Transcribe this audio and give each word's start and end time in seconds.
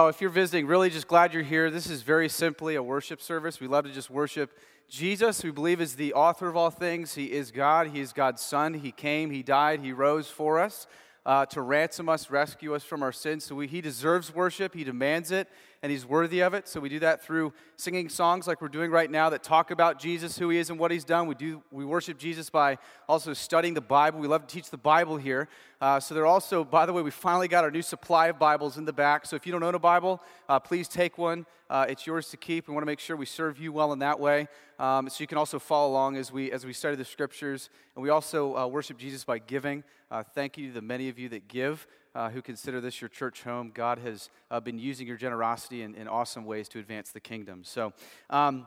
Oh, 0.00 0.06
if 0.06 0.20
you're 0.20 0.30
visiting, 0.30 0.68
really 0.68 0.90
just 0.90 1.08
glad 1.08 1.34
you're 1.34 1.42
here. 1.42 1.72
This 1.72 1.90
is 1.90 2.02
very 2.02 2.28
simply 2.28 2.76
a 2.76 2.82
worship 2.84 3.20
service. 3.20 3.58
We 3.58 3.66
love 3.66 3.84
to 3.84 3.90
just 3.90 4.10
worship 4.10 4.56
Jesus, 4.88 5.42
we 5.42 5.50
believe 5.50 5.80
is 5.80 5.96
the 5.96 6.14
author 6.14 6.46
of 6.46 6.56
all 6.56 6.70
things. 6.70 7.14
He 7.14 7.32
is 7.32 7.50
God. 7.50 7.88
He 7.88 7.98
is 8.00 8.12
God's 8.12 8.40
Son. 8.40 8.74
He 8.74 8.92
came, 8.92 9.32
He 9.32 9.42
died, 9.42 9.80
He 9.80 9.92
rose 9.92 10.28
for 10.28 10.60
us 10.60 10.86
uh, 11.26 11.46
to 11.46 11.60
ransom 11.60 12.08
us, 12.08 12.30
rescue 12.30 12.76
us 12.76 12.84
from 12.84 13.02
our 13.02 13.10
sins. 13.10 13.44
So 13.44 13.56
we, 13.56 13.66
He 13.66 13.80
deserves 13.80 14.32
worship, 14.32 14.72
He 14.72 14.84
demands 14.84 15.32
it, 15.32 15.48
and 15.82 15.92
He's 15.92 16.04
worthy 16.04 16.40
of 16.40 16.54
it. 16.54 16.66
So 16.68 16.80
we 16.80 16.88
do 16.88 16.98
that 17.00 17.22
through 17.22 17.52
singing 17.76 18.08
songs 18.08 18.46
like 18.46 18.60
we're 18.60 18.68
doing 18.68 18.90
right 18.90 19.10
now 19.10 19.30
that 19.30 19.42
talk 19.42 19.70
about 19.70 19.98
Jesus, 19.98 20.38
who 20.38 20.50
He 20.50 20.58
is, 20.58 20.70
and 20.70 20.78
what 20.78 20.90
He's 20.90 21.04
done. 21.04 21.26
We 21.26 21.34
do 21.34 21.62
we 21.70 21.84
worship 21.84 22.18
Jesus 22.18 22.50
by 22.50 22.78
also 23.08 23.32
studying 23.32 23.74
the 23.74 23.80
Bible. 23.80 24.20
We 24.20 24.28
love 24.28 24.46
to 24.46 24.54
teach 24.54 24.70
the 24.70 24.76
Bible 24.76 25.16
here. 25.16 25.48
Uh, 25.80 26.00
so 26.00 26.14
they're 26.14 26.26
also, 26.26 26.64
by 26.64 26.86
the 26.86 26.92
way, 26.92 27.02
we 27.02 27.10
finally 27.10 27.46
got 27.46 27.62
our 27.62 27.70
new 27.70 27.82
supply 27.82 28.26
of 28.26 28.38
Bibles 28.38 28.78
in 28.78 28.84
the 28.84 28.92
back. 28.92 29.26
So 29.26 29.36
if 29.36 29.46
you 29.46 29.52
don't 29.52 29.62
own 29.62 29.76
a 29.76 29.78
Bible, 29.78 30.20
uh, 30.48 30.58
please 30.58 30.88
take 30.88 31.18
one. 31.18 31.46
Uh, 31.70 31.86
it's 31.88 32.06
yours 32.06 32.30
to 32.30 32.36
keep. 32.36 32.66
We 32.66 32.74
want 32.74 32.82
to 32.82 32.86
make 32.86 32.98
sure 32.98 33.16
we 33.16 33.26
serve 33.26 33.58
you 33.58 33.72
well 33.72 33.92
in 33.92 34.00
that 34.00 34.18
way. 34.18 34.48
Um, 34.78 35.08
so 35.08 35.20
you 35.20 35.26
can 35.26 35.38
also 35.38 35.58
follow 35.58 35.90
along 35.90 36.16
as 36.16 36.32
we 36.32 36.50
as 36.50 36.64
we 36.64 36.72
study 36.72 36.96
the 36.96 37.04
scriptures, 37.04 37.68
and 37.94 38.02
we 38.02 38.10
also 38.10 38.56
uh, 38.56 38.66
worship 38.66 38.96
Jesus 38.96 39.24
by 39.24 39.38
giving. 39.38 39.84
Uh, 40.10 40.22
thank 40.34 40.56
you 40.56 40.68
to 40.68 40.72
the 40.72 40.82
many 40.82 41.08
of 41.08 41.18
you 41.18 41.28
that 41.28 41.46
give. 41.48 41.86
Uh, 42.14 42.30
who 42.30 42.42
consider 42.42 42.80
this 42.80 43.00
your 43.00 43.08
church 43.08 43.42
home. 43.42 43.70
God 43.72 43.98
has 43.98 44.30
uh, 44.50 44.58
been 44.60 44.78
using 44.78 45.06
your 45.06 45.18
generosity 45.18 45.82
in, 45.82 45.94
in, 45.94 46.08
awesome 46.08 46.46
ways 46.46 46.68
to 46.70 46.78
advance 46.78 47.10
the 47.10 47.20
kingdom. 47.20 47.62
So, 47.64 47.92
um, 48.30 48.66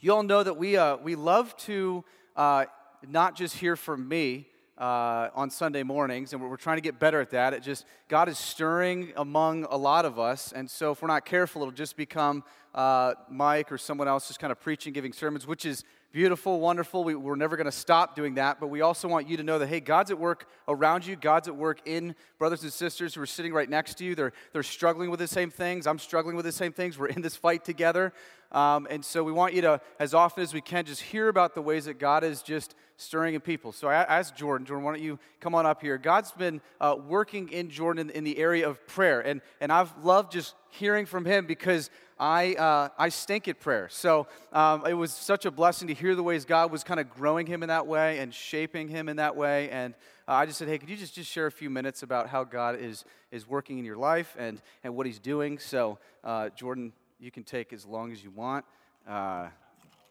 you 0.00 0.12
all 0.12 0.24
know 0.24 0.42
that 0.42 0.56
we, 0.56 0.76
uh, 0.76 0.96
we 0.96 1.14
love 1.14 1.56
to 1.58 2.04
uh, 2.36 2.66
not 3.06 3.36
just 3.36 3.56
hear 3.56 3.76
from 3.76 4.08
me, 4.08 4.48
uh, 4.78 5.28
on 5.34 5.50
Sunday 5.50 5.82
mornings, 5.82 6.32
and 6.32 6.42
we're, 6.42 6.48
we're, 6.48 6.56
trying 6.56 6.76
to 6.76 6.82
get 6.82 6.98
better 6.98 7.20
at 7.20 7.30
that. 7.30 7.54
It 7.54 7.62
just, 7.62 7.84
God 8.08 8.28
is 8.28 8.38
stirring 8.38 9.12
among 9.16 9.64
a 9.70 9.76
lot 9.76 10.04
of 10.04 10.18
us, 10.18 10.52
and 10.52 10.68
so 10.68 10.90
if 10.90 11.02
we're 11.02 11.08
not 11.08 11.24
careful, 11.24 11.62
it'll 11.62 11.72
just 11.72 11.96
become 11.96 12.42
uh, 12.74 13.14
Mike 13.30 13.70
or 13.70 13.78
someone 13.78 14.08
else 14.08 14.28
just 14.28 14.40
kind 14.40 14.50
of 14.50 14.60
preaching, 14.60 14.92
giving 14.92 15.12
sermons, 15.12 15.46
which 15.46 15.64
is 15.64 15.84
beautiful, 16.12 16.60
wonderful. 16.60 17.04
We, 17.04 17.14
are 17.14 17.36
never 17.36 17.56
going 17.56 17.64
to 17.64 17.72
stop 17.72 18.14
doing 18.14 18.34
that, 18.34 18.60
but 18.60 18.68
we 18.68 18.82
also 18.82 19.08
want 19.08 19.28
you 19.28 19.38
to 19.38 19.42
know 19.42 19.58
that, 19.58 19.66
hey, 19.66 19.80
God's 19.80 20.10
at 20.10 20.18
work 20.18 20.46
around 20.68 21.06
you. 21.06 21.16
God's 21.16 21.48
at 21.48 21.56
work 21.56 21.80
in 21.86 22.14
brothers 22.38 22.62
and 22.62 22.72
sisters 22.72 23.14
who 23.14 23.22
are 23.22 23.26
sitting 23.26 23.52
right 23.52 23.68
next 23.68 23.94
to 23.98 24.04
you. 24.04 24.14
They're, 24.14 24.32
they're 24.52 24.62
struggling 24.62 25.10
with 25.10 25.20
the 25.20 25.26
same 25.26 25.50
things. 25.50 25.86
I'm 25.86 25.98
struggling 25.98 26.36
with 26.36 26.44
the 26.44 26.52
same 26.52 26.72
things. 26.72 26.98
We're 26.98 27.06
in 27.06 27.22
this 27.22 27.34
fight 27.34 27.64
together. 27.64 28.12
Um, 28.52 28.86
and 28.90 29.04
so 29.04 29.24
we 29.24 29.32
want 29.32 29.54
you 29.54 29.62
to, 29.62 29.80
as 29.98 30.14
often 30.14 30.42
as 30.42 30.54
we 30.54 30.60
can, 30.60 30.84
just 30.84 31.00
hear 31.00 31.28
about 31.28 31.54
the 31.54 31.62
ways 31.62 31.86
that 31.86 31.98
God 31.98 32.22
is 32.22 32.42
just 32.42 32.74
stirring 32.96 33.34
in 33.34 33.40
people. 33.40 33.72
So 33.72 33.88
I 33.88 33.94
asked 33.94 34.36
Jordan, 34.36 34.66
Jordan, 34.66 34.84
why 34.84 34.92
don't 34.92 35.02
you 35.02 35.18
come 35.40 35.54
on 35.54 35.66
up 35.66 35.80
here? 35.82 35.98
God's 35.98 36.30
been 36.32 36.60
uh, 36.80 36.96
working 37.08 37.48
in 37.48 37.70
Jordan 37.70 38.10
in, 38.10 38.16
in, 38.16 38.24
the 38.24 38.38
area 38.38 38.68
of 38.68 38.86
prayer. 38.86 39.20
And, 39.20 39.40
and 39.60 39.72
I've 39.72 39.92
loved 40.04 40.32
just 40.32 40.54
hearing 40.70 41.06
from 41.06 41.24
him 41.24 41.46
because 41.46 41.90
I, 42.18 42.54
uh, 42.54 42.88
I 42.98 43.08
stink 43.08 43.48
at 43.48 43.58
prayer. 43.58 43.88
So 43.90 44.28
um, 44.52 44.86
it 44.86 44.94
was 44.94 45.12
such 45.12 45.44
a 45.46 45.50
blessing 45.50 45.88
to 45.88 45.94
hear 45.94 46.14
the 46.14 46.22
ways 46.22 46.44
God 46.44 46.70
was 46.70 46.84
kind 46.84 47.00
of 47.00 47.10
growing 47.10 47.46
him 47.46 47.62
in 47.62 47.68
that 47.68 47.86
way 47.86 48.20
and 48.20 48.32
shaping 48.32 48.88
him 48.88 49.08
in 49.08 49.16
that 49.16 49.34
way. 49.34 49.70
And 49.70 49.94
uh, 50.28 50.34
I 50.34 50.46
just 50.46 50.58
said, 50.58 50.68
hey, 50.68 50.78
could 50.78 50.88
you 50.88 50.96
just, 50.96 51.14
just 51.14 51.30
share 51.30 51.46
a 51.46 51.52
few 51.52 51.70
minutes 51.70 52.02
about 52.02 52.28
how 52.28 52.44
God 52.44 52.78
is, 52.78 53.04
is 53.32 53.48
working 53.48 53.78
in 53.78 53.84
your 53.84 53.96
life 53.96 54.36
and, 54.38 54.62
and 54.84 54.94
what 54.94 55.06
he's 55.06 55.18
doing? 55.18 55.58
So, 55.58 55.98
uh, 56.22 56.50
Jordan, 56.50 56.92
you 57.22 57.30
can 57.30 57.44
take 57.44 57.72
as 57.72 57.86
long 57.86 58.10
as 58.10 58.22
you 58.22 58.32
want. 58.32 58.64
Uh, 59.08 59.46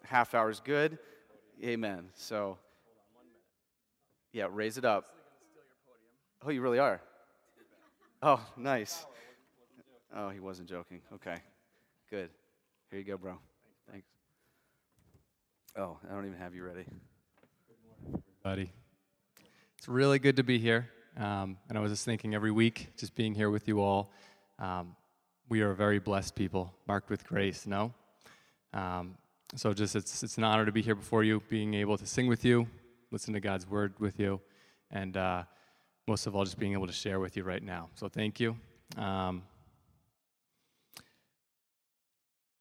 half 0.04 0.34
hour 0.34 0.50
is 0.50 0.62
good. 0.62 0.98
Amen. 1.62 2.06
So, 2.16 2.58
yeah, 4.32 4.48
raise 4.50 4.78
it 4.78 4.86
up. 4.86 5.14
Oh, 6.44 6.50
you 6.50 6.62
really 6.62 6.80
are? 6.80 7.02
Oh, 8.24 8.40
nice. 8.56 9.06
Oh, 10.16 10.30
he 10.30 10.40
wasn't 10.40 10.70
joking. 10.70 11.02
Okay, 11.16 11.36
good. 12.10 12.30
Here 12.90 13.00
you 13.00 13.06
go, 13.06 13.18
bro. 13.18 13.38
Thanks. 13.92 14.08
Oh, 15.78 15.98
I 16.10 16.14
don't 16.14 16.26
even 16.26 16.38
have 16.40 16.56
you 16.56 16.64
ready. 16.64 16.86
Everybody. 18.46 18.72
It's 19.78 19.90
really 19.90 20.18
good 20.18 20.38
to 20.38 20.44
be 20.44 20.60
here. 20.60 20.90
Um, 21.18 21.58
and 21.68 21.78
I 21.78 21.82
was 21.82 21.92
just 21.92 22.06
thinking 22.06 22.34
every 22.34 22.52
week, 22.52 22.88
just 22.96 23.16
being 23.16 23.36
here 23.36 23.50
with 23.50 23.68
you 23.68 23.82
all. 23.82 24.14
Um, 24.60 24.96
we 25.50 25.62
are 25.62 25.74
very 25.74 26.00
blessed 26.00 26.36
people, 26.36 26.74
marked 26.88 27.10
with 27.10 27.26
grace, 27.26 27.68
no? 27.68 27.94
Um, 28.74 29.16
so 29.56 29.74
just 29.74 29.96
it's, 29.96 30.24
it's 30.24 30.38
an 30.38 30.44
honor 30.44 30.66
to 30.66 30.72
be 30.72 30.82
here 30.82 30.96
before 30.96 31.24
you, 31.24 31.42
being 31.50 31.74
able 31.74 31.98
to 31.98 32.06
sing 32.06 32.28
with 32.28 32.46
you, 32.46 32.68
listen 33.12 33.34
to 33.34 33.40
God's 33.40 33.68
word 33.68 33.94
with 34.00 34.20
you, 34.20 34.40
and 34.92 35.18
uh, 35.18 35.44
most 36.08 36.28
of 36.28 36.36
all, 36.36 36.46
just 36.46 36.58
being 36.58 36.74
able 36.74 36.88
to 36.88 36.94
share 36.94 37.20
with 37.20 37.36
you 37.36 37.44
right 37.44 37.64
now. 37.64 37.90
So 37.96 38.08
thank 38.08 38.40
you. 38.40 38.56
Um, 38.98 39.44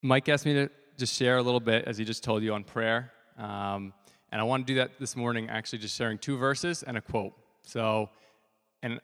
Mike 0.02 0.28
asked 0.28 0.46
me 0.46 0.54
to 0.54 0.70
just 0.96 1.14
share 1.14 1.38
a 1.38 1.42
little 1.42 1.60
bit, 1.60 1.84
as 1.86 1.96
he 1.98 2.04
just 2.04 2.24
told 2.24 2.42
you, 2.42 2.54
on 2.54 2.64
prayer. 2.64 3.12
Um, 3.38 3.92
and 4.32 4.40
I 4.40 4.44
want 4.44 4.66
to 4.66 4.72
do 4.72 4.78
that 4.78 4.98
this 4.98 5.16
morning, 5.16 5.48
actually, 5.48 5.78
just 5.78 5.96
sharing 5.96 6.18
two 6.18 6.36
verses 6.36 6.82
and 6.82 6.96
a 6.96 7.00
quote. 7.00 7.32
So, 7.62 8.10
and 8.82 9.00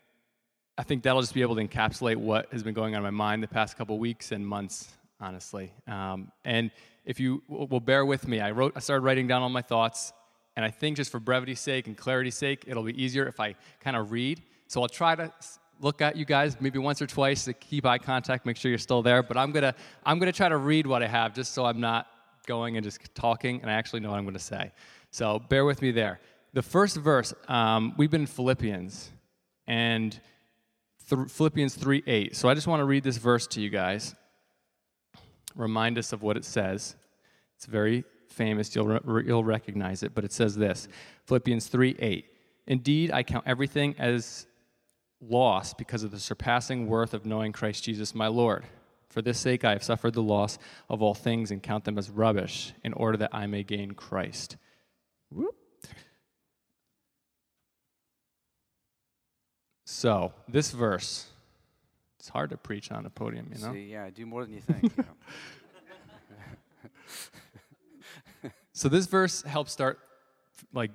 I 0.79 0.83
think 0.83 1.03
that'll 1.03 1.23
just 1.23 1.33
be 1.33 1.41
able 1.41 1.57
to 1.57 1.67
encapsulate 1.67 2.17
what 2.17 2.53
has 2.53 2.63
been 2.63 2.75
going 2.75 2.95
on 2.95 2.99
in 2.99 3.03
my 3.03 3.11
mind 3.11 3.43
the 3.43 3.49
past 3.49 3.79
couple 3.79 3.99
weeks 3.99 4.33
and 4.33 4.47
months, 4.47 4.89
honestly. 5.21 5.73
Um, 5.87 6.31
and 6.45 6.71
if 7.07 7.19
you 7.19 7.43
will 7.49 7.81
bear 7.81 8.05
with 8.05 8.29
me, 8.29 8.41
I 8.41 8.51
wrote, 8.51 8.75
I 8.77 8.81
started 8.81 9.03
writing 9.03 9.27
down 9.27 9.41
all 9.41 9.49
my 9.49 9.63
thoughts, 9.63 10.13
and 10.55 10.65
I 10.65 10.71
think 10.71 10.99
just 10.99 11.11
for 11.11 11.19
brevity's 11.19 11.61
sake 11.61 11.87
and 11.87 11.97
clarity's 11.97 12.35
sake, 12.35 12.65
it'll 12.67 12.83
be 12.83 13.03
easier 13.03 13.27
if 13.27 13.41
I 13.41 13.55
kind 13.81 13.97
of 13.97 14.11
read. 14.11 14.43
So 14.67 14.83
I'll 14.83 14.89
try 14.89 15.15
to 15.15 15.33
look 15.81 16.03
at 16.03 16.17
you 16.17 16.27
guys 16.27 16.59
maybe 16.61 16.79
once 16.79 17.01
or 17.01 17.07
twice 17.07 17.45
to 17.45 17.55
keep 17.55 17.87
eye 17.87 17.99
contact, 17.99 18.45
make 18.45 18.57
sure 18.57 18.71
you're 18.71 18.79
still 18.79 19.03
there. 19.03 19.23
But 19.23 19.39
I'm 19.39 19.53
gonna, 19.53 19.75
I'm 20.05 20.19
gonna 20.19 20.33
try 20.33 20.49
to 20.49 20.57
read 20.59 20.87
what 20.87 21.03
I 21.03 21.07
have 21.07 21.35
just 21.35 21.55
so 21.55 21.65
I'm 21.65 21.81
not 21.81 22.07
going 22.47 22.77
and 22.77 22.85
just 22.85 23.01
talking, 23.15 23.63
and 23.63 23.71
I 23.71 23.75
actually 23.75 24.01
know 24.01 24.11
what 24.11 24.19
I'm 24.19 24.27
gonna 24.27 24.39
say. 24.39 24.73
So 25.11 25.39
bear 25.39 25.65
with 25.65 25.81
me 25.81 25.91
there. 25.91 26.21
The 26.53 26.63
first 26.63 26.97
verse, 26.97 27.33
um, 27.49 27.95
we've 27.97 28.11
been 28.11 28.23
in 28.23 28.27
Philippians, 28.27 29.11
and 29.67 30.19
th- 31.09 31.31
Philippians 31.31 31.75
3 31.75 32.03
8. 32.07 32.37
So 32.37 32.49
I 32.49 32.55
just 32.55 32.67
want 32.67 32.81
to 32.81 32.85
read 32.85 33.05
this 33.05 33.17
verse 33.17 33.47
to 33.49 33.61
you 33.61 33.71
guys, 33.71 34.15
remind 35.55 35.99
us 35.99 36.13
of 36.13 36.23
what 36.23 36.37
it 36.37 36.45
says. 36.45 36.97
It's 37.57 37.67
very 37.67 38.05
famous, 38.29 38.75
you'll, 38.75 38.87
re- 38.87 39.25
you'll 39.27 39.45
recognize 39.45 40.03
it, 40.03 40.15
but 40.15 40.25
it 40.25 40.33
says 40.33 40.57
this 40.57 40.89
Philippians 41.27 41.69
3 41.69 41.97
8. 41.99 42.25
Indeed, 42.67 43.13
I 43.13 43.23
count 43.23 43.45
everything 43.47 43.95
as 43.99 44.47
loss 45.21 45.73
because 45.73 46.03
of 46.03 46.11
the 46.11 46.21
surpassing 46.21 46.89
worth 46.89 47.15
of 47.15 47.25
knowing 47.25 47.53
Christ 47.53 47.85
Jesus 47.85 48.15
my 48.15 48.27
Lord. 48.27 48.65
For 49.09 49.23
this 49.23 49.39
sake 49.39 49.65
I 49.65 49.73
have 49.73 49.83
suffered 49.83 50.15
the 50.15 50.23
loss 50.23 50.59
of 50.91 51.01
all 51.01 51.15
things 51.15 51.51
and 51.51 51.63
count 51.63 51.85
them 51.85 51.97
as 51.97 52.11
rubbish, 52.11 52.73
in 52.85 52.93
order 52.93 53.17
that 53.19 53.35
I 53.35 53.47
may 53.47 53.63
gain 53.63 53.93
Christ. 53.93 54.57
Whoop. 55.31 55.55
So, 59.89 60.33
this 60.49 60.73
verse, 60.73 61.27
it's 62.19 62.29
hard 62.29 62.51
to 62.51 62.57
preach 62.57 62.91
on 62.91 63.07
a 63.07 63.11
podium, 63.11 63.53
you 63.55 63.65
know? 63.65 63.73
See, 63.73 63.93
yeah, 63.93 64.03
I 64.03 64.11
do 64.11 64.27
more 64.27 64.45
than 64.45 64.55
you 64.55 64.61
think. 64.61 64.83
You 64.83 65.05
know? 68.43 68.51
so, 68.73 68.89
this 68.89 69.07
verse 69.07 69.43
helps 69.43 69.71
start, 69.71 70.01
like, 70.75 70.91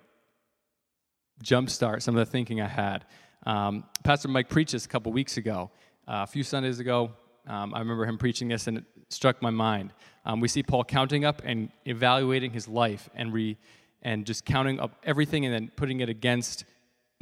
jumpstart 1.41 2.01
some 2.01 2.17
of 2.17 2.27
the 2.27 2.29
thinking 2.29 2.59
I 2.59 2.67
had. 2.67 3.05
Um, 3.45 3.85
Pastor 4.03 4.27
Mike 4.27 4.49
preached 4.49 4.73
this 4.73 4.85
a 4.85 4.89
couple 4.89 5.13
weeks 5.13 5.37
ago. 5.37 5.71
Uh, 6.05 6.23
a 6.23 6.27
few 6.27 6.43
Sundays 6.43 6.79
ago, 6.79 7.13
um, 7.47 7.73
I 7.73 7.79
remember 7.79 8.05
him 8.05 8.17
preaching 8.17 8.49
this, 8.49 8.67
and 8.67 8.79
it 8.79 8.83
struck 9.07 9.41
my 9.41 9.51
mind. 9.51 9.93
Um, 10.25 10.41
we 10.41 10.49
see 10.49 10.63
Paul 10.63 10.83
counting 10.83 11.23
up 11.23 11.41
and 11.45 11.69
evaluating 11.85 12.51
his 12.51 12.67
life 12.67 13.09
and, 13.15 13.31
re, 13.31 13.57
and 14.01 14.25
just 14.25 14.43
counting 14.43 14.81
up 14.81 14.97
everything 15.05 15.45
and 15.45 15.53
then 15.53 15.71
putting 15.77 16.01
it 16.01 16.09
against 16.09 16.65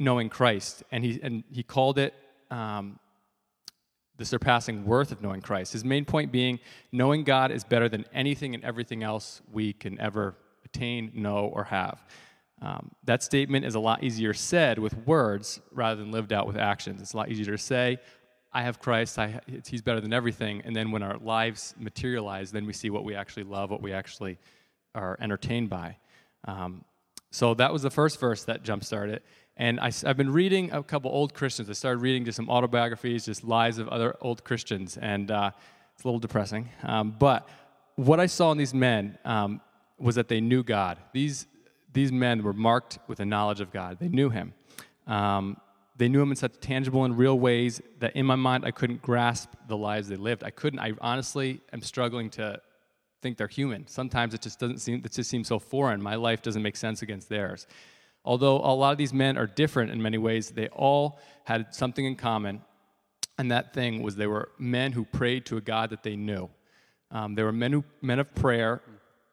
knowing 0.00 0.28
Christ, 0.28 0.82
and 0.90 1.04
he 1.04 1.20
and 1.22 1.44
he 1.52 1.62
called 1.62 1.98
it 1.98 2.14
um, 2.50 2.98
the 4.16 4.24
surpassing 4.24 4.84
worth 4.84 5.12
of 5.12 5.22
knowing 5.22 5.40
Christ. 5.40 5.72
His 5.72 5.84
main 5.84 6.04
point 6.04 6.32
being 6.32 6.58
knowing 6.90 7.22
God 7.22 7.52
is 7.52 7.62
better 7.62 7.88
than 7.88 8.04
anything 8.12 8.54
and 8.54 8.64
everything 8.64 9.02
else 9.02 9.40
we 9.52 9.72
can 9.72 10.00
ever 10.00 10.34
attain, 10.64 11.12
know, 11.14 11.46
or 11.46 11.64
have. 11.64 12.02
Um, 12.62 12.90
that 13.04 13.22
statement 13.22 13.64
is 13.64 13.74
a 13.74 13.80
lot 13.80 14.02
easier 14.02 14.34
said 14.34 14.78
with 14.78 14.94
words 15.06 15.60
rather 15.72 16.00
than 16.00 16.10
lived 16.10 16.32
out 16.32 16.46
with 16.46 16.56
actions. 16.56 17.00
It's 17.00 17.14
a 17.14 17.16
lot 17.16 17.30
easier 17.30 17.56
to 17.56 17.58
say, 17.58 17.98
I 18.52 18.62
have 18.62 18.80
Christ, 18.80 19.18
I, 19.18 19.40
He's 19.66 19.80
better 19.80 20.00
than 20.00 20.12
everything. 20.12 20.60
And 20.64 20.74
then 20.74 20.90
when 20.90 21.02
our 21.02 21.16
lives 21.18 21.74
materialize, 21.78 22.50
then 22.50 22.66
we 22.66 22.72
see 22.72 22.90
what 22.90 23.04
we 23.04 23.14
actually 23.14 23.44
love, 23.44 23.70
what 23.70 23.80
we 23.80 23.92
actually 23.92 24.38
are 24.94 25.16
entertained 25.20 25.70
by. 25.70 25.96
Um, 26.46 26.84
so 27.30 27.54
that 27.54 27.72
was 27.72 27.82
the 27.82 27.90
first 27.90 28.18
verse 28.18 28.44
that 28.44 28.64
jump 28.64 28.84
started. 28.84 29.22
And 29.60 29.78
I, 29.78 29.92
have 30.06 30.16
been 30.16 30.32
reading 30.32 30.72
a 30.72 30.82
couple 30.82 31.10
old 31.10 31.34
Christians. 31.34 31.68
I 31.68 31.74
started 31.74 31.98
reading 31.98 32.24
just 32.24 32.36
some 32.36 32.48
autobiographies, 32.48 33.26
just 33.26 33.44
lives 33.44 33.76
of 33.76 33.88
other 33.88 34.16
old 34.22 34.42
Christians, 34.42 34.96
and 34.96 35.30
uh, 35.30 35.50
it's 35.94 36.02
a 36.02 36.06
little 36.08 36.18
depressing. 36.18 36.70
Um, 36.82 37.10
but 37.10 37.46
what 37.96 38.20
I 38.20 38.24
saw 38.24 38.52
in 38.52 38.56
these 38.56 38.72
men 38.72 39.18
um, 39.22 39.60
was 39.98 40.14
that 40.14 40.28
they 40.28 40.40
knew 40.40 40.62
God. 40.62 40.96
These, 41.12 41.46
these 41.92 42.10
men 42.10 42.42
were 42.42 42.54
marked 42.54 43.00
with 43.06 43.20
a 43.20 43.26
knowledge 43.26 43.60
of 43.60 43.70
God, 43.70 43.98
they 44.00 44.08
knew 44.08 44.30
Him. 44.30 44.54
Um, 45.06 45.58
they 45.98 46.08
knew 46.08 46.22
him 46.22 46.30
in 46.30 46.36
such 46.36 46.58
tangible 46.60 47.04
and 47.04 47.18
real 47.18 47.38
ways 47.38 47.82
that 47.98 48.16
in 48.16 48.24
my 48.24 48.36
mind 48.36 48.64
I 48.64 48.70
couldn't 48.70 49.02
grasp 49.02 49.50
the 49.68 49.76
lives 49.76 50.08
they 50.08 50.16
lived. 50.16 50.42
I 50.42 50.48
couldn't. 50.48 50.78
I 50.78 50.94
honestly 51.02 51.60
am 51.74 51.82
struggling 51.82 52.30
to 52.30 52.58
think 53.20 53.36
they're 53.36 53.46
human. 53.46 53.86
Sometimes 53.86 54.32
it 54.32 54.40
just 54.40 54.58
doesn't 54.58 54.78
seem. 54.78 55.02
It 55.04 55.12
just 55.12 55.28
seems 55.28 55.48
so 55.48 55.58
foreign. 55.58 56.00
My 56.00 56.14
life 56.14 56.40
doesn't 56.40 56.62
make 56.62 56.76
sense 56.76 57.02
against 57.02 57.28
theirs. 57.28 57.66
Although 58.24 58.56
a 58.58 58.74
lot 58.74 58.92
of 58.92 58.98
these 58.98 59.14
men 59.14 59.38
are 59.38 59.46
different 59.46 59.90
in 59.90 60.02
many 60.02 60.18
ways, 60.18 60.50
they 60.50 60.68
all 60.68 61.18
had 61.44 61.74
something 61.74 62.04
in 62.04 62.16
common, 62.16 62.62
and 63.38 63.50
that 63.50 63.72
thing 63.72 64.02
was 64.02 64.16
they 64.16 64.26
were 64.26 64.50
men 64.58 64.92
who 64.92 65.04
prayed 65.04 65.46
to 65.46 65.56
a 65.56 65.60
God 65.60 65.90
that 65.90 66.02
they 66.02 66.16
knew. 66.16 66.50
Um, 67.10 67.34
they 67.34 67.42
were 67.42 67.52
men, 67.52 67.72
who, 67.72 67.84
men 68.02 68.18
of 68.18 68.34
prayer 68.34 68.82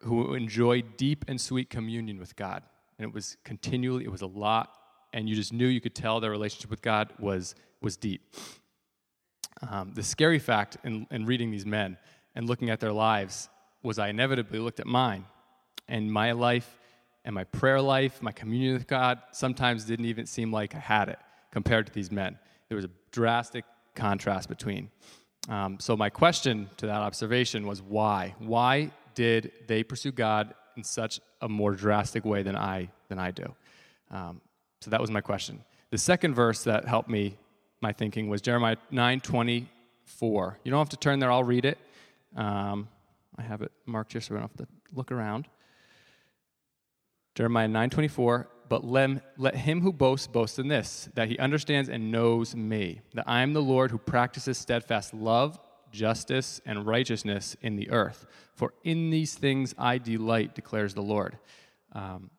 who 0.03 0.33
enjoyed 0.33 0.97
deep 0.97 1.25
and 1.27 1.39
sweet 1.39 1.69
communion 1.69 2.17
with 2.17 2.35
God. 2.35 2.63
And 2.97 3.09
it 3.09 3.13
was 3.13 3.37
continually, 3.43 4.05
it 4.05 4.11
was 4.11 4.21
a 4.21 4.27
lot, 4.27 4.73
and 5.13 5.27
you 5.27 5.35
just 5.35 5.53
knew 5.53 5.67
you 5.67 5.81
could 5.81 5.95
tell 5.95 6.19
their 6.19 6.31
relationship 6.31 6.69
with 6.69 6.81
God 6.81 7.13
was, 7.19 7.55
was 7.81 7.97
deep. 7.97 8.21
Um, 9.69 9.91
the 9.93 10.03
scary 10.03 10.39
fact 10.39 10.77
in, 10.83 11.07
in 11.11 11.25
reading 11.25 11.51
these 11.51 11.65
men 11.65 11.97
and 12.35 12.47
looking 12.47 12.69
at 12.69 12.79
their 12.79 12.93
lives 12.93 13.49
was 13.83 13.99
I 13.99 14.09
inevitably 14.09 14.59
looked 14.59 14.79
at 14.79 14.87
mine, 14.87 15.25
and 15.87 16.11
my 16.11 16.31
life 16.31 16.77
and 17.27 17.35
my 17.35 17.43
prayer 17.43 17.81
life, 17.81 18.21
my 18.21 18.31
communion 18.31 18.73
with 18.73 18.87
God, 18.87 19.19
sometimes 19.33 19.83
didn't 19.83 20.05
even 20.05 20.25
seem 20.25 20.49
like 20.49 20.73
I 20.73 20.79
had 20.79 21.09
it 21.09 21.19
compared 21.51 21.85
to 21.87 21.93
these 21.93 22.09
men. 22.09 22.39
There 22.69 22.77
was 22.77 22.85
a 22.85 22.89
drastic 23.11 23.65
contrast 23.95 24.47
between. 24.47 24.89
Um, 25.49 25.77
so, 25.77 25.97
my 25.97 26.09
question 26.09 26.69
to 26.77 26.85
that 26.85 27.01
observation 27.01 27.67
was 27.67 27.81
why? 27.81 28.33
Why 28.39 28.91
did 29.13 29.51
they 29.67 29.83
pursue 29.83 30.13
God 30.13 30.53
in 30.77 30.85
such 30.85 31.19
a 31.41 31.49
more 31.49 31.73
drastic 31.73 32.23
way 32.23 32.43
than 32.43 32.55
I, 32.55 32.89
than 33.09 33.19
I 33.19 33.31
do? 33.31 33.53
Um, 34.09 34.39
so, 34.79 34.89
that 34.89 35.01
was 35.01 35.11
my 35.11 35.21
question. 35.21 35.61
The 35.89 35.97
second 35.97 36.33
verse 36.33 36.63
that 36.63 36.85
helped 36.85 37.09
me, 37.09 37.37
my 37.81 37.91
thinking, 37.91 38.29
was 38.29 38.41
Jeremiah 38.41 38.77
9 38.89 39.19
24. 39.19 40.59
You 40.63 40.71
don't 40.71 40.79
have 40.79 40.89
to 40.89 40.97
turn 40.97 41.19
there, 41.19 41.31
I'll 41.31 41.43
read 41.43 41.65
it. 41.65 41.77
Um, 42.37 42.87
I 43.37 43.41
have 43.41 43.61
it 43.61 43.71
marked 43.85 44.13
here 44.13 44.21
so 44.21 44.33
we 44.33 44.39
don't 44.39 44.49
have 44.49 44.65
to 44.65 44.73
look 44.93 45.11
around. 45.11 45.49
Jeremiah 47.37 47.67
9:24, 47.67 48.47
but 48.67 48.83
let, 48.83 49.21
let 49.37 49.55
him 49.55 49.81
who 49.81 49.93
boasts 49.93 50.25
boast 50.25 50.57
in 50.57 50.69
this, 50.69 51.07
that 51.13 51.27
he 51.27 51.37
understands 51.37 51.87
and 51.87 52.11
knows 52.11 52.55
me, 52.55 53.01
that 53.13 53.25
I 53.27 53.43
am 53.43 53.53
the 53.53 53.61
Lord 53.61 53.91
who 53.91 53.99
practices 53.99 54.57
steadfast 54.57 55.13
love, 55.13 55.59
justice, 55.91 56.59
and 56.65 56.87
righteousness 56.87 57.55
in 57.61 57.75
the 57.75 57.91
earth. 57.91 58.25
For 58.55 58.73
in 58.83 59.11
these 59.11 59.35
things 59.35 59.75
I 59.77 59.99
delight, 59.99 60.55
declares 60.55 60.95
the 60.95 61.03
Lord. 61.03 61.37
Um, 61.91 62.31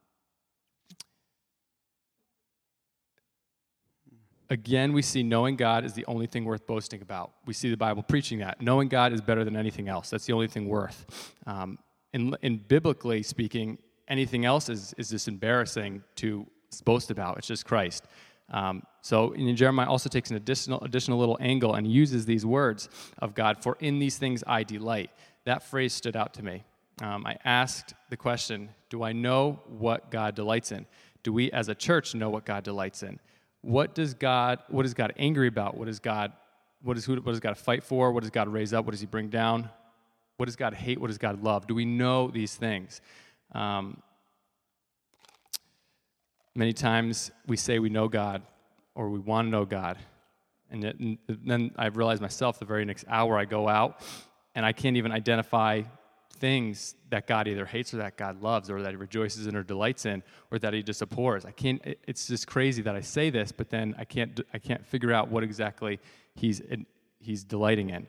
again, 4.51 4.93
we 4.93 5.03
see 5.03 5.23
knowing 5.23 5.55
God 5.55 5.85
is 5.85 5.93
the 5.93 6.07
only 6.07 6.27
thing 6.27 6.45
worth 6.45 6.67
boasting 6.67 7.03
about. 7.03 7.31
We 7.47 7.55
see 7.55 7.71
the 7.71 7.77
Bible 7.77 8.03
preaching 8.03 8.41
that. 8.41 8.61
Knowing 8.61 8.89
God 8.89 9.13
is 9.13 9.21
better 9.21 9.45
than 9.45 9.55
anything 9.55 9.89
else. 9.89 10.11
That's 10.11 10.27
the 10.27 10.33
only 10.33 10.49
thing 10.49 10.67
worth. 10.67 11.33
Um, 11.47 11.79
in, 12.13 12.35
in 12.43 12.57
biblically 12.57 13.23
speaking, 13.23 13.79
anything 14.09 14.45
else 14.45 14.69
is, 14.69 14.95
is 14.99 15.11
just 15.11 15.29
embarrassing 15.29 16.03
to 16.17 16.47
boast 16.85 17.11
about. 17.11 17.39
It's 17.39 17.47
just 17.47 17.65
Christ. 17.65 18.05
Um, 18.51 18.83
so 19.03 19.35
Jeremiah 19.35 19.89
also 19.89 20.09
takes 20.09 20.31
an 20.31 20.37
additional, 20.37 20.81
additional 20.83 21.19
little 21.19 21.37
angle 21.41 21.75
and 21.75 21.87
uses 21.87 22.25
these 22.25 22.47
words 22.47 22.89
of 23.19 23.35
God, 23.35 23.63
for 23.63 23.77
in 23.81 23.99
these 23.99 24.17
things 24.17 24.43
I 24.47 24.63
delight. 24.63 25.11
That 25.45 25.63
phrase 25.63 25.93
stood 25.93 26.17
out 26.17 26.35
to 26.35 26.43
me. 26.43 26.65
Um, 27.03 27.27
I 27.27 27.37
asked 27.45 27.95
the 28.11 28.17
question, 28.17 28.71
do 28.91 29.03
I 29.03 29.13
know 29.13 29.61
what 29.69 30.11
God 30.11 30.35
delights 30.35 30.73
in? 30.73 30.87
Do 31.23 31.33
we 31.33 31.51
as 31.53 31.69
a 31.69 31.75
church 31.75 32.15
know 32.15 32.31
what 32.31 32.45
God 32.45 32.65
delights 32.65 33.03
in? 33.03 33.21
What 33.61 33.95
does 33.95 34.15
God, 34.15 34.61
what 34.69 34.87
is 34.87 34.95
God 34.95 35.13
angry 35.17 35.49
about? 35.49 35.77
What 35.77 35.89
is 35.89 35.99
God, 35.99 36.33
what, 36.83 36.97
is, 36.97 37.05
who, 37.05 37.17
what 37.17 37.33
does 37.33 37.41
God 37.41 37.57
fight 37.57 37.85
for? 37.85 38.13
What 38.13 38.23
does 38.23 38.31
God 38.31 38.49
raise 38.49 38.73
up? 38.73 38.85
What 38.85 38.93
does 38.93 39.01
he 39.01 39.07
bring 39.07 39.29
down? 39.29 39.69
What 40.39 40.47
does 40.47 40.57
God 40.57 40.75
hate? 40.75 41.01
What 41.01 41.09
does 41.09 41.19
God 41.19 41.43
love? 41.43 41.67
Do 41.67 41.75
we 41.75 41.85
know 41.85 42.29
these 42.29 42.55
things? 42.55 43.01
Um, 43.53 44.03
many 46.55 46.73
times 46.73 47.31
we 47.47 47.57
say 47.57 47.79
we 47.79 47.89
know 47.89 48.09
God 48.09 48.43
or 48.95 49.09
we 49.09 49.19
want 49.19 49.47
to 49.47 49.51
know 49.51 49.65
God. 49.65 49.97
And, 50.71 51.19
then 51.29 51.71
I 51.77 51.87
realize 51.87 52.21
myself 52.21 52.59
the 52.59 52.67
very 52.67 52.85
next 52.85 53.05
hour 53.09 53.39
I 53.39 53.47
go 53.47 53.69
out 53.69 54.03
and 54.55 54.67
I 54.67 54.73
can't 54.73 54.97
even 54.97 55.13
identify 55.13 55.83
things 56.33 56.95
that 57.11 57.27
God 57.27 57.49
either 57.49 57.65
hates 57.65 57.95
or 57.95 57.99
that 57.99 58.17
God 58.17 58.43
loves 58.43 58.71
or 58.71 58.83
that 58.83 58.91
he 58.91 58.97
rejoices 58.97 59.47
in 59.47 59.57
or 59.57 59.63
delights 59.63 60.05
in 60.05 60.23
or 60.51 60.59
that 60.59 60.75
he 60.75 60.83
just 60.83 61.01
abhors. 61.01 61.45
I 61.45 61.51
can't 61.51 61.81
it's 62.07 62.27
just 62.27 62.47
crazy 62.47 62.83
that 62.83 62.95
I 62.95 63.01
say 63.01 63.31
this 63.31 63.51
but 63.51 63.71
then 63.71 63.95
I 63.99 64.05
can't 64.05 64.41
I 64.53 64.59
can't 64.59 64.85
figure 64.87 65.13
out 65.13 65.31
what 65.31 65.43
exactly 65.43 65.99
he's 66.35 66.61
he's 67.19 67.45
delighting 67.45 67.91
in. 67.91 68.09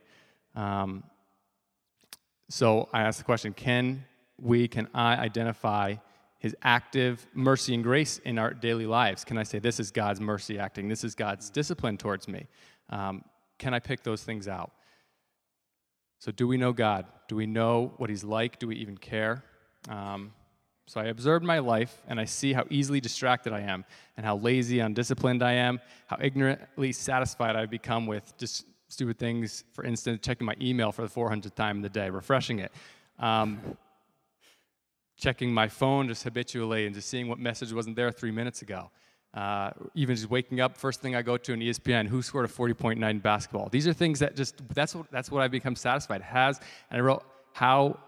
Um, 0.55 1.03
so 2.49 2.89
I 2.91 3.01
ask 3.03 3.19
the 3.19 3.23
question, 3.23 3.53
can 3.53 4.05
we 4.41 4.67
can 4.67 4.87
I 4.93 5.15
identify 5.15 5.95
his 6.39 6.55
active 6.61 7.27
mercy 7.33 7.73
and 7.73 7.83
grace 7.83 8.19
in 8.19 8.39
our 8.39 8.53
daily 8.53 8.85
lives? 8.85 9.25
Can 9.25 9.37
I 9.37 9.43
say, 9.43 9.59
this 9.59 9.79
is 9.79 9.91
God's 9.91 10.21
mercy 10.21 10.57
acting? 10.57 10.87
This 10.87 11.03
is 11.03 11.13
God's 11.13 11.49
discipline 11.49 11.97
towards 11.97 12.27
me? 12.27 12.47
Um, 12.89 13.23
can 13.57 13.73
I 13.73 13.79
pick 13.79 14.03
those 14.03 14.23
things 14.23 14.47
out? 14.47 14.71
So, 16.19 16.31
do 16.31 16.47
we 16.47 16.57
know 16.57 16.73
God? 16.73 17.05
Do 17.27 17.35
we 17.35 17.45
know 17.45 17.93
what 17.97 18.09
He's 18.09 18.23
like? 18.23 18.59
Do 18.59 18.67
we 18.67 18.75
even 18.77 18.97
care? 18.97 19.43
Um, 19.87 20.33
so, 20.85 20.99
I 20.99 21.05
observed 21.05 21.45
my 21.45 21.59
life 21.59 22.01
and 22.07 22.19
I 22.19 22.25
see 22.25 22.51
how 22.51 22.65
easily 22.69 22.99
distracted 22.99 23.53
I 23.53 23.61
am, 23.61 23.85
and 24.17 24.25
how 24.25 24.37
lazy, 24.37 24.79
undisciplined 24.79 25.43
I 25.43 25.53
am, 25.53 25.79
how 26.07 26.17
ignorantly 26.19 26.91
satisfied 26.91 27.55
I've 27.55 27.69
become 27.69 28.05
with 28.05 28.37
just 28.37 28.65
stupid 28.89 29.17
things. 29.17 29.63
For 29.73 29.85
instance, 29.85 30.19
checking 30.21 30.45
my 30.45 30.55
email 30.61 30.91
for 30.91 31.03
the 31.03 31.07
400th 31.07 31.55
time 31.55 31.77
in 31.77 31.81
the 31.81 31.89
day, 31.89 32.09
refreshing 32.09 32.59
it. 32.59 32.71
Um, 33.17 33.77
checking 35.19 35.53
my 35.53 35.67
phone 35.67 36.07
just 36.07 36.23
habitually 36.23 36.85
and 36.85 36.95
just 36.95 37.09
seeing 37.09 37.27
what 37.27 37.39
message 37.39 37.73
wasn't 37.73 37.95
there 37.95 38.11
three 38.11 38.31
minutes 38.31 38.61
ago. 38.61 38.89
Uh, 39.33 39.69
even 39.93 40.15
just 40.15 40.29
waking 40.29 40.59
up, 40.59 40.75
first 40.75 41.01
thing 41.01 41.15
I 41.15 41.21
go 41.21 41.37
to 41.37 41.53
an 41.53 41.59
ESPN, 41.59 42.07
who 42.07 42.21
scored 42.21 42.45
a 42.45 42.47
40.9 42.51 43.21
basketball. 43.21 43.69
These 43.69 43.87
are 43.87 43.93
things 43.93 44.19
that 44.19 44.35
just, 44.35 44.55
that's 44.73 44.95
what, 44.95 45.11
that's 45.11 45.29
what 45.29 45.43
I've 45.43 45.51
become 45.51 45.75
satisfied. 45.75 46.21
Has, 46.21 46.59
and 46.89 46.97
I 46.97 47.01
wrote, 47.01 47.23
how, 47.53 47.99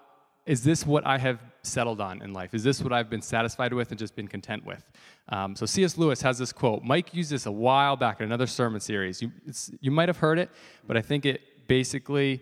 is 0.46 0.64
this 0.64 0.86
what 0.86 1.06
I 1.06 1.20
have 1.20 1.40
settled 1.62 2.02
on 2.02 2.24
in 2.24 2.34
life? 2.34 2.56
Is 2.56 2.64
this 2.64 2.82
what 2.82 2.92
I've 2.92 3.10
been 3.10 3.22
satisfied 3.22 3.74
with 3.74 3.92
and 3.92 4.00
just 4.00 4.16
been 4.16 4.28
content 4.28 4.66
with? 4.66 4.90
Um, 5.30 5.56
so 5.56 5.68
C.S. 5.68 5.98
Lewis 5.98 6.22
has 6.24 6.40
this 6.40 6.52
quote. 6.52 6.84
Mike 6.84 7.14
used 7.14 7.30
this 7.30 7.46
a 7.46 7.52
while 7.52 7.96
back 7.96 8.20
in 8.20 8.26
another 8.26 8.48
sermon 8.48 8.80
series. 8.80 9.22
You, 9.22 9.32
you 9.80 9.92
might 9.92 10.10
have 10.10 10.18
heard 10.18 10.40
it, 10.40 10.50
but 10.88 10.98
I 10.98 11.02
think 11.02 11.26
it 11.28 11.68
basically 11.68 12.42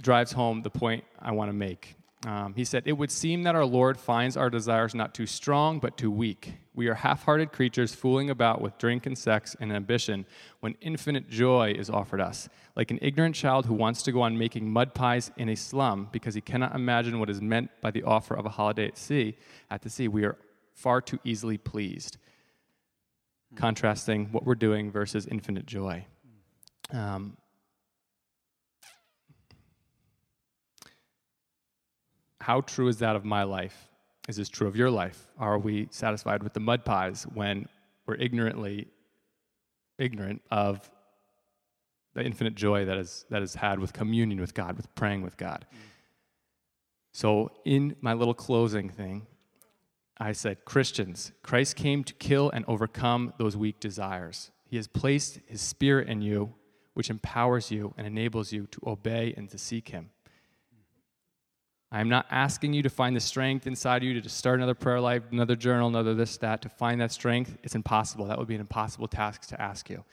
drives 0.00 0.32
home 0.32 0.62
the 0.62 0.70
point 0.70 1.04
I 1.20 1.32
want 1.32 1.50
to 1.50 1.52
make. 1.52 1.95
Um, 2.24 2.54
he 2.54 2.64
said, 2.64 2.84
It 2.86 2.94
would 2.94 3.10
seem 3.10 3.42
that 3.42 3.54
our 3.54 3.64
Lord 3.64 3.98
finds 3.98 4.36
our 4.36 4.48
desires 4.48 4.94
not 4.94 5.14
too 5.14 5.26
strong, 5.26 5.78
but 5.78 5.96
too 5.96 6.10
weak. 6.10 6.54
We 6.74 6.88
are 6.88 6.94
half 6.94 7.24
hearted 7.24 7.52
creatures 7.52 7.94
fooling 7.94 8.30
about 8.30 8.60
with 8.60 8.78
drink 8.78 9.06
and 9.06 9.16
sex 9.16 9.56
and 9.60 9.72
ambition 9.72 10.26
when 10.60 10.76
infinite 10.80 11.28
joy 11.28 11.74
is 11.76 11.90
offered 11.90 12.20
us. 12.20 12.48
Like 12.74 12.90
an 12.90 12.98
ignorant 13.00 13.34
child 13.34 13.66
who 13.66 13.74
wants 13.74 14.02
to 14.02 14.12
go 14.12 14.22
on 14.22 14.36
making 14.36 14.70
mud 14.70 14.94
pies 14.94 15.30
in 15.36 15.48
a 15.48 15.54
slum 15.54 16.08
because 16.12 16.34
he 16.34 16.40
cannot 16.40 16.74
imagine 16.74 17.18
what 17.18 17.30
is 17.30 17.40
meant 17.40 17.70
by 17.80 17.90
the 17.90 18.02
offer 18.02 18.34
of 18.34 18.44
a 18.44 18.50
holiday 18.50 18.86
at 18.86 18.98
sea, 18.98 19.36
at 19.70 19.82
the 19.82 19.90
sea, 19.90 20.08
we 20.08 20.24
are 20.24 20.36
far 20.74 21.00
too 21.00 21.18
easily 21.24 21.58
pleased. 21.58 22.18
Contrasting 23.54 24.26
what 24.32 24.44
we're 24.44 24.54
doing 24.54 24.90
versus 24.90 25.26
infinite 25.26 25.64
joy. 25.64 26.04
Um, 26.92 27.38
How 32.40 32.60
true 32.60 32.88
is 32.88 32.98
that 32.98 33.16
of 33.16 33.24
my 33.24 33.42
life? 33.42 33.88
Is 34.28 34.36
this 34.36 34.48
true 34.48 34.66
of 34.66 34.76
your 34.76 34.90
life? 34.90 35.28
Are 35.38 35.58
we 35.58 35.88
satisfied 35.90 36.42
with 36.42 36.52
the 36.52 36.60
mud 36.60 36.84
pies 36.84 37.26
when 37.34 37.66
we're 38.06 38.16
ignorantly 38.16 38.88
ignorant 39.98 40.42
of 40.50 40.90
the 42.14 42.24
infinite 42.24 42.54
joy 42.54 42.84
that 42.84 42.98
is, 42.98 43.24
that 43.30 43.42
is 43.42 43.54
had 43.54 43.78
with 43.78 43.92
communion 43.92 44.40
with 44.40 44.54
God, 44.54 44.76
with 44.76 44.92
praying 44.94 45.22
with 45.22 45.36
God? 45.36 45.66
Mm. 45.72 45.78
So, 47.12 47.50
in 47.64 47.96
my 48.02 48.12
little 48.12 48.34
closing 48.34 48.90
thing, 48.90 49.26
I 50.18 50.32
said, 50.32 50.64
Christians, 50.64 51.32
Christ 51.42 51.76
came 51.76 52.04
to 52.04 52.12
kill 52.12 52.50
and 52.50 52.64
overcome 52.68 53.32
those 53.38 53.56
weak 53.56 53.80
desires. 53.80 54.50
He 54.66 54.76
has 54.76 54.86
placed 54.86 55.40
his 55.46 55.60
spirit 55.60 56.08
in 56.08 56.20
you, 56.20 56.54
which 56.94 57.08
empowers 57.10 57.70
you 57.70 57.94
and 57.96 58.06
enables 58.06 58.52
you 58.52 58.66
to 58.66 58.80
obey 58.86 59.32
and 59.36 59.48
to 59.50 59.56
seek 59.56 59.88
him. 59.88 60.10
I'm 61.96 62.10
not 62.10 62.26
asking 62.30 62.74
you 62.74 62.82
to 62.82 62.90
find 62.90 63.16
the 63.16 63.20
strength 63.20 63.66
inside 63.66 64.02
you 64.02 64.20
to 64.20 64.28
start 64.28 64.58
another 64.58 64.74
prayer 64.74 65.00
life, 65.00 65.22
another 65.30 65.56
journal, 65.56 65.88
another 65.88 66.12
this, 66.12 66.36
that, 66.36 66.60
to 66.60 66.68
find 66.68 67.00
that 67.00 67.10
strength. 67.10 67.56
It's 67.62 67.74
impossible. 67.74 68.26
That 68.26 68.38
would 68.38 68.48
be 68.48 68.54
an 68.54 68.60
impossible 68.60 69.08
task 69.08 69.46
to 69.48 69.58
ask 69.58 69.88
you. 69.88 70.04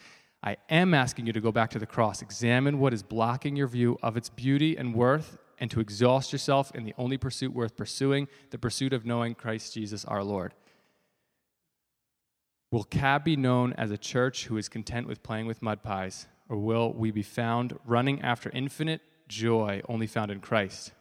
I 0.42 0.56
am 0.70 0.94
asking 0.94 1.28
you 1.28 1.34
to 1.34 1.42
go 1.42 1.52
back 1.52 1.72
to 1.72 1.80
the 1.80 1.86
cross, 1.86 2.22
examine 2.22 2.80
what 2.80 2.94
is 2.94 3.04
blocking 3.04 3.58
your 3.58 3.68
view 3.68 3.98
of 4.02 4.16
its 4.16 4.30
beauty 4.30 4.78
and 4.78 4.96
worth, 4.96 5.38
and 5.60 5.70
to 5.72 5.82
exhaust 5.82 6.32
yourself 6.32 6.74
in 6.74 6.86
the 6.86 6.94
only 6.98 7.18
pursuit 7.18 7.54
worth 7.54 7.76
pursuing 7.76 8.30
the 8.52 8.58
pursuit 8.58 8.94
of 8.94 9.06
knowing 9.06 9.36
Christ 9.36 9.74
Jesus 9.74 10.06
our 10.06 10.24
Lord. 10.24 10.54
Will 12.72 12.86
Cab 12.86 13.26
be 13.26 13.36
known 13.36 13.74
as 13.74 13.92
a 13.92 13.98
church 13.98 14.46
who 14.46 14.56
is 14.56 14.70
content 14.70 15.06
with 15.06 15.22
playing 15.22 15.48
with 15.48 15.62
mud 15.62 15.84
pies, 15.84 16.28
or 16.48 16.56
will 16.56 16.94
we 16.94 17.12
be 17.12 17.24
found 17.24 17.78
running 17.86 18.22
after 18.22 18.50
infinite 18.52 19.02
joy 19.28 19.82
only 19.90 20.08
found 20.08 20.32
in 20.32 20.40
Christ? 20.40 20.94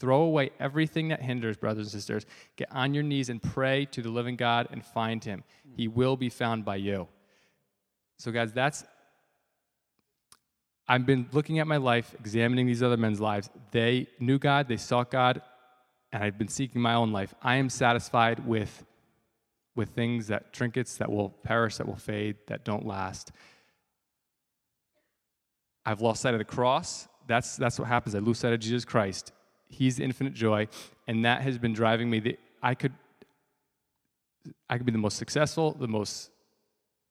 Throw 0.00 0.22
away 0.22 0.50
everything 0.58 1.08
that 1.08 1.20
hinders, 1.20 1.58
brothers 1.58 1.92
and 1.92 1.92
sisters. 1.92 2.24
Get 2.56 2.72
on 2.72 2.94
your 2.94 3.02
knees 3.02 3.28
and 3.28 3.40
pray 3.40 3.84
to 3.92 4.00
the 4.00 4.08
living 4.08 4.34
God 4.34 4.66
and 4.72 4.82
find 4.82 5.22
him. 5.22 5.44
He 5.76 5.88
will 5.88 6.16
be 6.16 6.30
found 6.30 6.64
by 6.64 6.76
you. 6.76 7.06
So, 8.18 8.32
guys, 8.32 8.50
that's. 8.50 8.82
I've 10.88 11.04
been 11.04 11.28
looking 11.32 11.58
at 11.58 11.66
my 11.66 11.76
life, 11.76 12.14
examining 12.18 12.66
these 12.66 12.82
other 12.82 12.96
men's 12.96 13.20
lives. 13.20 13.50
They 13.72 14.06
knew 14.18 14.38
God, 14.38 14.68
they 14.68 14.78
sought 14.78 15.10
God, 15.10 15.42
and 16.12 16.24
I've 16.24 16.38
been 16.38 16.48
seeking 16.48 16.80
my 16.80 16.94
own 16.94 17.12
life. 17.12 17.34
I 17.42 17.56
am 17.56 17.68
satisfied 17.68 18.44
with, 18.44 18.84
with 19.76 19.90
things 19.90 20.28
that 20.28 20.52
trinkets 20.52 20.96
that 20.96 21.12
will 21.12 21.28
perish, 21.28 21.76
that 21.76 21.86
will 21.86 21.94
fade, 21.94 22.36
that 22.48 22.64
don't 22.64 22.86
last. 22.86 23.32
I've 25.84 26.00
lost 26.00 26.22
sight 26.22 26.34
of 26.34 26.38
the 26.38 26.44
cross. 26.44 27.06
That's, 27.26 27.56
that's 27.56 27.78
what 27.78 27.86
happens. 27.86 28.14
I 28.14 28.18
lose 28.18 28.38
sight 28.38 28.54
of 28.54 28.60
Jesus 28.60 28.84
Christ. 28.84 29.32
He's 29.70 29.98
infinite 29.98 30.34
joy, 30.34 30.68
and 31.06 31.24
that 31.24 31.40
has 31.42 31.56
been 31.56 31.72
driving 31.72 32.10
me. 32.10 32.20
The, 32.20 32.38
I 32.62 32.74
could, 32.74 32.92
I 34.68 34.76
could 34.76 34.84
be 34.84 34.92
the 34.92 34.98
most 34.98 35.16
successful, 35.16 35.72
the 35.72 35.88
most 35.88 36.30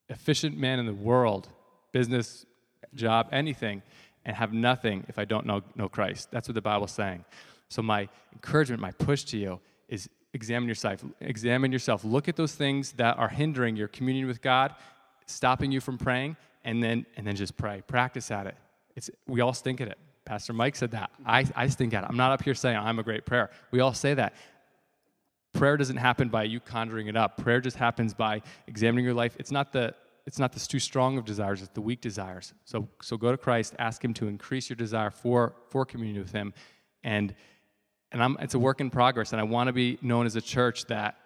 efficient 0.10 0.58
man 0.58 0.78
in 0.78 0.86
the 0.86 0.94
world, 0.94 1.48
business, 1.94 2.46
job, 2.94 3.30
anything, 3.32 3.82
and 4.26 4.36
have 4.36 4.54
nothing 4.54 5.06
if 5.08 5.18
I 5.18 5.26
don't 5.26 5.46
know, 5.46 5.62
know 5.76 5.88
Christ. 5.88 6.30
That's 6.32 6.48
what 6.48 6.56
the 6.56 6.62
Bible's 6.62 6.92
saying. 6.92 7.24
So 7.70 7.82
my 7.82 8.10
encouragement, 8.34 8.82
my 8.82 8.92
push 8.92 9.24
to 9.26 9.38
you 9.38 9.60
is 9.88 10.10
examine 10.34 10.68
yourself. 10.68 11.04
Examine 11.22 11.72
yourself. 11.72 12.04
Look 12.04 12.28
at 12.28 12.36
those 12.36 12.54
things 12.54 12.92
that 12.94 13.18
are 13.18 13.30
hindering 13.30 13.76
your 13.76 13.88
communion 13.88 14.28
with 14.28 14.42
God, 14.42 14.76
stopping 15.28 15.72
you 15.72 15.80
from 15.80 15.98
praying, 15.98 16.36
and 16.66 16.84
then 16.84 17.06
and 17.16 17.26
then 17.26 17.36
just 17.36 17.56
pray. 17.56 17.82
Practice 17.88 18.32
at 18.32 18.48
it. 18.48 18.56
It's 18.96 19.10
we 19.28 19.42
all 19.42 19.54
stink 19.54 19.82
at 19.82 19.88
it. 19.88 19.98
Pastor 20.30 20.54
Mike 20.54 20.76
said 20.76 20.92
that. 20.92 21.10
I, 21.26 21.44
I 21.56 21.66
stink 21.70 21.92
at 21.96 22.04
it. 22.04 22.08
I'm 22.08 22.16
not 22.16 22.32
up 22.32 22.44
here 22.44 22.54
saying 22.54 22.78
I'm 22.78 23.00
a 23.00 23.04
great 23.04 23.26
prayer. 23.26 23.50
We 23.72 23.80
all 23.80 23.96
say 23.96 24.14
that. 24.14 24.36
Prayer 25.54 25.76
doesn't 25.76 25.98
happen 25.98 26.30
by 26.30 26.44
you 26.44 26.60
conjuring 26.60 27.08
it 27.08 27.18
up. 27.18 27.38
Prayer 27.38 27.60
just 27.60 27.78
happens 27.78 28.14
by 28.14 28.44
examining 28.68 29.06
your 29.06 29.16
life. 29.16 29.36
It's 29.40 29.52
not 29.52 29.74
the 29.74 29.96
it's 30.28 30.38
not 30.38 30.54
the 30.54 30.60
too 30.60 30.78
strong 30.78 31.18
of 31.18 31.26
desires, 31.26 31.64
it's 31.64 31.72
the 31.74 31.82
weak 31.82 32.00
desires. 32.02 32.54
So 32.64 32.88
so 33.02 33.18
go 33.18 33.32
to 33.32 33.38
Christ, 33.38 33.74
ask 33.80 34.06
him 34.06 34.14
to 34.14 34.28
increase 34.28 34.70
your 34.70 34.76
desire 34.76 35.10
for 35.10 35.56
for 35.72 35.84
communion 35.84 36.22
with 36.22 36.32
him. 36.32 36.54
And 37.04 37.34
and 38.12 38.22
I'm, 38.22 38.38
it's 38.40 38.54
a 38.54 38.60
work 38.60 38.82
in 38.82 38.92
progress, 38.92 39.32
and 39.32 39.42
I 39.42 39.46
want 39.46 39.66
to 39.68 39.74
be 39.74 39.98
known 40.04 40.28
as 40.28 40.36
a 40.36 40.42
church 40.42 40.86
that 40.86 41.18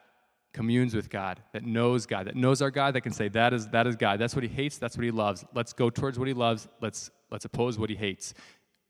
communes 0.54 0.96
with 0.96 1.10
God, 1.10 1.42
that 1.52 1.66
knows 1.66 2.06
God, 2.06 2.28
that 2.28 2.38
knows 2.38 2.62
our 2.62 2.72
God, 2.72 2.96
that 2.96 3.02
can 3.02 3.12
say, 3.12 3.28
that 3.30 3.54
is, 3.54 3.68
that 3.70 3.88
is 3.88 3.96
God. 3.96 4.20
That's 4.20 4.36
what 4.36 4.44
he 4.44 4.50
hates, 4.50 4.78
that's 4.78 4.96
what 4.96 5.04
he 5.04 5.12
loves. 5.12 5.44
Let's 5.54 5.74
go 5.74 5.90
towards 5.90 6.20
what 6.20 6.28
he 6.28 6.34
loves, 6.34 6.68
let's, 6.80 7.10
let's 7.32 7.44
oppose 7.44 7.80
what 7.80 7.90
he 7.90 7.96
hates. 7.96 8.34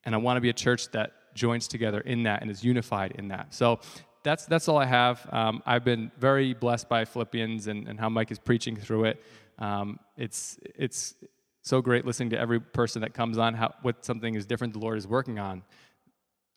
And 0.05 0.13
I 0.13 0.17
want 0.17 0.38
to 0.38 0.41
be 0.41 0.50
a 0.50 0.53
church 0.53 0.91
that 0.91 1.13
joins 1.33 1.67
together 1.67 2.01
in 2.01 2.24
that 2.24 2.41
and 2.41 2.51
is 2.51 2.63
unified 2.63 3.13
in 3.17 3.29
that. 3.29 3.53
So 3.53 3.79
that's, 4.24 4.45
that's 4.45 4.67
all 4.67 4.77
I 4.77 4.86
have. 4.86 5.27
Um, 5.31 5.62
I've 5.65 5.83
been 5.83 6.12
very 6.17 6.53
blessed 6.53 6.88
by 6.89 7.05
Philippians 7.05 7.67
and, 7.67 7.88
and 7.88 8.00
how 8.00 8.10
Mike 8.10 8.31
is 8.31 8.39
preaching 8.39 8.75
through 8.75 9.05
it. 9.05 9.24
Um, 9.60 10.00
it's, 10.17 10.57
it's 10.75 11.15
so 11.62 11.81
great 11.81 12.05
listening 12.05 12.29
to 12.31 12.39
every 12.39 12.60
person 12.60 13.01
that 13.01 13.13
comes 13.13 13.38
on, 13.38 13.53
how, 13.53 13.74
what 13.81 14.05
something 14.05 14.36
is 14.36 14.45
different 14.45 14.74
the 14.74 14.79
Lord 14.79 14.98
is 14.98 15.07
working 15.07 15.39
on. 15.39 15.63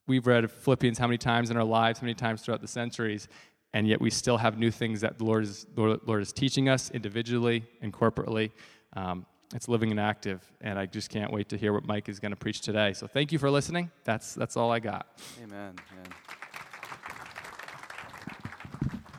We've 0.07 0.26
read 0.26 0.50
Philippians 0.50 0.99
how 0.99 1.07
many 1.07 1.19
times 1.19 1.50
in 1.50 1.57
our 1.57 1.65
lives, 1.65 1.99
how 1.99 2.05
many 2.05 2.15
times 2.15 2.43
throughout 2.43 2.61
the 2.61 2.69
centuries, 2.69 3.29
and 3.73 3.87
yet 3.88 4.00
we 4.00 4.11
still 4.11 4.38
have 4.38 4.59
new 4.59 4.71
things 4.71 5.00
that 5.00 5.19
the 5.19 5.25
Lord 5.25 5.45
is, 5.45 5.67
Lord, 5.76 6.00
Lord 6.07 6.23
is 6.23 6.33
teaching 6.33 6.69
us 6.69 6.91
individually 6.93 7.65
and 7.83 7.93
corporately. 7.93 8.53
Um, 8.95 9.26
it's 9.55 9.69
living 9.69 9.91
and 9.91 10.00
active, 10.00 10.41
and 10.61 10.79
I 10.79 10.87
just 10.87 11.11
can't 11.11 11.33
wait 11.33 11.49
to 11.50 11.57
hear 11.57 11.73
what 11.73 11.87
Mike 11.87 12.09
is 12.09 12.19
going 12.19 12.31
to 12.31 12.37
preach 12.37 12.61
today. 12.61 12.93
So 12.93 13.07
thank 13.07 13.33
you 13.33 13.38
for 13.38 13.50
listening. 13.50 13.91
That's 14.05 14.35
that's 14.35 14.57
all 14.57 14.73
I 14.73 14.81
got. 14.81 15.07
Amen. 15.43 15.75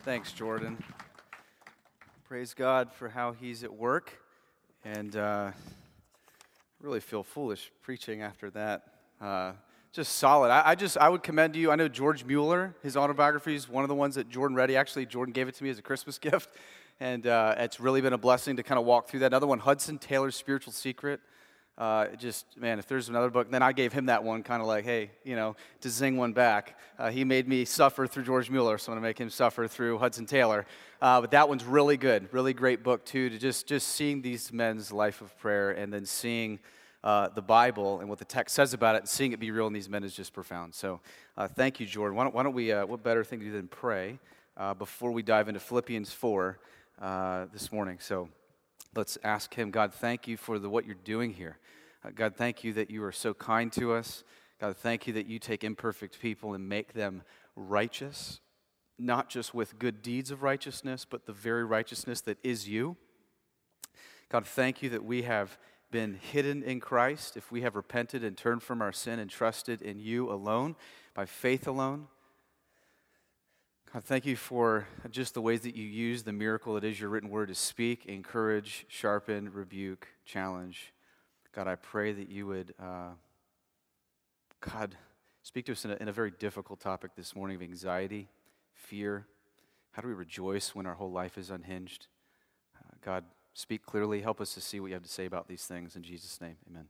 Thanks, 0.04 0.32
Jordan. 0.32 0.78
Praise 2.28 2.54
God 2.54 2.92
for 2.92 3.10
how 3.10 3.32
He's 3.32 3.64
at 3.64 3.74
work, 3.74 4.14
and 4.84 5.16
uh, 5.16 5.52
really 6.82 7.00
feel 7.00 7.24
foolish 7.24 7.72
preaching 7.82 8.22
after 8.22 8.50
that. 8.52 8.84
Uh, 9.22 9.54
just 9.94 10.18
solid. 10.18 10.52
I, 10.52 10.70
I, 10.70 10.76
just 10.76 10.98
I 10.98 11.10
would 11.10 11.24
commend 11.24 11.56
you. 11.56 11.72
I 11.72 11.76
know 11.76 11.88
George 11.88 12.24
Mueller, 12.24 12.76
his 12.84 12.96
autobiography 12.96 13.56
is 13.56 13.68
one 13.68 13.84
of 13.84 13.88
the 13.88 13.96
ones 13.96 14.16
that 14.16 14.30
Jordan 14.30 14.56
read. 14.56 14.70
Actually, 14.72 15.08
Jordan 15.08 15.34
gave 15.34 15.48
it 15.48 15.56
to 15.56 15.64
me 15.64 15.70
as 15.70 15.80
a 15.80 15.82
Christmas 15.82 16.18
gift 16.20 16.50
and 17.00 17.28
uh, 17.28 17.56
it's 17.58 17.80
really 17.80 18.02
been 18.02 18.14
a 18.14 18.18
blessing 18.18 18.56
to 18.58 18.64
kind 18.64 18.80
of 18.80 18.86
walk 18.86 19.08
through 19.08 19.20
that. 19.22 19.28
Another 19.28 19.48
one, 19.48 19.60
Hudson 19.60 19.98
Taylor's 19.98 20.36
Spiritual 20.36 20.74
Secret. 20.74 21.20
Uh, 21.78 22.08
just 22.16 22.46
man, 22.58 22.80
if 22.80 22.88
there's 22.88 23.08
another 23.08 23.30
book, 23.30 23.52
then 23.52 23.62
I 23.62 23.72
gave 23.72 23.94
him 23.94 24.08
that 24.08 24.24
one, 24.24 24.42
kind 24.42 24.64
of 24.64 24.68
like, 24.68 24.84
hey, 24.84 25.12
you 25.24 25.36
know, 25.36 25.56
to 25.82 25.90
zing 25.92 26.18
one 26.18 26.34
back. 26.34 26.76
Uh, 26.98 27.12
he 27.12 27.24
made 27.24 27.48
me 27.48 27.66
suffer 27.66 28.08
through 28.08 28.24
George 28.24 28.50
Mueller, 28.50 28.80
so 28.80 28.92
I'm 28.92 28.96
gonna 28.96 29.08
make 29.08 29.20
him 29.20 29.30
suffer 29.30 29.68
through 29.68 30.00
Hudson 30.00 30.26
Taylor. 30.26 30.66
Uh, 31.00 31.22
but 31.22 31.30
that 31.30 31.48
one's 31.48 31.64
really 31.64 31.96
good, 31.96 32.34
really 32.34 32.54
great 32.54 32.82
book 32.82 33.06
too. 33.06 33.30
To 33.30 33.38
just 33.38 33.68
just 33.68 33.90
seeing 33.90 34.24
these 34.24 34.52
men's 34.52 34.92
life 34.92 35.22
of 35.22 35.38
prayer, 35.38 35.70
and 35.70 35.94
then 35.94 36.08
seeing 36.08 36.58
uh, 37.04 37.28
the 37.30 37.44
Bible 37.44 38.00
and 38.00 38.10
what 38.10 38.18
the 38.18 38.26
text 38.26 38.56
says 38.56 38.74
about 38.74 38.96
it, 38.96 39.00
and 39.00 39.08
seeing 39.08 39.32
it 39.32 39.40
be 39.40 39.52
real 39.52 39.68
in 39.68 39.74
these 39.74 39.88
men 39.88 40.04
is 40.04 40.16
just 40.16 40.34
profound. 40.34 40.74
So, 40.74 41.00
uh, 41.38 41.48
thank 41.48 41.80
you, 41.80 41.86
Jordan. 41.86 42.18
Why 42.18 42.24
don't, 42.24 42.34
why 42.34 42.42
don't 42.42 42.56
we? 42.56 42.72
Uh, 42.72 42.88
what 42.88 43.04
better 43.04 43.24
thing 43.24 43.38
to 43.42 43.46
do 43.46 43.52
than 43.52 43.68
pray 43.68 44.18
before 44.80 45.12
we 45.12 45.22
dive 45.22 45.48
into 45.48 45.60
Philippians 45.60 46.12
four? 46.12 46.58
Uh, 47.02 47.46
this 47.54 47.72
morning. 47.72 47.98
So 48.00 48.30
let's 48.96 49.18
ask 49.24 49.54
Him, 49.54 49.72
God, 49.72 49.94
thank 49.94 50.28
you 50.28 50.38
for 50.38 50.60
the, 50.60 50.70
what 50.70 50.86
you're 50.86 50.96
doing 50.96 51.34
here. 51.34 51.58
Uh, 52.04 52.10
God, 52.14 52.36
thank 52.36 52.64
you 52.64 52.74
that 52.74 52.90
you 52.90 53.04
are 53.04 53.12
so 53.12 53.34
kind 53.34 53.72
to 53.74 53.94
us. 53.94 54.24
God, 54.60 54.76
thank 54.78 55.08
you 55.08 55.14
that 55.14 55.28
you 55.28 55.40
take 55.40 55.64
imperfect 55.64 56.20
people 56.20 56.54
and 56.54 56.68
make 56.68 56.94
them 56.94 57.24
righteous, 57.56 58.40
not 58.98 59.30
just 59.30 59.54
with 59.54 59.78
good 59.78 60.02
deeds 60.02 60.32
of 60.32 60.42
righteousness, 60.42 61.06
but 61.10 61.26
the 61.26 61.34
very 61.34 61.64
righteousness 61.64 62.22
that 62.22 62.38
is 62.44 62.68
you. 62.68 62.98
God, 64.30 64.46
thank 64.46 64.82
you 64.82 64.90
that 64.90 65.04
we 65.04 65.22
have 65.24 65.58
been 65.92 66.16
hidden 66.16 66.64
in 66.64 66.80
Christ 66.80 67.38
if 67.38 67.52
we 67.52 67.62
have 67.62 67.76
repented 67.76 68.24
and 68.24 68.36
turned 68.36 68.62
from 68.62 68.82
our 68.82 68.92
sin 68.92 69.20
and 69.20 69.30
trusted 69.30 69.82
in 69.82 70.00
you 70.00 70.32
alone, 70.32 70.76
by 71.14 71.26
faith 71.26 71.68
alone. 71.68 72.08
God, 73.94 74.04
thank 74.04 74.26
you 74.26 74.36
for 74.36 74.86
just 75.10 75.34
the 75.34 75.42
ways 75.42 75.62
that 75.62 75.74
you 75.74 75.86
use 75.86 76.24
the 76.24 76.34
miracle 76.34 76.74
that 76.74 76.84
is 76.84 77.00
your 77.00 77.10
written 77.10 77.30
word 77.30 77.48
to 77.48 77.56
speak, 77.56 78.06
encourage, 78.06 78.86
sharpen, 78.90 79.50
rebuke, 79.54 80.10
challenge. 80.26 80.92
God, 81.56 81.68
I 81.68 81.76
pray 81.76 82.12
that 82.12 82.30
you 82.30 82.46
would, 82.48 82.74
uh, 82.82 83.12
God, 84.60 84.98
speak 85.42 85.68
to 85.68 85.72
us 85.72 85.86
in 85.86 85.92
a, 85.92 85.96
in 85.96 86.10
a 86.10 86.12
very 86.12 86.32
difficult 86.32 86.82
topic 86.82 87.12
this 87.16 87.34
morning 87.34 87.56
of 87.56 87.62
anxiety, 87.62 88.28
fear. 88.74 89.26
How 89.92 90.02
do 90.02 90.10
we 90.10 90.14
rejoice 90.14 90.76
when 90.76 90.86
our 90.86 90.96
whole 90.96 91.12
life 91.12 91.38
is 91.38 91.50
unhinged? 91.50 92.08
Uh, 92.78 92.94
God, 93.04 93.24
speak 93.54 93.86
clearly. 93.86 94.22
Help 94.22 94.42
us 94.42 94.54
to 94.56 94.60
see 94.60 94.82
what 94.82 94.88
you 94.88 94.96
have 94.96 95.04
to 95.04 95.10
say 95.10 95.26
about 95.26 95.48
these 95.48 95.64
things. 95.64 95.96
In 95.96 96.04
Jesus' 96.04 96.42
name, 96.42 96.58
amen. 96.70 96.88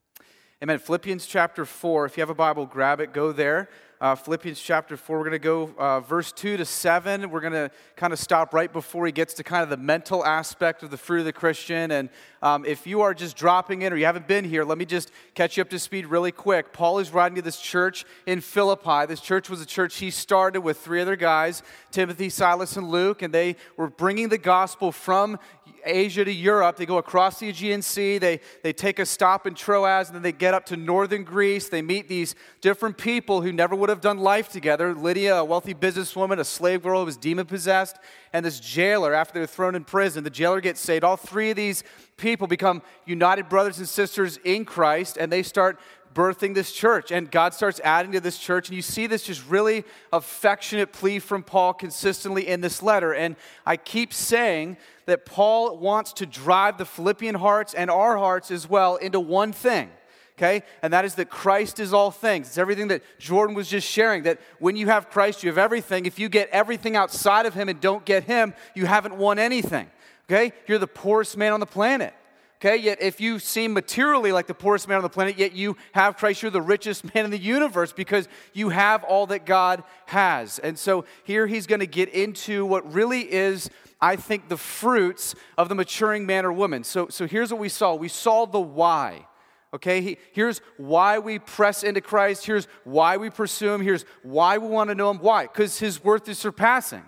Amen. 0.63 0.79
Philippians 0.79 1.27
chapter 1.27 1.63
4. 1.63 2.07
If 2.07 2.17
you 2.17 2.21
have 2.21 2.31
a 2.31 2.35
Bible, 2.35 2.65
grab 2.65 2.99
it, 2.99 3.13
go 3.13 3.31
there. 3.31 3.69
Uh, 3.99 4.13
Philippians 4.13 4.61
chapter 4.61 4.95
4. 4.95 5.17
We're 5.17 5.23
going 5.23 5.31
to 5.31 5.39
go 5.39 5.73
uh, 5.75 6.01
verse 6.01 6.31
2 6.31 6.57
to 6.57 6.65
7. 6.65 7.31
We're 7.31 7.41
going 7.41 7.53
to 7.53 7.71
kind 7.95 8.13
of 8.13 8.19
stop 8.19 8.53
right 8.53 8.71
before 8.71 9.07
he 9.07 9.11
gets 9.11 9.33
to 9.35 9.43
kind 9.43 9.63
of 9.63 9.69
the 9.69 9.77
mental 9.77 10.23
aspect 10.23 10.83
of 10.83 10.91
the 10.91 10.97
fruit 10.97 11.19
of 11.19 11.25
the 11.25 11.33
Christian. 11.33 11.89
And 11.89 12.09
um, 12.43 12.63
if 12.63 12.85
you 12.85 13.01
are 13.01 13.15
just 13.15 13.35
dropping 13.35 13.81
in 13.81 13.91
or 13.91 13.95
you 13.95 14.05
haven't 14.05 14.27
been 14.27 14.45
here, 14.45 14.63
let 14.63 14.77
me 14.77 14.85
just 14.85 15.11
catch 15.33 15.57
you 15.57 15.61
up 15.61 15.71
to 15.71 15.79
speed 15.79 16.05
really 16.05 16.31
quick. 16.31 16.73
Paul 16.73 16.99
is 16.99 17.11
writing 17.11 17.37
to 17.37 17.41
this 17.41 17.59
church 17.59 18.05
in 18.27 18.39
Philippi. 18.39 19.07
This 19.07 19.19
church 19.19 19.49
was 19.49 19.61
a 19.61 19.65
church 19.65 19.97
he 19.97 20.11
started 20.11 20.61
with 20.61 20.77
three 20.77 21.01
other 21.01 21.15
guys 21.15 21.63
Timothy, 21.89 22.29
Silas, 22.29 22.77
and 22.77 22.91
Luke. 22.91 23.23
And 23.23 23.33
they 23.33 23.55
were 23.77 23.89
bringing 23.89 24.29
the 24.29 24.37
gospel 24.37 24.91
from 24.91 25.39
Asia 25.87 26.25
to 26.25 26.31
Europe. 26.31 26.77
They 26.77 26.85
go 26.85 26.97
across 26.97 27.39
the 27.39 27.49
Aegean 27.49 27.81
Sea. 27.81 28.17
They, 28.17 28.41
they 28.61 28.73
take 28.73 28.99
a 28.99 29.05
stop 29.05 29.47
in 29.47 29.53
Troas, 29.53 30.07
and 30.07 30.15
then 30.15 30.21
they 30.21 30.31
get 30.31 30.53
up 30.53 30.65
to 30.67 30.77
northern 30.77 31.23
Greece. 31.23 31.69
They 31.69 31.81
meet 31.81 32.07
these 32.07 32.35
different 32.61 32.97
people 32.97 33.41
who 33.41 33.51
never 33.51 33.75
would 33.75 33.86
have 33.89 34.01
done 34.01 34.17
life 34.17 34.49
together 34.49 34.93
Lydia, 34.93 35.37
a 35.37 35.45
wealthy 35.45 35.73
businesswoman, 35.73 36.39
a 36.39 36.45
slave 36.45 36.83
girl 36.83 36.99
who 36.99 37.05
was 37.05 37.17
demon 37.17 37.45
possessed, 37.45 37.97
and 38.33 38.45
this 38.45 38.59
jailer 38.59 39.13
after 39.13 39.39
they're 39.39 39.47
thrown 39.47 39.75
in 39.75 39.83
prison. 39.83 40.23
The 40.23 40.29
jailer 40.29 40.61
gets 40.61 40.79
saved. 40.79 41.03
All 41.03 41.17
three 41.17 41.51
of 41.51 41.55
these 41.55 41.83
people 42.17 42.47
become 42.47 42.81
united 43.05 43.49
brothers 43.49 43.77
and 43.77 43.87
sisters 43.87 44.37
in 44.43 44.65
Christ, 44.65 45.17
and 45.17 45.31
they 45.31 45.43
start 45.43 45.79
birthing 46.17 46.55
this 46.55 46.71
church. 46.71 47.11
And 47.11 47.29
God 47.29 47.53
starts 47.53 47.79
adding 47.83 48.11
to 48.13 48.19
this 48.19 48.39
church. 48.39 48.69
And 48.69 48.75
you 48.75 48.81
see 48.81 49.05
this 49.05 49.23
just 49.23 49.47
really 49.47 49.85
affectionate 50.11 50.91
plea 50.91 51.19
from 51.19 51.43
Paul 51.43 51.73
consistently 51.73 52.47
in 52.47 52.61
this 52.61 52.81
letter. 52.81 53.13
And 53.13 53.35
I 53.65 53.77
keep 53.77 54.11
saying 54.11 54.77
that 55.05 55.25
Paul 55.25 55.77
wants 55.77 56.13
to 56.13 56.25
drive 56.25 56.79
the 56.79 56.85
Philippian 56.85 57.35
hearts 57.35 57.75
and 57.75 57.91
our 57.91 58.17
hearts 58.17 58.49
as 58.49 58.67
well 58.67 58.95
into 58.95 59.19
one 59.19 59.53
thing. 59.53 59.91
Okay? 60.37 60.63
And 60.83 60.93
that 60.93 61.03
is 61.03 61.15
that 61.15 61.29
Christ 61.29 61.79
is 61.79 61.93
all 61.93 62.11
things. 62.11 62.47
It's 62.47 62.57
everything 62.57 62.89
that 62.89 63.01
Jordan 63.17 63.55
was 63.55 63.67
just 63.67 63.87
sharing. 63.87 64.23
That 64.23 64.39
when 64.59 64.75
you 64.75 64.87
have 64.87 65.09
Christ, 65.09 65.43
you 65.43 65.49
have 65.49 65.57
everything. 65.57 66.05
If 66.05 66.19
you 66.19 66.29
get 66.29 66.49
everything 66.49 66.95
outside 66.95 67.45
of 67.45 67.53
Him 67.53 67.69
and 67.69 67.81
don't 67.81 68.05
get 68.05 68.23
Him, 68.25 68.53
you 68.75 68.85
haven't 68.85 69.17
won 69.17 69.39
anything. 69.39 69.87
Okay? 70.29 70.53
You're 70.67 70.77
the 70.77 70.87
poorest 70.87 71.37
man 71.37 71.53
on 71.53 71.59
the 71.59 71.65
planet. 71.65 72.13
Okay, 72.59 72.77
yet 72.77 72.99
if 73.03 73.21
you 73.21 73.37
seem 73.37 73.71
materially 73.71 74.31
like 74.31 74.47
the 74.47 74.53
poorest 74.55 74.87
man 74.87 74.97
on 74.97 75.03
the 75.03 75.09
planet, 75.09 75.37
yet 75.37 75.53
you 75.53 75.77
have 75.91 76.17
Christ, 76.17 76.41
you're 76.41 76.49
the 76.49 76.59
richest 76.59 77.13
man 77.13 77.23
in 77.23 77.29
the 77.29 77.37
universe 77.37 77.93
because 77.93 78.27
you 78.51 78.69
have 78.69 79.03
all 79.03 79.27
that 79.27 79.45
God 79.45 79.83
has. 80.07 80.57
And 80.57 80.77
so 80.77 81.05
here 81.23 81.45
he's 81.45 81.67
going 81.67 81.81
to 81.81 81.87
get 81.87 82.09
into 82.09 82.65
what 82.65 82.91
really 82.91 83.31
is, 83.31 83.69
I 84.01 84.15
think, 84.15 84.49
the 84.49 84.57
fruits 84.57 85.35
of 85.55 85.69
the 85.69 85.75
maturing 85.75 86.25
man 86.25 86.45
or 86.45 86.51
woman. 86.51 86.83
So, 86.83 87.09
so 87.09 87.27
here's 87.27 87.51
what 87.51 87.59
we 87.59 87.69
saw 87.69 87.93
we 87.93 88.07
saw 88.07 88.47
the 88.47 88.59
why. 88.59 89.27
Okay, 89.73 90.01
he, 90.01 90.17
here's 90.31 90.61
why 90.77 91.19
we 91.19 91.39
press 91.39 91.83
into 91.83 91.99
Christ. 91.99 92.45
Here's 92.45 92.67
why 92.85 93.17
we 93.17 93.29
pursue 93.29 93.73
him. 93.73 93.81
Here's 93.81 94.05
why 94.23 94.57
we 94.57 94.67
want 94.67 94.89
to 94.89 94.95
know 94.95 95.09
him. 95.09 95.17
Why? 95.17 95.43
Because 95.43 95.77
his 95.79 96.03
worth 96.03 96.29
is 96.29 96.39
surpassing. 96.39 97.03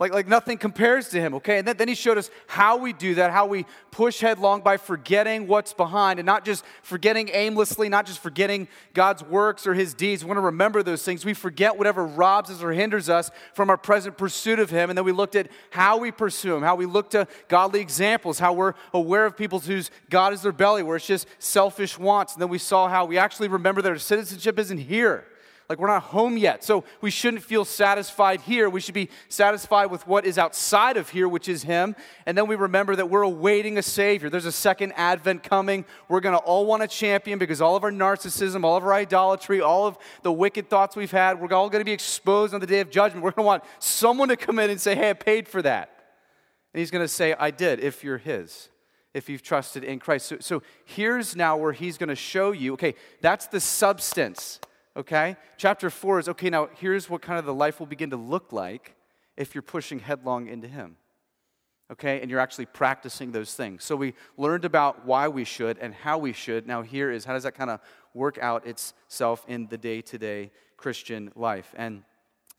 Like, 0.00 0.14
like 0.14 0.26
nothing 0.26 0.56
compares 0.56 1.10
to 1.10 1.20
him, 1.20 1.34
okay? 1.34 1.58
And 1.58 1.68
then, 1.68 1.76
then 1.76 1.86
he 1.86 1.94
showed 1.94 2.16
us 2.16 2.30
how 2.46 2.78
we 2.78 2.94
do 2.94 3.16
that, 3.16 3.32
how 3.32 3.44
we 3.44 3.66
push 3.90 4.20
headlong 4.20 4.62
by 4.62 4.78
forgetting 4.78 5.46
what's 5.46 5.74
behind 5.74 6.18
and 6.18 6.24
not 6.24 6.42
just 6.42 6.64
forgetting 6.82 7.28
aimlessly, 7.34 7.90
not 7.90 8.06
just 8.06 8.18
forgetting 8.20 8.66
God's 8.94 9.22
works 9.22 9.66
or 9.66 9.74
his 9.74 9.92
deeds. 9.92 10.24
We 10.24 10.28
want 10.28 10.38
to 10.38 10.42
remember 10.42 10.82
those 10.82 11.02
things. 11.02 11.26
We 11.26 11.34
forget 11.34 11.76
whatever 11.76 12.06
robs 12.06 12.50
us 12.50 12.62
or 12.62 12.72
hinders 12.72 13.10
us 13.10 13.30
from 13.52 13.68
our 13.68 13.76
present 13.76 14.16
pursuit 14.16 14.58
of 14.58 14.70
him. 14.70 14.88
And 14.88 14.96
then 14.96 15.04
we 15.04 15.12
looked 15.12 15.36
at 15.36 15.48
how 15.68 15.98
we 15.98 16.10
pursue 16.10 16.56
him, 16.56 16.62
how 16.62 16.76
we 16.76 16.86
look 16.86 17.10
to 17.10 17.28
godly 17.48 17.80
examples, 17.80 18.38
how 18.38 18.54
we're 18.54 18.72
aware 18.94 19.26
of 19.26 19.36
people 19.36 19.60
whose 19.60 19.90
God 20.08 20.32
is 20.32 20.40
their 20.40 20.50
belly, 20.50 20.82
where 20.82 20.96
it's 20.96 21.06
just 21.06 21.26
selfish 21.38 21.98
wants. 21.98 22.32
And 22.32 22.40
then 22.40 22.48
we 22.48 22.56
saw 22.56 22.88
how 22.88 23.04
we 23.04 23.18
actually 23.18 23.48
remember 23.48 23.82
that 23.82 23.90
our 23.90 23.98
citizenship 23.98 24.58
isn't 24.58 24.78
here 24.78 25.26
like 25.70 25.78
we're 25.78 25.86
not 25.86 26.02
home 26.02 26.36
yet. 26.36 26.64
So 26.64 26.82
we 27.00 27.12
shouldn't 27.12 27.44
feel 27.44 27.64
satisfied 27.64 28.40
here. 28.40 28.68
We 28.68 28.80
should 28.80 28.92
be 28.92 29.08
satisfied 29.28 29.86
with 29.86 30.04
what 30.04 30.26
is 30.26 30.36
outside 30.36 30.96
of 30.96 31.10
here, 31.10 31.28
which 31.28 31.48
is 31.48 31.62
Him. 31.62 31.94
And 32.26 32.36
then 32.36 32.48
we 32.48 32.56
remember 32.56 32.96
that 32.96 33.08
we're 33.08 33.22
awaiting 33.22 33.78
a 33.78 33.82
Savior. 33.82 34.28
There's 34.28 34.46
a 34.46 34.52
second 34.52 34.94
advent 34.96 35.44
coming. 35.44 35.84
We're 36.08 36.18
going 36.18 36.36
to 36.36 36.42
all 36.42 36.66
want 36.66 36.82
a 36.82 36.88
champion 36.88 37.38
because 37.38 37.60
all 37.60 37.76
of 37.76 37.84
our 37.84 37.92
narcissism, 37.92 38.64
all 38.64 38.76
of 38.76 38.82
our 38.82 38.92
idolatry, 38.92 39.60
all 39.60 39.86
of 39.86 39.96
the 40.22 40.32
wicked 40.32 40.68
thoughts 40.68 40.96
we've 40.96 41.12
had, 41.12 41.40
we're 41.40 41.54
all 41.54 41.70
going 41.70 41.80
to 41.80 41.84
be 41.84 41.92
exposed 41.92 42.52
on 42.52 42.58
the 42.58 42.66
day 42.66 42.80
of 42.80 42.90
judgment. 42.90 43.22
We're 43.22 43.30
going 43.30 43.44
to 43.44 43.46
want 43.46 43.64
someone 43.78 44.28
to 44.30 44.36
come 44.36 44.58
in 44.58 44.70
and 44.70 44.80
say, 44.80 44.96
Hey, 44.96 45.10
I 45.10 45.12
paid 45.12 45.46
for 45.46 45.62
that. 45.62 45.90
And 46.74 46.80
He's 46.80 46.90
going 46.90 47.04
to 47.04 47.08
say, 47.08 47.36
I 47.38 47.52
did, 47.52 47.78
if 47.78 48.02
you're 48.02 48.18
His 48.18 48.68
if 49.12 49.28
you've 49.28 49.42
trusted 49.42 49.82
in 49.82 49.98
Christ. 49.98 50.26
So, 50.26 50.36
so, 50.38 50.62
here's 50.84 51.34
now 51.34 51.56
where 51.56 51.72
he's 51.72 51.98
going 51.98 52.10
to 52.10 52.14
show 52.14 52.52
you 52.52 52.74
okay, 52.74 52.94
that's 53.20 53.48
the 53.48 53.58
substance 53.58 54.60
okay? 54.96 55.36
Chapter 55.56 55.90
four 55.90 56.18
is 56.18 56.28
okay, 56.28 56.50
now 56.50 56.68
here's 56.76 57.08
what 57.08 57.22
kind 57.22 57.38
of 57.38 57.44
the 57.44 57.54
life 57.54 57.80
will 57.80 57.86
begin 57.86 58.10
to 58.10 58.16
look 58.16 58.52
like 58.52 58.96
if 59.36 59.54
you're 59.54 59.62
pushing 59.62 60.00
headlong 60.00 60.48
into 60.48 60.68
Him, 60.68 60.96
okay? 61.92 62.20
And 62.20 62.30
you're 62.30 62.40
actually 62.40 62.66
practicing 62.66 63.32
those 63.32 63.54
things. 63.54 63.84
So 63.84 63.96
we 63.96 64.14
learned 64.36 64.64
about 64.64 65.06
why 65.06 65.28
we 65.28 65.44
should 65.44 65.78
and 65.78 65.94
how 65.94 66.18
we 66.18 66.32
should. 66.32 66.66
Now, 66.66 66.82
here 66.82 67.10
is 67.10 67.24
how 67.24 67.32
does 67.32 67.44
that 67.44 67.54
kind 67.54 67.70
of 67.70 67.80
work 68.14 68.38
out 68.38 68.66
itself 68.66 69.44
in 69.48 69.68
the 69.68 69.78
day 69.78 70.00
to 70.02 70.18
day 70.18 70.50
Christian 70.76 71.32
life? 71.34 71.72
And 71.76 72.02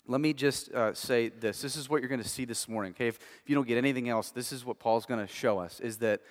let 0.07 0.21
me 0.21 0.33
just 0.33 0.71
uh, 0.71 0.93
say 0.93 1.29
this 1.29 1.61
this 1.61 1.75
is 1.75 1.89
what 1.89 2.01
you're 2.01 2.09
going 2.09 2.23
to 2.23 2.27
see 2.27 2.45
this 2.45 2.67
morning, 2.67 2.91
okay? 2.91 3.07
If, 3.07 3.17
if 3.17 3.49
you 3.49 3.55
don't 3.55 3.67
get 3.67 3.77
anything 3.77 4.09
else, 4.09 4.31
this 4.31 4.51
is 4.51 4.65
what 4.65 4.79
Paul's 4.79 5.05
going 5.05 5.25
to 5.25 5.31
show 5.31 5.59
us 5.59 5.79
is 5.79 5.97
that 5.97 6.21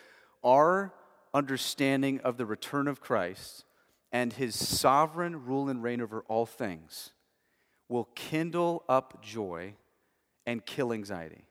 our 0.42 0.92
understanding 1.32 2.20
of 2.20 2.36
the 2.36 2.46
return 2.46 2.88
of 2.88 3.00
Christ 3.00 3.64
and 4.12 4.32
his 4.32 4.54
sovereign 4.54 5.44
rule 5.44 5.68
and 5.68 5.82
reign 5.82 6.00
over 6.00 6.24
all 6.28 6.46
things 6.46 7.12
will 7.88 8.08
kindle 8.14 8.84
up 8.88 9.22
joy 9.22 9.74
and 10.46 10.64
kill 10.64 10.92
anxiety. 10.92 11.44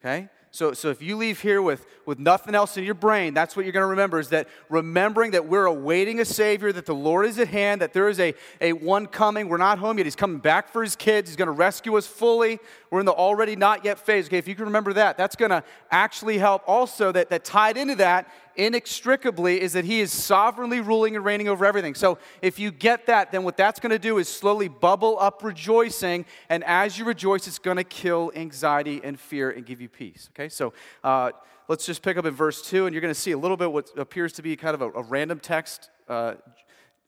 Okay? 0.00 0.28
So, 0.54 0.72
so 0.72 0.90
if 0.90 1.02
you 1.02 1.16
leave 1.16 1.40
here 1.40 1.60
with, 1.60 1.84
with 2.06 2.20
nothing 2.20 2.54
else 2.54 2.76
in 2.76 2.84
your 2.84 2.94
brain, 2.94 3.34
that's 3.34 3.56
what 3.56 3.64
you're 3.64 3.72
going 3.72 3.82
to 3.82 3.88
remember 3.88 4.20
is 4.20 4.28
that 4.28 4.46
remembering 4.68 5.32
that 5.32 5.48
we're 5.48 5.66
awaiting 5.66 6.20
a 6.20 6.24
Savior, 6.24 6.70
that 6.70 6.86
the 6.86 6.94
Lord 6.94 7.26
is 7.26 7.40
at 7.40 7.48
hand, 7.48 7.80
that 7.80 7.92
there 7.92 8.08
is 8.08 8.20
a, 8.20 8.34
a 8.60 8.72
one 8.72 9.08
coming. 9.08 9.48
We're 9.48 9.56
not 9.56 9.80
home 9.80 9.98
yet. 9.98 10.06
He's 10.06 10.14
coming 10.14 10.38
back 10.38 10.68
for 10.68 10.84
his 10.84 10.94
kids. 10.94 11.28
He's 11.28 11.34
going 11.34 11.46
to 11.46 11.52
rescue 11.52 11.96
us 11.96 12.06
fully. 12.06 12.60
We're 12.88 13.00
in 13.00 13.06
the 13.06 13.12
already 13.12 13.56
not 13.56 13.84
yet 13.84 13.98
phase. 13.98 14.28
Okay, 14.28 14.38
if 14.38 14.46
you 14.46 14.54
can 14.54 14.66
remember 14.66 14.92
that, 14.92 15.16
that's 15.16 15.34
going 15.34 15.50
to 15.50 15.64
actually 15.90 16.38
help. 16.38 16.62
Also, 16.68 17.10
that, 17.10 17.30
that 17.30 17.44
tied 17.44 17.76
into 17.76 17.96
that 17.96 18.30
inextricably 18.56 19.60
is 19.60 19.72
that 19.72 19.84
he 19.84 20.00
is 20.00 20.12
sovereignly 20.12 20.80
ruling 20.80 21.16
and 21.16 21.24
reigning 21.24 21.48
over 21.48 21.64
everything. 21.64 21.94
So 21.94 22.18
if 22.40 22.58
you 22.58 22.70
get 22.70 23.06
that, 23.06 23.32
then 23.32 23.42
what 23.42 23.56
that's 23.56 23.80
going 23.80 23.90
to 23.90 23.98
do 23.98 24.18
is 24.18 24.28
slowly 24.28 24.68
bubble 24.68 25.18
up 25.18 25.42
rejoicing. 25.42 26.24
And 26.48 26.62
as 26.64 26.98
you 26.98 27.04
rejoice, 27.04 27.46
it's 27.46 27.58
going 27.58 27.76
to 27.78 27.84
kill 27.84 28.30
anxiety 28.34 29.00
and 29.02 29.18
fear 29.18 29.50
and 29.50 29.66
give 29.66 29.80
you 29.80 29.88
peace. 29.88 30.30
Okay, 30.32 30.43
so 30.48 30.72
uh, 31.02 31.32
let's 31.68 31.86
just 31.86 32.02
pick 32.02 32.16
up 32.16 32.26
in 32.26 32.34
verse 32.34 32.62
2, 32.62 32.86
and 32.86 32.94
you're 32.94 33.00
going 33.00 33.14
to 33.14 33.20
see 33.20 33.32
a 33.32 33.38
little 33.38 33.56
bit 33.56 33.72
what 33.72 33.90
appears 33.96 34.32
to 34.34 34.42
be 34.42 34.56
kind 34.56 34.74
of 34.74 34.82
a, 34.82 34.90
a 34.90 35.02
random 35.02 35.40
text. 35.40 35.90
Uh, 36.08 36.34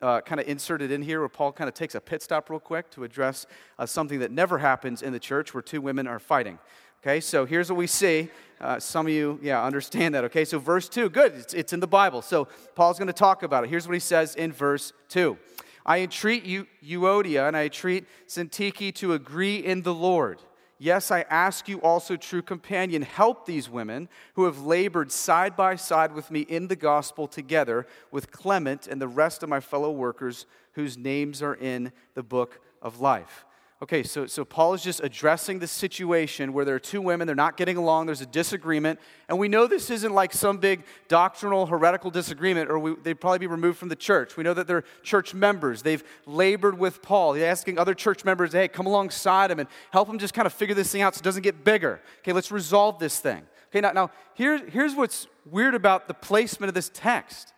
uh, 0.03 0.21
kind 0.21 0.39
of 0.39 0.47
inserted 0.47 0.91
in 0.91 1.01
here 1.01 1.21
where 1.21 1.29
Paul 1.29 1.53
kind 1.53 1.69
of 1.69 1.75
takes 1.75 1.95
a 1.95 2.01
pit 2.03 2.23
stop 2.23 2.51
real 2.51 2.61
quick 2.61 2.91
to 2.91 3.05
address 3.05 3.47
uh, 3.79 3.87
something 3.87 4.19
that 4.19 4.31
never 4.31 4.59
happens 4.59 5.01
in 5.01 5.11
the 5.11 5.19
church 5.19 5.55
where 5.55 5.63
two 5.63 5.81
women 5.81 6.07
are 6.07 6.19
fighting. 6.19 6.59
Okay, 7.03 7.21
so 7.21 7.47
here's 7.47 7.71
what 7.71 7.77
we 7.77 7.87
see. 7.87 8.29
Uh, 8.61 8.79
some 8.81 9.07
of 9.07 9.13
you, 9.13 9.39
yeah, 9.43 9.63
understand 9.63 10.15
that. 10.15 10.25
Okay, 10.25 10.45
so 10.45 10.59
verse 10.59 10.89
2, 10.89 11.09
good, 11.11 11.35
it's, 11.35 11.55
it's 11.55 11.73
in 11.73 11.81
the 11.81 11.87
Bible. 11.87 12.21
So 12.21 12.49
Paul's 12.75 12.99
going 12.99 13.07
to 13.07 13.13
talk 13.13 13.43
about 13.43 13.65
it. 13.65 13.71
Here's 13.71 13.87
what 13.87 13.95
he 13.95 14.01
says 14.01 14.35
in 14.35 14.53
verse 14.53 14.93
2 15.09 15.39
I 15.85 16.01
entreat 16.01 16.45
you, 16.45 16.67
Euodia 16.85 17.47
and 17.47 17.57
I 17.57 17.65
entreat 17.65 18.07
Syntyche 18.27 18.93
to 18.97 19.13
agree 19.13 19.59
in 19.59 19.83
the 19.83 19.95
Lord. 19.95 20.43
Yes, 20.79 21.11
I 21.11 21.23
ask 21.31 21.69
you 21.69 21.81
also, 21.81 22.17
true 22.17 22.43
companion, 22.43 23.01
help 23.01 23.47
these 23.47 23.71
women 23.71 24.11
who 24.35 24.45
have 24.45 24.61
labored 24.61 25.11
side 25.11 25.57
by 25.57 25.77
side 25.77 26.13
with 26.13 26.31
me 26.31 26.41
in 26.41 26.69
the 26.69 26.77
gospel 26.77 27.27
together 27.27 27.87
with 28.11 28.31
Clement 28.31 28.87
and 28.87 29.01
the 29.01 29.09
rest 29.09 29.43
of 29.43 29.49
my 29.49 29.61
fellow 29.61 29.91
workers 29.91 30.45
whose 30.73 30.99
names 30.99 31.41
are 31.41 31.55
in 31.55 31.93
the 32.13 32.23
book 32.23 32.61
of 32.83 33.01
life. 33.01 33.46
Okay, 33.83 34.03
so, 34.03 34.25
so 34.25 34.43
Paul 34.43 34.73
is 34.73 34.83
just 34.83 35.03
addressing 35.05 35.59
the 35.59 35.67
situation 35.67 36.55
where 36.55 36.65
there 36.65 36.75
are 36.75 36.79
two 36.79 37.03
women, 37.03 37.27
they're 37.27 37.37
not 37.37 37.59
getting 37.59 37.77
along, 37.77 38.07
there's 38.07 38.23
a 38.23 38.27
disagreement, 38.27 38.99
and 39.29 39.39
we 39.39 39.49
know 39.49 39.67
this 39.67 39.91
isn't 39.91 40.15
like 40.15 40.33
some 40.33 40.57
big 40.57 40.85
doctrinal, 41.09 41.67
heretical 41.67 42.11
disagreement, 42.11 42.71
or 42.71 42.79
we, 42.79 42.95
they'd 43.03 43.21
probably 43.21 43.41
be 43.41 43.47
removed 43.47 43.77
from 43.77 43.91
the 43.91 43.97
church. 43.97 44.35
We 44.35 44.45
know 44.45 44.55
that 44.55 44.67
they're 44.67 44.85
church 45.03 45.35
members. 45.35 45.83
They've 45.83 46.03
labored 46.25 46.79
with 46.79 47.03
Paul. 47.03 47.35
He's 47.35 47.43
asking 47.43 47.79
other 47.79 47.93
church 47.93 48.25
members, 48.25 48.53
hey, 48.53 48.67
come 48.67 48.87
alongside 48.87 49.51
him 49.51 49.59
and 49.59 49.69
help 49.91 50.09
him 50.09 50.19
just 50.19 50.33
kind 50.33 50.47
of 50.47 50.55
figure 50.55 50.75
this 50.75 50.91
thing 50.91 51.03
out 51.03 51.15
so 51.15 51.19
it 51.19 51.25
doesn't 51.25 51.43
get 51.43 51.63
bigger. 51.63 52.01
Okay, 52.21 52.33
let's 52.33 52.51
resolve 52.51 52.99
this 52.99 53.21
thing. 53.21 53.43
Okay, 53.69 53.83
now, 53.83 53.93
now 53.93 54.11
here, 54.33 54.57
here's 54.71 54.95
what's 54.95 55.27
weird 55.45 55.75
about 55.75 56.09
the 56.09 56.15
placement 56.15 56.69
of 56.69 56.75
this 56.75 56.91
text. 56.95 57.53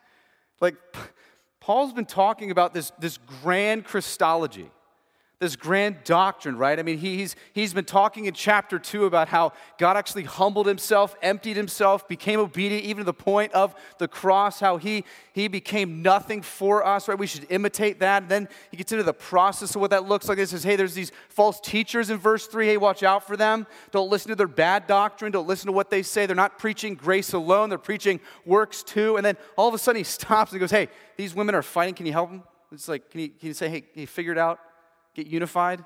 Like, 0.60 0.74
Paul's 1.60 1.92
been 1.92 2.06
talking 2.06 2.50
about 2.50 2.74
this, 2.74 2.90
this 2.98 3.20
grand 3.40 3.84
Christology 3.84 4.68
this 5.40 5.54
grand 5.54 5.96
doctrine, 6.02 6.56
right? 6.56 6.80
I 6.80 6.82
mean, 6.82 6.98
he's, 6.98 7.36
he's 7.52 7.72
been 7.72 7.84
talking 7.84 8.24
in 8.24 8.34
chapter 8.34 8.76
two 8.76 9.04
about 9.04 9.28
how 9.28 9.52
God 9.78 9.96
actually 9.96 10.24
humbled 10.24 10.66
himself, 10.66 11.14
emptied 11.22 11.56
himself, 11.56 12.08
became 12.08 12.40
obedient 12.40 12.84
even 12.84 13.02
to 13.02 13.04
the 13.04 13.14
point 13.14 13.52
of 13.52 13.72
the 13.98 14.08
cross, 14.08 14.58
how 14.58 14.78
he, 14.78 15.04
he 15.32 15.46
became 15.46 16.02
nothing 16.02 16.42
for 16.42 16.84
us, 16.84 17.06
right? 17.06 17.16
We 17.16 17.28
should 17.28 17.46
imitate 17.50 18.00
that. 18.00 18.22
And 18.22 18.30
then 18.30 18.48
he 18.72 18.76
gets 18.76 18.90
into 18.90 19.04
the 19.04 19.14
process 19.14 19.76
of 19.76 19.80
what 19.80 19.90
that 19.90 20.08
looks 20.08 20.28
like. 20.28 20.38
He 20.38 20.46
says, 20.46 20.64
hey, 20.64 20.74
there's 20.74 20.94
these 20.94 21.12
false 21.28 21.60
teachers 21.60 22.10
in 22.10 22.18
verse 22.18 22.48
three. 22.48 22.66
Hey, 22.66 22.76
watch 22.76 23.04
out 23.04 23.24
for 23.24 23.36
them. 23.36 23.68
Don't 23.92 24.10
listen 24.10 24.30
to 24.30 24.36
their 24.36 24.48
bad 24.48 24.88
doctrine. 24.88 25.30
Don't 25.30 25.46
listen 25.46 25.66
to 25.66 25.72
what 25.72 25.88
they 25.88 26.02
say. 26.02 26.26
They're 26.26 26.34
not 26.34 26.58
preaching 26.58 26.96
grace 26.96 27.32
alone, 27.32 27.68
they're 27.68 27.78
preaching 27.78 28.18
works 28.44 28.82
too. 28.82 29.16
And 29.16 29.24
then 29.24 29.36
all 29.56 29.68
of 29.68 29.74
a 29.74 29.78
sudden 29.78 30.00
he 30.00 30.04
stops 30.18 30.50
and 30.50 30.58
goes, 30.58 30.72
hey, 30.72 30.88
these 31.16 31.32
women 31.32 31.54
are 31.54 31.62
fighting. 31.62 31.94
Can 31.94 32.06
you 32.06 32.12
help 32.12 32.30
them? 32.30 32.42
It's 32.72 32.88
like, 32.88 33.08
can 33.10 33.20
you, 33.20 33.28
can 33.28 33.48
you 33.48 33.54
say, 33.54 33.68
hey, 33.68 33.80
can 33.82 34.00
you 34.00 34.06
figure 34.08 34.32
it 34.32 34.38
out? 34.38 34.58
Get 35.14 35.26
unified? 35.26 35.84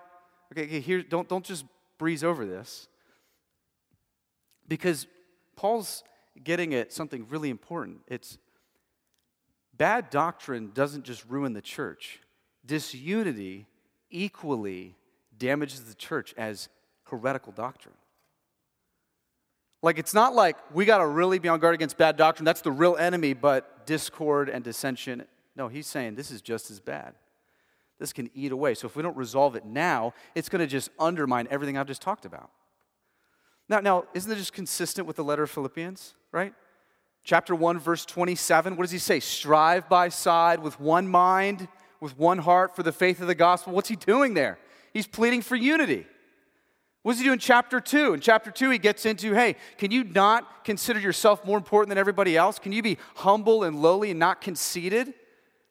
Okay, 0.53 0.65
okay 0.65 0.81
here, 0.81 1.03
don't, 1.03 1.29
don't 1.29 1.45
just 1.45 1.65
breeze 1.99 2.23
over 2.23 2.45
this. 2.45 2.89
Because 4.69 5.07
Paul's 5.57 6.05
getting 6.43 6.75
at 6.75 6.93
something 6.93 7.27
really 7.29 7.51
important. 7.51 8.01
It's 8.09 8.39
bad 9.77 10.11
doctrine 10.11 10.71
doesn't 10.75 11.05
just 11.05 11.25
ruin 11.27 11.53
the 11.53 11.61
church, 11.61 12.21
disunity 12.65 13.67
equally 14.11 14.97
damages 15.39 15.83
the 15.85 15.95
church 15.95 16.35
as 16.37 16.69
heretical 17.05 17.53
doctrine. 17.53 17.95
Like, 19.83 19.99
it's 19.99 20.15
not 20.15 20.35
like 20.35 20.57
we 20.73 20.85
got 20.85 20.99
to 20.99 21.07
really 21.07 21.39
be 21.41 21.49
on 21.49 21.59
guard 21.59 21.75
against 21.75 21.97
bad 21.97 22.17
doctrine. 22.17 22.45
That's 22.45 22.61
the 22.61 22.71
real 22.71 22.97
enemy, 22.97 23.33
but 23.33 23.85
discord 23.87 24.49
and 24.49 24.63
dissension. 24.63 25.25
No, 25.57 25.67
he's 25.67 25.89
saying 25.89 26.15
this 26.15 26.31
is 26.31 26.41
just 26.41 26.71
as 26.71 26.79
bad 26.79 27.15
this 28.03 28.13
can 28.13 28.29
eat 28.35 28.53
away. 28.53 28.75
So 28.75 28.87
if 28.87 28.97
we 28.97 29.03
don't 29.03 29.17
resolve 29.17 29.55
it 29.55 29.65
now, 29.65 30.13
it's 30.35 30.49
going 30.49 30.61
to 30.61 30.67
just 30.67 30.91
undermine 30.99 31.47
everything 31.51 31.79
I've 31.79 31.87
just 31.87 32.03
talked 32.03 32.25
about. 32.25 32.51
Now, 33.69 33.79
now, 33.79 34.05
isn't 34.13 34.31
it 34.31 34.37
just 34.37 34.53
consistent 34.53 35.07
with 35.07 35.17
the 35.17 35.25
letter 35.25 35.45
of 35.45 35.51
Philippians, 35.51 36.15
right? 36.33 36.53
Chapter 37.25 37.55
1, 37.55 37.79
verse 37.79 38.05
27, 38.05 38.77
what 38.77 38.83
does 38.83 38.91
he 38.91 38.99
say? 38.99 39.21
Strive 39.21 39.89
by 39.89 40.09
side 40.09 40.61
with 40.61 40.81
one 40.81 41.07
mind, 41.07 41.69
with 42.01 42.19
one 42.19 42.39
heart 42.39 42.75
for 42.75 42.83
the 42.83 42.91
faith 42.91 43.21
of 43.21 43.29
the 43.29 43.35
gospel. 43.37 43.73
What's 43.73 43.89
he 43.89 43.97
doing 43.97 44.35
there? 44.35 44.59
He's 44.93 45.07
pleading 45.07 45.43
for 45.43 45.55
unity. 45.55 46.05
What 47.03 47.13
does 47.13 47.21
he 47.21 47.25
do 47.25 47.33
in 47.33 47.39
chapter 47.39 47.81
two? 47.81 48.15
In 48.15 48.21
chapter 48.21 48.51
two, 48.51 48.71
he 48.71 48.79
gets 48.79 49.07
into 49.07 49.33
hey, 49.33 49.57
can 49.79 49.93
you 49.93 50.05
not 50.05 50.65
consider 50.65 50.99
yourself 50.99 51.45
more 51.45 51.57
important 51.57 51.91
than 51.91 51.99
everybody 51.99 52.37
else? 52.37 52.59
Can 52.59 52.73
you 52.73 52.83
be 52.83 52.99
humble 53.15 53.63
and 53.63 53.81
lowly 53.81 54.11
and 54.11 54.19
not 54.19 54.41
conceited? 54.41 55.15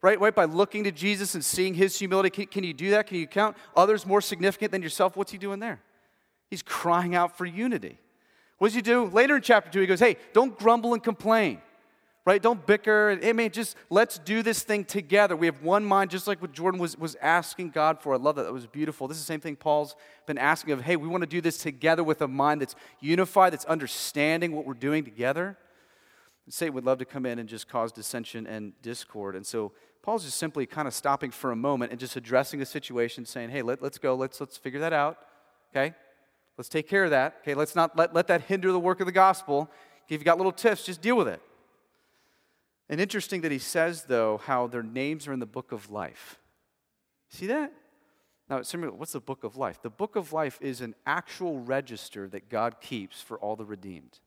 Right, 0.03 0.19
right, 0.19 0.33
by 0.33 0.45
looking 0.45 0.83
to 0.85 0.91
Jesus 0.91 1.35
and 1.35 1.45
seeing 1.45 1.75
his 1.75 1.97
humility. 1.99 2.31
Can, 2.31 2.47
can 2.47 2.63
you 2.63 2.73
do 2.73 2.89
that? 2.91 3.05
Can 3.05 3.17
you 3.17 3.27
count 3.27 3.55
others 3.75 4.05
more 4.05 4.19
significant 4.19 4.71
than 4.71 4.81
yourself? 4.81 5.15
What's 5.15 5.31
he 5.31 5.37
doing 5.37 5.59
there? 5.59 5.79
He's 6.49 6.63
crying 6.63 7.13
out 7.13 7.37
for 7.37 7.45
unity. 7.45 7.99
What 8.57 8.69
does 8.69 8.75
he 8.75 8.81
do? 8.81 9.05
Later 9.05 9.35
in 9.35 9.41
chapter 9.43 9.69
2, 9.71 9.79
he 9.79 9.85
goes, 9.85 9.99
Hey, 9.99 10.17
don't 10.33 10.57
grumble 10.57 10.93
and 10.93 11.03
complain, 11.03 11.61
right? 12.25 12.41
Don't 12.41 12.65
bicker. 12.65 13.17
Hey, 13.21 13.31
man, 13.31 13.51
just 13.51 13.75
let's 13.91 14.17
do 14.17 14.41
this 14.41 14.63
thing 14.63 14.85
together. 14.85 15.35
We 15.35 15.45
have 15.45 15.61
one 15.61 15.85
mind, 15.85 16.09
just 16.09 16.27
like 16.27 16.41
what 16.41 16.51
Jordan 16.51 16.79
was, 16.79 16.97
was 16.97 17.15
asking 17.21 17.69
God 17.69 18.01
for. 18.01 18.15
I 18.15 18.17
love 18.17 18.35
that. 18.37 18.43
That 18.43 18.53
was 18.53 18.65
beautiful. 18.65 19.07
This 19.07 19.17
is 19.17 19.23
the 19.23 19.27
same 19.27 19.39
thing 19.39 19.55
Paul's 19.55 19.95
been 20.25 20.39
asking 20.39 20.73
of, 20.73 20.81
Hey, 20.81 20.95
we 20.95 21.07
want 21.07 21.21
to 21.21 21.27
do 21.27 21.41
this 21.41 21.59
together 21.59 22.03
with 22.03 22.23
a 22.23 22.27
mind 22.27 22.61
that's 22.61 22.75
unified, 22.99 23.53
that's 23.53 23.65
understanding 23.65 24.51
what 24.51 24.65
we're 24.65 24.73
doing 24.73 25.03
together. 25.03 25.57
Satan 26.49 26.73
would 26.73 26.85
love 26.85 26.97
to 26.97 27.05
come 27.05 27.25
in 27.25 27.39
and 27.39 27.47
just 27.47 27.69
cause 27.69 27.91
dissension 27.91 28.45
and 28.45 28.73
discord. 28.81 29.35
And 29.35 29.45
so 29.45 29.71
Paul's 30.01 30.23
just 30.23 30.37
simply 30.37 30.65
kind 30.65 30.87
of 30.87 30.93
stopping 30.93 31.31
for 31.31 31.51
a 31.51 31.55
moment 31.55 31.91
and 31.91 31.99
just 31.99 32.15
addressing 32.15 32.61
a 32.61 32.65
situation, 32.65 33.25
saying, 33.25 33.49
Hey, 33.49 33.61
let, 33.61 33.81
let's 33.81 33.97
go, 33.97 34.15
let's, 34.15 34.39
let's 34.39 34.57
figure 34.57 34.79
that 34.79 34.93
out. 34.93 35.17
Okay? 35.71 35.93
Let's 36.57 36.69
take 36.69 36.87
care 36.87 37.03
of 37.03 37.11
that. 37.11 37.37
Okay, 37.41 37.53
let's 37.53 37.75
not 37.75 37.97
let, 37.97 38.13
let 38.13 38.27
that 38.27 38.41
hinder 38.41 38.71
the 38.71 38.79
work 38.79 38.99
of 38.99 39.05
the 39.05 39.11
gospel. 39.11 39.69
If 40.05 40.11
you've 40.11 40.23
got 40.23 40.37
little 40.37 40.51
tiffs, 40.51 40.85
just 40.85 41.01
deal 41.01 41.15
with 41.15 41.27
it. 41.27 41.41
And 42.89 42.99
interesting 42.99 43.41
that 43.41 43.51
he 43.51 43.59
says, 43.59 44.03
though, 44.03 44.37
how 44.37 44.67
their 44.67 44.83
names 44.83 45.27
are 45.27 45.33
in 45.33 45.39
the 45.39 45.45
book 45.45 45.71
of 45.71 45.89
life. 45.89 46.37
See 47.29 47.47
that? 47.47 47.71
Now, 48.49 48.57
what's 48.57 49.13
the 49.13 49.21
book 49.21 49.45
of 49.45 49.55
life? 49.55 49.81
The 49.81 49.89
book 49.89 50.17
of 50.17 50.33
life 50.33 50.59
is 50.61 50.81
an 50.81 50.93
actual 51.05 51.59
register 51.59 52.27
that 52.27 52.49
God 52.49 52.81
keeps 52.81 53.21
for 53.21 53.39
all 53.39 53.55
the 53.55 53.63
redeemed. 53.63 54.19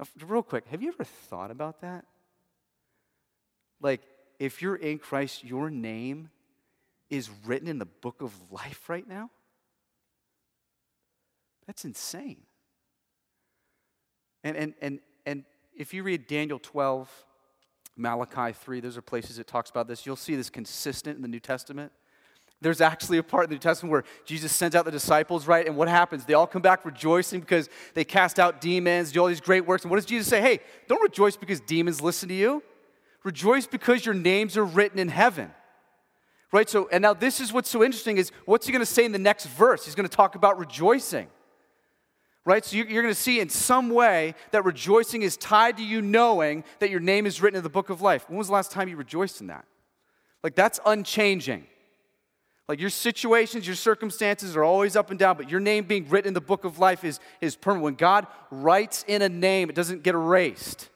Now, 0.00 0.06
real 0.26 0.42
quick, 0.42 0.66
have 0.68 0.82
you 0.82 0.88
ever 0.88 1.04
thought 1.04 1.50
about 1.50 1.82
that? 1.82 2.06
Like, 3.80 4.00
if 4.38 4.62
you're 4.62 4.76
in 4.76 4.98
Christ, 4.98 5.44
your 5.44 5.70
name 5.70 6.30
is 7.10 7.30
written 7.44 7.68
in 7.68 7.78
the 7.78 7.86
book 7.86 8.20
of 8.20 8.32
life 8.50 8.88
right 8.88 9.06
now? 9.06 9.30
That's 11.66 11.84
insane. 11.84 12.42
And, 14.44 14.56
and, 14.56 14.74
and, 14.80 15.00
and 15.24 15.44
if 15.76 15.92
you 15.92 16.02
read 16.02 16.26
Daniel 16.26 16.58
12, 16.58 17.10
Malachi 17.96 18.52
3, 18.52 18.80
those 18.80 18.96
are 18.96 19.02
places 19.02 19.38
it 19.38 19.46
talks 19.46 19.70
about 19.70 19.88
this. 19.88 20.06
You'll 20.06 20.16
see 20.16 20.36
this 20.36 20.50
consistent 20.50 21.16
in 21.16 21.22
the 21.22 21.28
New 21.28 21.40
Testament. 21.40 21.92
There's 22.60 22.80
actually 22.80 23.18
a 23.18 23.22
part 23.22 23.44
in 23.44 23.50
the 23.50 23.56
New 23.56 23.60
Testament 23.60 23.90
where 23.90 24.04
Jesus 24.24 24.52
sends 24.52 24.74
out 24.74 24.84
the 24.84 24.90
disciples, 24.90 25.46
right? 25.46 25.66
And 25.66 25.76
what 25.76 25.88
happens? 25.88 26.24
They 26.24 26.34
all 26.34 26.46
come 26.46 26.62
back 26.62 26.84
rejoicing 26.84 27.40
because 27.40 27.68
they 27.94 28.04
cast 28.04 28.38
out 28.38 28.60
demons, 28.60 29.12
do 29.12 29.20
all 29.20 29.26
these 29.26 29.40
great 29.40 29.66
works. 29.66 29.84
And 29.84 29.90
what 29.90 29.96
does 29.96 30.06
Jesus 30.06 30.26
say? 30.26 30.40
Hey, 30.40 30.60
don't 30.88 31.02
rejoice 31.02 31.36
because 31.36 31.60
demons 31.60 32.00
listen 32.00 32.28
to 32.28 32.34
you. 32.34 32.62
Rejoice 33.26 33.66
because 33.66 34.06
your 34.06 34.14
names 34.14 34.56
are 34.56 34.64
written 34.64 35.00
in 35.00 35.08
heaven. 35.08 35.50
Right? 36.52 36.70
So, 36.70 36.88
and 36.92 37.02
now 37.02 37.12
this 37.12 37.40
is 37.40 37.52
what's 37.52 37.68
so 37.68 37.82
interesting 37.82 38.18
is 38.18 38.30
what's 38.44 38.66
he 38.66 38.72
going 38.72 38.80
to 38.80 38.86
say 38.86 39.04
in 39.04 39.10
the 39.10 39.18
next 39.18 39.46
verse? 39.46 39.84
He's 39.84 39.96
going 39.96 40.08
to 40.08 40.16
talk 40.16 40.36
about 40.36 40.58
rejoicing 40.58 41.26
right? 42.46 42.64
So 42.64 42.76
you're 42.76 43.02
going 43.02 43.12
to 43.12 43.20
see 43.20 43.40
in 43.40 43.48
some 43.48 43.90
way 43.90 44.36
that 44.52 44.64
rejoicing 44.64 45.22
is 45.22 45.36
tied 45.36 45.78
to 45.78 45.82
you 45.82 46.00
knowing 46.00 46.62
that 46.78 46.90
your 46.90 47.00
name 47.00 47.26
is 47.26 47.42
written 47.42 47.58
in 47.58 47.64
the 47.64 47.68
book 47.68 47.90
of 47.90 48.00
life. 48.00 48.24
When 48.28 48.38
was 48.38 48.46
the 48.46 48.52
last 48.52 48.70
time 48.70 48.88
you 48.88 48.96
rejoiced 48.96 49.40
in 49.40 49.48
that? 49.48 49.64
Like 50.44 50.54
that's 50.54 50.78
unchanging. 50.86 51.66
Like 52.68 52.80
your 52.80 52.90
situations, 52.90 53.66
your 53.66 53.74
circumstances 53.74 54.56
are 54.56 54.62
always 54.62 54.94
up 54.94 55.10
and 55.10 55.18
down, 55.18 55.36
but 55.36 55.50
your 55.50 55.58
name 55.58 55.84
being 55.84 56.08
written 56.08 56.28
in 56.28 56.34
the 56.34 56.40
book 56.40 56.64
of 56.64 56.78
life 56.78 57.02
is, 57.02 57.18
is 57.40 57.56
permanent. 57.56 57.82
When 57.82 57.94
God 57.94 58.28
writes 58.52 59.04
in 59.08 59.22
a 59.22 59.28
name, 59.28 59.68
it 59.68 59.74
doesn't 59.74 60.04
get 60.04 60.14
erased. 60.14 60.88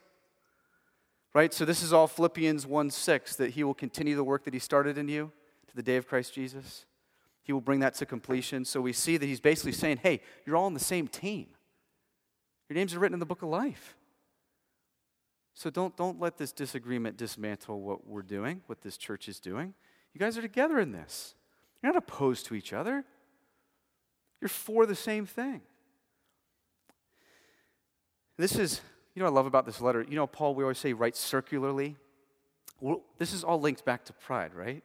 Right? 1.33 1.53
So 1.53 1.63
this 1.63 1.81
is 1.81 1.93
all 1.93 2.07
Philippians 2.07 2.67
1 2.67 2.89
6, 2.89 3.35
that 3.37 3.51
he 3.51 3.63
will 3.63 3.73
continue 3.73 4.15
the 4.15 4.23
work 4.23 4.43
that 4.43 4.53
he 4.53 4.59
started 4.59 4.97
in 4.97 5.07
you 5.07 5.31
to 5.67 5.75
the 5.75 5.83
day 5.83 5.95
of 5.95 6.07
Christ 6.07 6.33
Jesus. 6.33 6.85
He 7.43 7.53
will 7.53 7.61
bring 7.61 7.79
that 7.79 7.95
to 7.95 8.05
completion. 8.05 8.65
So 8.65 8.81
we 8.81 8.93
see 8.93 9.17
that 9.17 9.25
he's 9.25 9.39
basically 9.39 9.71
saying, 9.71 9.97
hey, 10.03 10.21
you're 10.45 10.55
all 10.55 10.65
on 10.65 10.73
the 10.73 10.79
same 10.79 11.07
team. 11.07 11.47
Your 12.69 12.75
names 12.75 12.93
are 12.93 12.99
written 12.99 13.13
in 13.13 13.19
the 13.19 13.25
book 13.25 13.41
of 13.41 13.49
life. 13.49 13.95
So 15.53 15.69
don't, 15.69 15.95
don't 15.97 16.19
let 16.19 16.37
this 16.37 16.51
disagreement 16.51 17.17
dismantle 17.17 17.81
what 17.81 18.07
we're 18.07 18.21
doing, 18.21 18.61
what 18.67 18.81
this 18.81 18.97
church 18.97 19.27
is 19.27 19.39
doing. 19.39 19.73
You 20.13 20.19
guys 20.19 20.37
are 20.37 20.41
together 20.41 20.79
in 20.79 20.91
this. 20.91 21.35
You're 21.81 21.93
not 21.93 22.01
opposed 22.01 22.45
to 22.47 22.55
each 22.55 22.73
other, 22.73 23.03
you're 24.39 24.49
for 24.49 24.85
the 24.85 24.95
same 24.95 25.25
thing. 25.25 25.61
This 28.37 28.55
is, 28.55 28.81
you 29.13 29.19
know, 29.19 29.25
what 29.25 29.31
I 29.31 29.35
love 29.35 29.45
about 29.45 29.65
this 29.65 29.81
letter. 29.81 30.05
You 30.07 30.15
know, 30.15 30.27
Paul, 30.27 30.55
we 30.55 30.63
always 30.63 30.77
say, 30.77 30.93
write 30.93 31.15
circularly. 31.15 31.95
Well, 32.79 33.01
this 33.17 33.33
is 33.33 33.43
all 33.43 33.59
linked 33.59 33.85
back 33.85 34.05
to 34.05 34.13
pride, 34.13 34.53
right? 34.53 34.83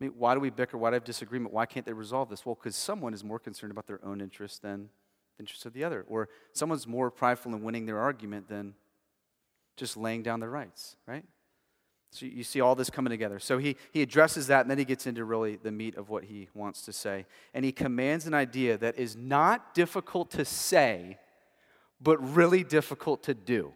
I 0.00 0.04
mean, 0.04 0.12
why 0.18 0.34
do 0.34 0.40
we 0.40 0.50
bicker? 0.50 0.76
Why 0.76 0.90
do 0.90 0.92
we 0.92 0.96
have 0.96 1.04
disagreement? 1.04 1.54
Why 1.54 1.64
can't 1.66 1.86
they 1.86 1.92
resolve 1.92 2.28
this? 2.28 2.44
Well, 2.44 2.54
because 2.54 2.76
someone 2.76 3.14
is 3.14 3.24
more 3.24 3.38
concerned 3.38 3.70
about 3.70 3.86
their 3.86 4.04
own 4.04 4.20
interest 4.20 4.62
than 4.62 4.90
the 5.36 5.42
interest 5.42 5.64
of 5.64 5.72
the 5.72 5.84
other. 5.84 6.04
Or 6.08 6.28
someone's 6.52 6.86
more 6.86 7.10
prideful 7.10 7.54
in 7.54 7.62
winning 7.62 7.86
their 7.86 7.98
argument 7.98 8.48
than 8.48 8.74
just 9.76 9.96
laying 9.96 10.22
down 10.22 10.40
their 10.40 10.50
rights, 10.50 10.96
right? 11.06 11.24
So 12.10 12.24
you 12.26 12.44
see 12.44 12.60
all 12.60 12.74
this 12.74 12.88
coming 12.88 13.10
together. 13.10 13.38
So 13.38 13.58
he, 13.58 13.76
he 13.90 14.00
addresses 14.00 14.46
that, 14.46 14.62
and 14.62 14.70
then 14.70 14.78
he 14.78 14.84
gets 14.84 15.06
into 15.06 15.24
really 15.24 15.56
the 15.56 15.72
meat 15.72 15.96
of 15.96 16.08
what 16.08 16.24
he 16.24 16.48
wants 16.54 16.82
to 16.82 16.92
say. 16.92 17.26
And 17.52 17.64
he 17.64 17.72
commands 17.72 18.26
an 18.26 18.34
idea 18.34 18.78
that 18.78 18.98
is 18.98 19.16
not 19.16 19.74
difficult 19.74 20.30
to 20.32 20.44
say, 20.44 21.18
but 22.00 22.18
really 22.34 22.64
difficult 22.64 23.24
to 23.24 23.34
do. 23.34 23.72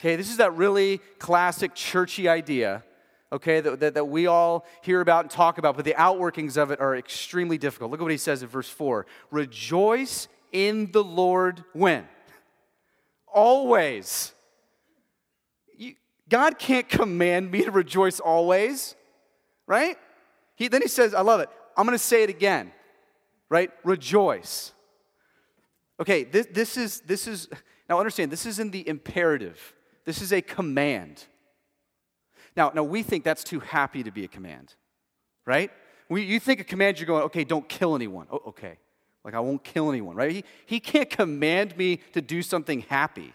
Okay, 0.00 0.16
this 0.16 0.30
is 0.30 0.38
that 0.38 0.54
really 0.54 0.98
classic 1.18 1.74
churchy 1.74 2.28
idea 2.28 2.82
okay, 3.32 3.60
that, 3.60 3.80
that, 3.80 3.94
that, 3.94 4.04
we 4.04 4.26
all 4.26 4.66
hear 4.82 5.00
about 5.00 5.24
and 5.24 5.30
talk 5.30 5.58
about, 5.58 5.74
but 5.74 5.84
the 5.84 5.94
outworkings 5.94 6.56
of 6.56 6.70
it 6.70 6.80
are 6.80 6.94
extremely 6.94 7.56
difficult. 7.56 7.90
Look 7.90 8.00
at 8.00 8.02
what 8.02 8.12
he 8.12 8.18
says 8.18 8.42
in 8.42 8.48
verse 8.48 8.68
4 8.68 9.06
Rejoice 9.30 10.28
in 10.52 10.92
the 10.92 11.02
Lord 11.02 11.64
when? 11.72 12.06
Always. 13.26 14.34
You, 15.76 15.94
God 16.28 16.58
can't 16.58 16.88
command 16.88 17.50
me 17.50 17.64
to 17.64 17.70
rejoice 17.70 18.20
always, 18.20 18.94
right? 19.66 19.96
He, 20.54 20.68
then 20.68 20.82
he 20.82 20.88
says, 20.88 21.14
I 21.14 21.22
love 21.22 21.40
it. 21.40 21.48
I'm 21.76 21.86
going 21.86 21.96
to 21.96 22.04
say 22.04 22.22
it 22.22 22.30
again, 22.30 22.70
right? 23.48 23.70
Rejoice. 23.82 24.72
Okay, 26.02 26.24
this, 26.24 26.48
this 26.50 26.76
is, 26.76 27.00
this 27.02 27.28
is, 27.28 27.48
now 27.88 27.96
understand, 27.96 28.32
this 28.32 28.44
is 28.44 28.58
in 28.58 28.72
the 28.72 28.86
imperative. 28.88 29.72
This 30.04 30.20
is 30.20 30.32
a 30.32 30.42
command. 30.42 31.24
Now, 32.56 32.72
now 32.74 32.82
we 32.82 33.04
think 33.04 33.22
that's 33.22 33.44
too 33.44 33.60
happy 33.60 34.02
to 34.02 34.10
be 34.10 34.24
a 34.24 34.28
command, 34.28 34.74
right? 35.46 35.70
We, 36.08 36.24
you 36.24 36.40
think 36.40 36.58
a 36.58 36.64
command, 36.64 36.98
you're 36.98 37.06
going, 37.06 37.22
okay, 37.22 37.44
don't 37.44 37.68
kill 37.68 37.94
anyone. 37.94 38.26
Oh, 38.32 38.42
okay. 38.48 38.78
Like, 39.24 39.34
I 39.34 39.38
won't 39.38 39.62
kill 39.62 39.90
anyone, 39.90 40.16
right? 40.16 40.32
He, 40.32 40.44
he 40.66 40.80
can't 40.80 41.08
command 41.08 41.76
me 41.76 42.00
to 42.14 42.20
do 42.20 42.42
something 42.42 42.80
happy. 42.80 43.32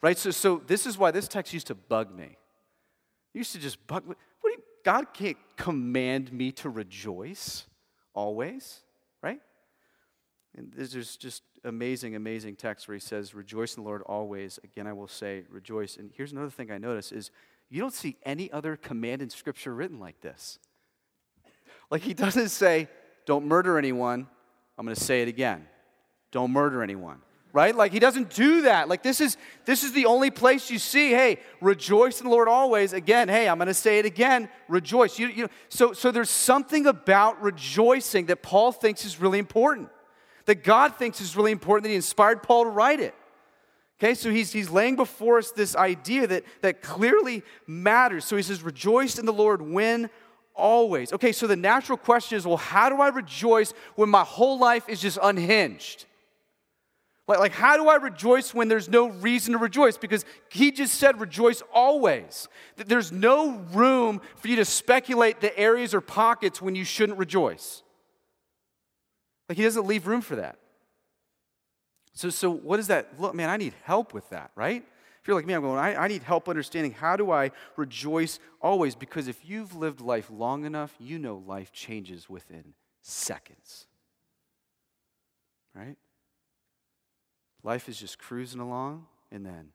Right? 0.00 0.16
So, 0.16 0.30
so 0.30 0.62
this 0.64 0.86
is 0.86 0.96
why 0.96 1.10
this 1.10 1.26
text 1.26 1.52
used 1.52 1.66
to 1.66 1.74
bug 1.74 2.16
me. 2.16 2.36
It 3.34 3.38
used 3.38 3.50
to 3.54 3.58
just 3.58 3.84
bug 3.88 4.06
me. 4.06 4.14
What 4.42 4.50
you, 4.50 4.62
God 4.84 5.12
can't 5.12 5.38
command 5.56 6.32
me 6.32 6.52
to 6.52 6.70
rejoice 6.70 7.66
always? 8.14 8.84
And 10.56 10.72
there's 10.74 11.16
just 11.16 11.42
amazing, 11.64 12.16
amazing 12.16 12.56
text 12.56 12.88
where 12.88 12.94
he 12.94 13.00
says, 13.00 13.34
Rejoice 13.34 13.76
in 13.76 13.82
the 13.82 13.88
Lord 13.88 14.02
always. 14.02 14.58
Again, 14.64 14.86
I 14.86 14.94
will 14.94 15.08
say, 15.08 15.44
rejoice. 15.50 15.98
And 15.98 16.10
here's 16.14 16.32
another 16.32 16.50
thing 16.50 16.70
I 16.70 16.78
notice 16.78 17.12
is 17.12 17.30
you 17.68 17.80
don't 17.80 17.92
see 17.92 18.16
any 18.24 18.50
other 18.50 18.76
command 18.76 19.20
in 19.20 19.28
Scripture 19.28 19.74
written 19.74 20.00
like 20.00 20.20
this. 20.20 20.58
Like 21.90 22.02
he 22.02 22.14
doesn't 22.14 22.48
say, 22.48 22.88
Don't 23.26 23.46
murder 23.46 23.78
anyone. 23.78 24.26
I'm 24.78 24.84
going 24.84 24.96
to 24.96 25.04
say 25.04 25.22
it 25.22 25.28
again. 25.28 25.66
Don't 26.32 26.52
murder 26.52 26.82
anyone. 26.82 27.20
Right? 27.52 27.74
Like 27.74 27.92
he 27.92 28.00
doesn't 28.00 28.34
do 28.34 28.62
that. 28.62 28.88
Like 28.88 29.02
this 29.02 29.20
is 29.20 29.36
this 29.66 29.84
is 29.84 29.92
the 29.92 30.06
only 30.06 30.30
place 30.30 30.70
you 30.70 30.78
see, 30.78 31.10
hey, 31.10 31.38
rejoice 31.60 32.20
in 32.20 32.26
the 32.26 32.30
Lord 32.30 32.48
always. 32.48 32.92
Again, 32.92 33.28
hey, 33.28 33.48
I'm 33.48 33.56
going 33.58 33.68
to 33.68 33.74
say 33.74 33.98
it 33.98 34.04
again, 34.04 34.48
rejoice. 34.68 35.18
You, 35.18 35.28
you, 35.28 35.48
so, 35.68 35.92
so 35.92 36.10
there's 36.10 36.28
something 36.28 36.86
about 36.86 37.42
rejoicing 37.42 38.26
that 38.26 38.42
Paul 38.42 38.72
thinks 38.72 39.04
is 39.04 39.20
really 39.20 39.38
important 39.38 39.90
that 40.46 40.64
God 40.64 40.96
thinks 40.96 41.20
is 41.20 41.36
really 41.36 41.52
important 41.52 41.84
that 41.84 41.90
he 41.90 41.96
inspired 41.96 42.42
Paul 42.42 42.64
to 42.64 42.70
write 42.70 43.00
it. 43.00 43.14
Okay, 43.98 44.14
so 44.14 44.30
he's, 44.30 44.52
he's 44.52 44.68
laying 44.68 44.96
before 44.96 45.38
us 45.38 45.52
this 45.52 45.74
idea 45.74 46.26
that, 46.26 46.44
that 46.60 46.82
clearly 46.82 47.42
matters. 47.66 48.24
So 48.24 48.36
he 48.36 48.42
says, 48.42 48.62
Rejoice 48.62 49.18
in 49.18 49.24
the 49.24 49.32
Lord 49.32 49.62
when 49.62 50.10
always. 50.54 51.12
Okay, 51.12 51.32
so 51.32 51.46
the 51.46 51.56
natural 51.56 51.98
question 51.98 52.36
is, 52.36 52.46
well, 52.46 52.56
how 52.56 52.88
do 52.88 53.00
I 53.00 53.08
rejoice 53.08 53.72
when 53.94 54.08
my 54.08 54.24
whole 54.24 54.58
life 54.58 54.88
is 54.88 55.00
just 55.00 55.18
unhinged? 55.22 56.06
Like, 57.28 57.38
like, 57.40 57.52
how 57.52 57.76
do 57.76 57.88
I 57.88 57.96
rejoice 57.96 58.54
when 58.54 58.68
there's 58.68 58.88
no 58.88 59.08
reason 59.08 59.52
to 59.52 59.58
rejoice? 59.58 59.98
Because 59.98 60.24
he 60.50 60.70
just 60.70 60.94
said, 60.94 61.20
rejoice 61.20 61.62
always. 61.72 62.48
That 62.76 62.88
there's 62.88 63.10
no 63.10 63.58
room 63.72 64.20
for 64.36 64.48
you 64.48 64.56
to 64.56 64.64
speculate 64.64 65.40
the 65.40 65.56
areas 65.58 65.92
or 65.92 66.00
pockets 66.00 66.62
when 66.62 66.74
you 66.74 66.84
shouldn't 66.84 67.18
rejoice. 67.18 67.82
Like, 69.48 69.58
he 69.58 69.64
doesn't 69.64 69.86
leave 69.86 70.06
room 70.06 70.20
for 70.20 70.36
that. 70.36 70.58
So, 72.14 72.30
so 72.30 72.50
what 72.50 72.78
does 72.78 72.86
that 72.86 73.20
look? 73.20 73.34
Man, 73.34 73.50
I 73.50 73.58
need 73.58 73.74
help 73.84 74.14
with 74.14 74.28
that, 74.30 74.50
right? 74.54 74.82
If 75.20 75.28
you're 75.28 75.36
like 75.36 75.44
me, 75.44 75.54
I'm 75.54 75.62
going, 75.62 75.78
I, 75.78 76.04
I 76.04 76.08
need 76.08 76.22
help 76.22 76.48
understanding 76.48 76.92
how 76.92 77.16
do 77.16 77.30
I 77.30 77.50
rejoice 77.76 78.38
always? 78.62 78.94
Because 78.94 79.28
if 79.28 79.44
you've 79.44 79.74
lived 79.74 80.00
life 80.00 80.30
long 80.30 80.64
enough, 80.64 80.94
you 80.98 81.18
know 81.18 81.42
life 81.46 81.72
changes 81.72 82.30
within 82.30 82.74
seconds, 83.02 83.86
right? 85.74 85.96
Life 87.62 87.88
is 87.88 87.98
just 87.98 88.18
cruising 88.18 88.60
along, 88.60 89.06
and 89.30 89.44
then 89.44 89.70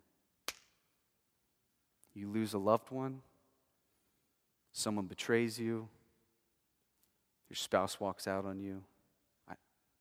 you 2.13 2.29
lose 2.29 2.53
a 2.53 2.57
loved 2.57 2.89
one, 2.89 3.21
someone 4.71 5.05
betrays 5.05 5.59
you, 5.59 5.89
your 7.49 7.57
spouse 7.57 7.99
walks 7.99 8.27
out 8.27 8.45
on 8.45 8.59
you. 8.59 8.83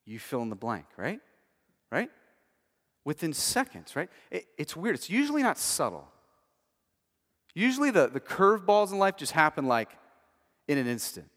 You 0.04 0.18
fill 0.18 0.42
in 0.42 0.50
the 0.50 0.56
blank, 0.56 0.86
right? 0.96 1.20
Right? 1.90 2.10
Within 3.04 3.32
seconds, 3.32 3.96
right? 3.96 4.08
It, 4.30 4.46
it's 4.58 4.76
weird. 4.76 4.94
It's 4.94 5.10
usually 5.10 5.42
not 5.42 5.58
subtle. 5.58 6.08
Usually 7.54 7.90
the, 7.90 8.08
the 8.08 8.20
curveballs 8.20 8.92
in 8.92 8.98
life 8.98 9.16
just 9.16 9.32
happen 9.32 9.66
like 9.66 9.90
in 10.68 10.78
an 10.78 10.86
instant 10.86 11.28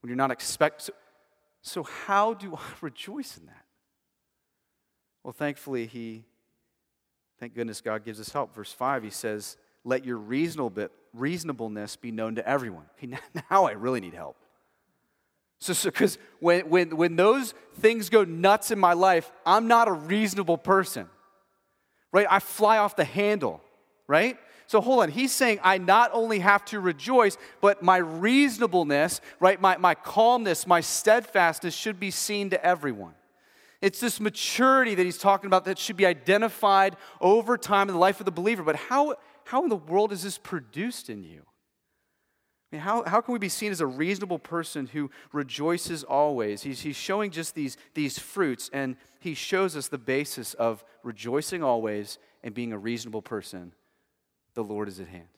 when 0.00 0.08
you're 0.08 0.16
not 0.16 0.30
expecting. 0.30 0.84
So, 0.84 0.92
so, 1.62 1.82
how 1.82 2.34
do 2.34 2.54
I 2.54 2.60
rejoice 2.80 3.36
in 3.36 3.46
that? 3.46 3.64
Well, 5.24 5.32
thankfully, 5.32 5.86
he, 5.86 6.24
thank 7.40 7.54
goodness 7.54 7.80
God 7.80 8.04
gives 8.04 8.20
us 8.20 8.28
help. 8.30 8.54
Verse 8.54 8.72
5, 8.72 9.02
he 9.02 9.10
says, 9.10 9.56
Let 9.84 10.04
your 10.04 10.18
reasonable, 10.18 10.88
reasonableness 11.12 11.96
be 11.96 12.12
known 12.12 12.36
to 12.36 12.48
everyone. 12.48 12.84
Okay, 12.96 13.18
now 13.50 13.64
I 13.64 13.72
really 13.72 14.00
need 14.00 14.14
help. 14.14 14.36
So, 15.58 15.90
because 15.90 16.14
so, 16.14 16.20
when, 16.40 16.68
when, 16.68 16.96
when 16.96 17.16
those 17.16 17.54
things 17.80 18.08
go 18.10 18.24
nuts 18.24 18.70
in 18.70 18.78
my 18.78 18.92
life, 18.92 19.32
I'm 19.44 19.68
not 19.68 19.88
a 19.88 19.92
reasonable 19.92 20.58
person, 20.58 21.08
right? 22.12 22.26
I 22.30 22.40
fly 22.40 22.78
off 22.78 22.96
the 22.96 23.04
handle, 23.04 23.62
right? 24.06 24.38
So 24.66 24.80
hold 24.80 25.02
on. 25.02 25.10
He's 25.10 25.32
saying 25.32 25.60
I 25.62 25.78
not 25.78 26.10
only 26.12 26.40
have 26.40 26.64
to 26.66 26.80
rejoice, 26.80 27.38
but 27.60 27.82
my 27.82 27.98
reasonableness, 27.98 29.20
right? 29.40 29.60
My, 29.60 29.76
my 29.76 29.94
calmness, 29.94 30.66
my 30.66 30.80
steadfastness 30.80 31.74
should 31.74 32.00
be 32.00 32.10
seen 32.10 32.50
to 32.50 32.64
everyone. 32.64 33.14
It's 33.80 34.00
this 34.00 34.20
maturity 34.20 34.94
that 34.94 35.04
he's 35.04 35.18
talking 35.18 35.46
about 35.46 35.66
that 35.66 35.78
should 35.78 35.96
be 35.96 36.06
identified 36.06 36.96
over 37.20 37.56
time 37.56 37.88
in 37.88 37.94
the 37.94 38.00
life 38.00 38.20
of 38.20 38.26
the 38.26 38.32
believer. 38.32 38.62
But 38.62 38.76
how, 38.76 39.16
how 39.44 39.62
in 39.62 39.68
the 39.68 39.76
world 39.76 40.12
is 40.12 40.22
this 40.22 40.38
produced 40.38 41.08
in 41.10 41.22
you? 41.22 41.42
I 42.72 42.76
mean, 42.76 42.82
how, 42.82 43.04
how 43.04 43.20
can 43.20 43.32
we 43.32 43.38
be 43.38 43.48
seen 43.48 43.70
as 43.70 43.80
a 43.80 43.86
reasonable 43.86 44.40
person 44.40 44.88
who 44.88 45.10
rejoices 45.32 46.02
always? 46.02 46.62
He's, 46.62 46.80
he's 46.80 46.96
showing 46.96 47.30
just 47.30 47.54
these, 47.54 47.76
these 47.94 48.18
fruits, 48.18 48.68
and 48.72 48.96
he 49.20 49.34
shows 49.34 49.76
us 49.76 49.86
the 49.86 49.98
basis 49.98 50.54
of 50.54 50.84
rejoicing 51.04 51.62
always 51.62 52.18
and 52.42 52.54
being 52.54 52.72
a 52.72 52.78
reasonable 52.78 53.22
person. 53.22 53.72
The 54.54 54.64
Lord 54.64 54.88
is 54.88 54.98
at 54.98 55.06
hand. 55.06 55.28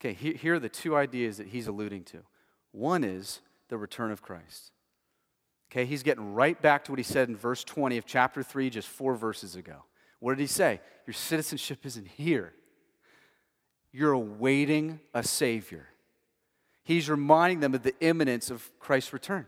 Okay, 0.00 0.14
here, 0.14 0.34
here 0.34 0.54
are 0.54 0.60
the 0.60 0.68
two 0.68 0.96
ideas 0.96 1.36
that 1.36 1.48
he's 1.48 1.66
alluding 1.66 2.04
to. 2.04 2.18
One 2.72 3.04
is 3.04 3.40
the 3.68 3.76
return 3.76 4.10
of 4.10 4.22
Christ. 4.22 4.70
Okay, 5.70 5.84
he's 5.84 6.02
getting 6.02 6.32
right 6.32 6.60
back 6.62 6.84
to 6.84 6.92
what 6.92 6.98
he 6.98 7.02
said 7.02 7.28
in 7.28 7.36
verse 7.36 7.62
20 7.62 7.98
of 7.98 8.06
chapter 8.06 8.42
3, 8.42 8.70
just 8.70 8.88
four 8.88 9.14
verses 9.16 9.54
ago. 9.54 9.84
What 10.20 10.32
did 10.32 10.40
he 10.40 10.46
say? 10.46 10.80
Your 11.06 11.14
citizenship 11.14 11.84
isn't 11.84 12.08
here, 12.08 12.54
you're 13.98 14.12
awaiting 14.12 15.00
a 15.12 15.24
Savior. 15.24 15.88
He's 16.84 17.10
reminding 17.10 17.58
them 17.58 17.74
of 17.74 17.82
the 17.82 17.98
imminence 17.98 18.48
of 18.48 18.70
Christ's 18.78 19.12
return. 19.12 19.44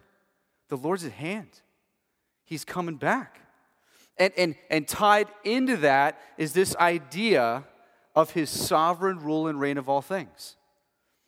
The 0.69 0.77
Lord's 0.77 1.05
at 1.05 1.13
hand, 1.13 1.61
He's 2.45 2.65
coming 2.65 2.97
back. 2.97 3.39
And, 4.19 4.33
and, 4.37 4.55
and 4.69 4.89
tied 4.89 5.29
into 5.45 5.77
that 5.79 6.21
is 6.37 6.53
this 6.53 6.75
idea 6.77 7.65
of 8.17 8.33
His 8.33 8.51
sovereign 8.51 9.21
rule 9.21 9.47
and 9.47 9.61
reign 9.61 9.79
of 9.79 9.89
all 9.89 10.03
things. 10.03 10.57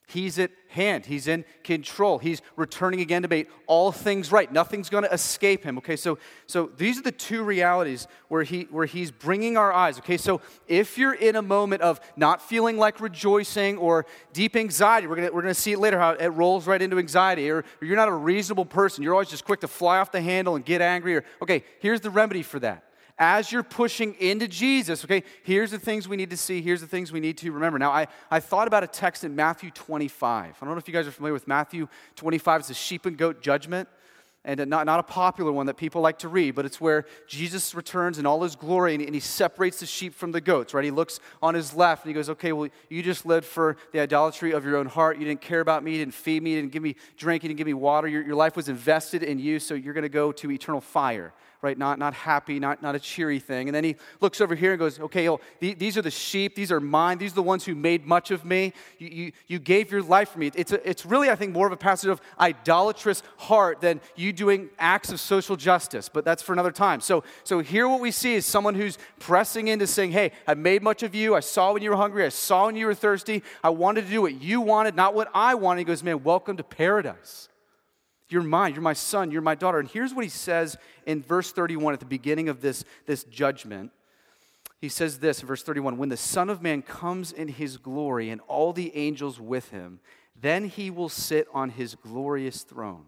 He's 0.07 0.38
at 0.38 0.51
hand. 0.69 1.07
He's 1.07 1.27
in 1.27 1.45
control. 1.65 2.19
He's 2.19 2.43
returning 2.57 3.01
again 3.01 3.23
to 3.23 3.29
make 3.29 3.49
all 3.67 3.93
things 3.93 4.31
right. 4.31 4.53
Nothing's 4.53 4.91
going 4.91 5.05
to 5.05 5.12
escape 5.12 5.65
him. 5.65 5.79
Okay, 5.79 5.97
so, 5.97 6.19
so 6.47 6.71
these 6.77 6.99
are 6.99 7.03
the 7.03 7.12
two 7.12 7.43
realities 7.43 8.07
where, 8.29 8.43
he, 8.43 8.62
where 8.65 8.85
he's 8.85 9.11
bringing 9.11 9.57
our 9.57 9.73
eyes. 9.73 9.99
Okay, 9.99 10.17
so 10.17 10.41
if 10.67 10.99
you're 10.99 11.15
in 11.15 11.37
a 11.37 11.43
moment 11.43 11.83
of 11.83 12.01
not 12.17 12.43
feeling 12.43 12.77
like 12.77 13.01
rejoicing 13.01 13.79
or 13.79 14.05
deep 14.33 14.55
anxiety, 14.55 15.07
we're 15.07 15.17
going 15.17 15.33
we're 15.33 15.43
gonna 15.43 15.55
see 15.55 15.73
it 15.73 15.79
later 15.79 15.99
how 15.99 16.11
it 16.11 16.29
rolls 16.29 16.67
right 16.67 16.83
into 16.83 16.99
anxiety, 16.99 17.49
or, 17.49 17.59
or 17.59 17.87
you're 17.87 17.97
not 17.97 18.09
a 18.09 18.15
reasonable 18.15 18.67
person, 18.67 19.03
you're 19.03 19.15
always 19.15 19.31
just 19.31 19.45
quick 19.45 19.61
to 19.61 19.69
fly 19.69 19.99
off 19.99 20.12
the 20.12 20.21
handle 20.21 20.57
and 20.57 20.65
get 20.65 20.83
angry, 20.83 21.17
or, 21.17 21.25
okay, 21.41 21.65
here's 21.79 22.01
the 22.01 22.11
remedy 22.11 22.43
for 22.43 22.59
that 22.59 22.85
as 23.23 23.53
you're 23.53 23.63
pushing 23.63 24.15
into 24.15 24.49
Jesus, 24.49 25.05
okay, 25.05 25.23
here's 25.45 25.71
the 25.71 25.79
things 25.79 26.09
we 26.09 26.17
need 26.17 26.31
to 26.31 26.37
see, 26.37 26.61
here's 26.61 26.81
the 26.81 26.89
things 26.89 27.13
we 27.13 27.21
need 27.21 27.39
to 27.39 27.53
remember. 27.53 27.79
Now, 27.79 27.93
I, 27.93 28.09
I 28.33 28.41
thought 28.41 28.67
about 28.67 28.83
a 28.83 28.89
text 28.89 29.23
in 29.23 29.37
Matthew 29.37 29.71
25. 29.71 30.57
I 30.61 30.65
don't 30.65 30.75
know 30.75 30.79
if 30.79 30.89
you 30.89 30.93
guys 30.93 31.07
are 31.07 31.13
familiar 31.13 31.33
with 31.33 31.47
Matthew 31.47 31.87
25. 32.17 32.59
It's 32.59 32.69
the 32.69 32.75
sheep 32.75 33.07
and 33.07 33.17
goat 33.17 33.41
judgment. 33.41 33.89
And 34.45 34.67
not, 34.67 34.87
not 34.87 34.99
a 34.99 35.05
popular 35.05 35.53
one 35.53 35.67
that 35.67 35.77
people 35.77 36.01
like 36.01 36.19
to 36.19 36.29
read, 36.29 36.57
but 36.57 36.65
it's 36.65 36.81
where 36.81 37.05
Jesus 37.29 37.77
returns 37.77 38.19
in 38.19 38.27
all 38.27 38.43
his 38.43 38.57
glory 38.57 38.93
and, 38.97 39.05
and 39.05 39.15
he 39.15 39.21
separates 39.21 39.79
the 39.79 39.87
sheep 39.87 40.15
from 40.15 40.33
the 40.33 40.41
goats, 40.41 40.75
right? 40.75 40.83
He 40.83 40.91
looks 40.91 41.21
on 41.41 41.55
his 41.55 41.75
left 41.75 42.03
and 42.03 42.09
he 42.11 42.15
goes, 42.15 42.29
Okay, 42.29 42.51
well, 42.51 42.69
you 42.89 43.05
just 43.05 43.25
lived 43.25 43.47
for 43.47 43.77
the 43.93 44.01
idolatry 44.01 44.51
of 44.51 44.65
your 44.65 44.79
own 44.79 44.87
heart. 44.87 45.17
You 45.17 45.25
didn't 45.25 45.43
care 45.43 45.61
about 45.61 45.85
me, 45.85 45.93
you 45.93 45.99
didn't 45.99 46.15
feed 46.15 46.43
me, 46.43 46.51
you 46.51 46.57
didn't 46.61 46.73
give 46.73 46.83
me 46.83 46.97
drink, 47.17 47.45
you 47.45 47.51
didn't 47.51 47.59
give 47.59 47.69
me 47.69 47.75
water. 47.75 48.09
Your, 48.09 48.27
your 48.27 48.35
life 48.35 48.57
was 48.57 48.69
invested 48.69 49.23
in 49.23 49.39
you, 49.39 49.61
so 49.61 49.75
you're 49.75 49.95
going 49.95 50.03
to 50.03 50.09
go 50.09 50.33
to 50.33 50.51
eternal 50.51 50.81
fire 50.81 51.33
right? 51.62 51.79
Not, 51.79 52.01
not 52.01 52.12
happy, 52.12 52.59
not, 52.59 52.83
not 52.83 52.96
a 52.96 52.98
cheery 52.98 53.38
thing. 53.38 53.68
And 53.68 53.75
then 53.75 53.85
he 53.85 53.94
looks 54.20 54.40
over 54.40 54.57
here 54.57 54.72
and 54.72 54.81
goes, 54.81 54.98
okay, 54.98 55.29
these 55.61 55.96
are 55.96 56.03
the 56.03 56.11
sheep. 56.11 56.57
These 56.57 56.72
are 56.72 56.81
mine. 56.81 57.18
These 57.18 57.33
are 57.33 57.37
the 57.37 57.42
ones 57.42 57.64
who 57.64 57.77
made 57.77 58.05
much 58.05 58.33
of 58.33 58.44
me. 58.44 58.72
You, 58.98 59.09
you, 59.09 59.33
you 59.46 59.59
gave 59.61 59.92
your 59.92 60.03
life 60.03 60.31
for 60.31 60.40
me. 60.40 60.51
It's, 60.57 60.72
a, 60.72 60.88
it's 60.88 61.07
really, 61.07 61.31
I 61.31 61.37
think, 61.37 61.53
more 61.53 61.68
of 61.68 61.72
a 61.72 61.77
passage 61.77 62.11
of 62.11 62.20
idolatrous 62.40 63.22
heart 63.37 63.81
than 63.81 64.01
you 64.16 64.33
doing 64.33 64.70
acts 64.77 65.12
of 65.12 65.20
social 65.20 65.55
justice. 65.55 66.09
But 66.09 66.25
that's 66.25 66.42
for 66.42 66.53
another 66.53 66.72
time. 66.72 67.01
So, 67.01 67.22
so 67.44 67.61
here 67.61 67.88
what 67.88 68.01
we 68.01 68.11
see 68.11 68.35
is 68.35 68.44
someone 68.44 68.75
who's 68.75 68.98
pressing 69.20 69.68
into 69.68 69.87
saying, 69.87 70.11
hey, 70.11 70.33
I 70.48 70.55
made 70.55 70.83
much 70.83 71.05
of 71.05 71.14
you. 71.14 71.37
I 71.37 71.40
saw 71.40 71.72
when 71.72 71.83
you 71.83 71.90
were 71.90 71.96
hungry. 71.96 72.27
I 72.27 72.31
saw 72.31 72.66
when 72.66 72.75
you 72.75 72.87
were 72.87 72.94
thirsty. 72.94 73.44
I 73.62 73.70
wanted 73.70 74.07
to 74.07 74.11
do 74.11 74.22
what 74.22 74.42
you 74.42 74.61
wanted, 74.61 74.96
not 74.96 75.14
what 75.14 75.31
I 75.33 75.55
wanted. 75.55 75.79
He 75.79 75.85
goes, 75.85 76.03
man, 76.03 76.25
welcome 76.25 76.57
to 76.57 76.64
paradise. 76.64 77.51
You're 78.33 78.42
mine. 78.42 78.73
You're 78.75 78.83
my 78.83 78.92
son. 78.92 79.31
You're 79.31 79.42
my 79.42 79.55
daughter. 79.55 79.79
And 79.79 79.88
here's 79.88 80.14
what 80.14 80.25
he 80.25 80.31
says 80.31 80.77
in 81.07 81.23
verse 81.23 81.53
31 81.53 81.95
at 81.95 82.01
the 82.01 82.07
beginning 82.07 82.49
of 82.49 82.61
this, 82.61 82.85
this 83.07 83.25
judgment. 83.25 83.92
He 84.81 84.88
says 84.88 85.21
this 85.21 85.40
in 85.40 85.47
verse 85.47 85.62
31 85.62 85.97
When 85.97 86.09
the 86.09 86.16
Son 86.16 86.51
of 86.51 86.61
Man 86.62 86.83
comes 86.83 87.31
in 87.31 87.49
his 87.49 87.77
glory 87.77 88.31
and 88.31 88.40
all 88.49 88.73
the 88.73 88.95
angels 88.97 89.40
with 89.40 89.71
him, 89.71 90.01
then 90.40 90.64
he 90.64 90.90
will 90.90 91.09
sit 91.09 91.47
on 91.55 91.71
his 91.71 91.95
glorious 91.95 92.62
throne. 92.62 93.07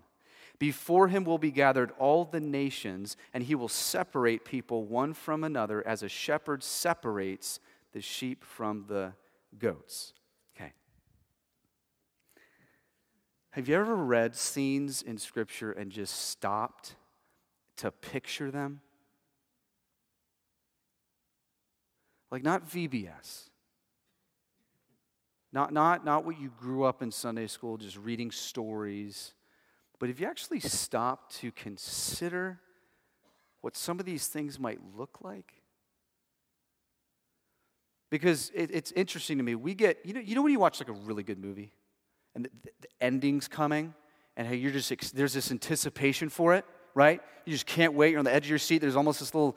Before 0.60 1.08
him 1.08 1.24
will 1.24 1.38
be 1.38 1.50
gathered 1.50 1.90
all 1.98 2.24
the 2.24 2.40
nations, 2.40 3.16
and 3.32 3.42
he 3.42 3.56
will 3.56 3.68
separate 3.68 4.44
people 4.44 4.84
one 4.84 5.12
from 5.12 5.42
another 5.42 5.84
as 5.87 6.02
a 6.02 6.08
shepherd 6.08 6.62
separates 6.62 7.58
the 7.92 8.00
sheep 8.00 8.44
from 8.44 8.84
the 8.88 9.14
goats. 9.58 10.12
Have 13.54 13.68
you 13.68 13.76
ever 13.76 13.94
read 13.94 14.34
scenes 14.34 15.00
in 15.00 15.16
Scripture 15.16 15.70
and 15.70 15.92
just 15.92 16.28
stopped 16.30 16.96
to 17.76 17.92
picture 17.92 18.50
them? 18.50 18.80
Like, 22.32 22.42
not 22.42 22.68
VBS. 22.68 23.50
Not, 25.52 25.72
not, 25.72 26.04
not 26.04 26.24
what 26.24 26.40
you 26.40 26.50
grew 26.58 26.82
up 26.82 27.00
in 27.00 27.12
Sunday 27.12 27.46
school, 27.46 27.76
just 27.76 27.96
reading 27.96 28.32
stories. 28.32 29.34
But 30.00 30.10
if 30.10 30.18
you 30.18 30.26
actually 30.26 30.58
stop 30.58 31.30
to 31.34 31.52
consider 31.52 32.58
what 33.60 33.76
some 33.76 34.00
of 34.00 34.04
these 34.04 34.26
things 34.26 34.58
might 34.58 34.80
look 34.96 35.18
like, 35.20 35.62
because 38.10 38.50
it, 38.52 38.72
it's 38.72 38.90
interesting 38.90 39.38
to 39.38 39.44
me. 39.44 39.54
We 39.54 39.74
get, 39.74 40.04
you 40.04 40.12
know, 40.12 40.20
you 40.20 40.34
know 40.34 40.42
when 40.42 40.50
you 40.50 40.58
watch 40.58 40.80
like 40.80 40.88
a 40.88 41.00
really 41.04 41.22
good 41.22 41.38
movie? 41.38 41.72
And 42.35 42.44
the, 42.44 42.51
the 42.81 42.88
ending's 43.01 43.49
coming, 43.49 43.94
and 44.37 44.47
hey, 44.47 44.57
you're 44.57 44.73
just 44.73 45.14
there's 45.14 45.33
this 45.33 45.51
anticipation 45.51 46.29
for 46.29 46.55
it, 46.55 46.64
right? 46.94 47.20
You 47.44 47.53
just 47.53 47.66
can't 47.66 47.94
wait. 47.94 48.11
You're 48.11 48.18
on 48.18 48.25
the 48.25 48.35
edge 48.35 48.44
of 48.44 48.51
your 48.51 48.59
seat. 48.59 48.79
There's 48.79 48.97
almost 48.97 49.20
this 49.20 49.35
little 49.35 49.57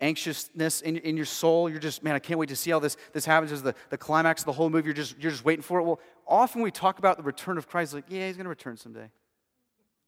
anxiousness 0.00 0.80
in, 0.80 0.96
in 0.98 1.16
your 1.16 1.26
soul. 1.26 1.68
You're 1.68 1.78
just, 1.78 2.02
man, 2.02 2.14
I 2.14 2.18
can't 2.18 2.38
wait 2.38 2.48
to 2.48 2.56
see 2.56 2.70
how 2.70 2.78
this, 2.78 2.96
this 3.12 3.24
happens. 3.24 3.52
Is 3.52 3.62
the, 3.62 3.74
the 3.90 3.98
climax 3.98 4.42
of 4.42 4.46
the 4.46 4.52
whole 4.52 4.70
movie, 4.70 4.86
you're 4.86 4.94
just, 4.94 5.16
you're 5.18 5.30
just 5.30 5.44
waiting 5.44 5.62
for 5.62 5.78
it. 5.78 5.84
Well, 5.84 6.00
often 6.26 6.62
we 6.62 6.70
talk 6.70 6.98
about 6.98 7.16
the 7.16 7.22
return 7.22 7.58
of 7.58 7.68
Christ, 7.68 7.94
like, 7.94 8.04
yeah, 8.08 8.26
he's 8.26 8.36
going 8.36 8.44
to 8.44 8.50
return 8.50 8.76
someday, 8.76 9.10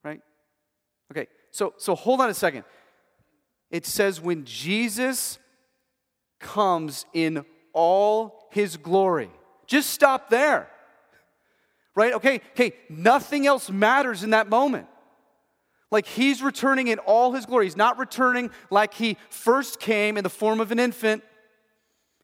right? 0.03 0.21
Okay, 1.11 1.27
so, 1.51 1.75
so 1.77 1.95
hold 1.95 2.21
on 2.21 2.31
a 2.31 2.35
second. 2.35 2.65
it 3.71 3.85
says, 3.87 4.21
when 4.21 4.45
Jesus 4.45 5.39
comes 6.39 7.07
in 7.13 7.45
all 7.73 8.49
his 8.51 8.77
glory. 8.77 9.31
Just 9.67 9.91
stop 9.91 10.29
there. 10.29 10.69
Right? 11.95 12.15
Okay, 12.15 12.41
okay, 12.53 12.73
nothing 12.89 13.47
else 13.47 13.71
matters 13.71 14.23
in 14.23 14.31
that 14.31 14.49
moment. 14.49 14.87
Like 15.91 16.07
he's 16.07 16.43
returning 16.43 16.89
in 16.89 16.99
all 17.01 17.33
his 17.33 17.45
glory. 17.45 17.67
He's 17.67 17.77
not 17.77 17.99
returning 17.99 18.51
like 18.71 18.95
he 18.95 19.19
first 19.29 19.79
came 19.79 20.17
in 20.17 20.25
the 20.25 20.31
form 20.31 20.59
of 20.59 20.73
an 20.73 20.79
infant. 20.79 21.23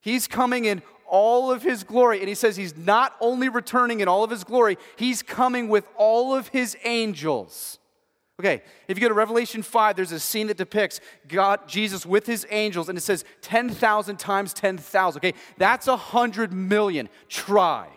He's 0.00 0.26
coming 0.26 0.64
in 0.64 0.82
all 1.06 1.50
of 1.50 1.62
his 1.62 1.84
glory. 1.84 2.20
And 2.20 2.28
he 2.28 2.34
says 2.34 2.56
he's 2.56 2.76
not 2.76 3.14
only 3.20 3.50
returning 3.50 4.00
in 4.00 4.08
all 4.08 4.24
of 4.24 4.30
his 4.30 4.42
glory, 4.42 4.78
he's 4.96 5.22
coming 5.22 5.68
with 5.68 5.86
all 5.96 6.34
of 6.34 6.48
his 6.48 6.76
angels. 6.84 7.78
Okay, 8.40 8.62
if 8.86 8.96
you 8.96 9.00
go 9.00 9.08
to 9.08 9.14
Revelation 9.14 9.62
5, 9.62 9.96
there's 9.96 10.12
a 10.12 10.20
scene 10.20 10.46
that 10.46 10.56
depicts 10.56 11.00
God, 11.26 11.68
Jesus 11.68 12.06
with 12.06 12.24
his 12.24 12.46
angels, 12.50 12.88
and 12.88 12.96
it 12.96 13.00
says 13.00 13.24
10,000 13.42 14.16
times 14.16 14.54
10,000. 14.54 15.18
Okay, 15.18 15.34
that's 15.56 15.88
a 15.88 15.92
100 15.92 16.52
million. 16.52 17.08
Try. 17.28 17.88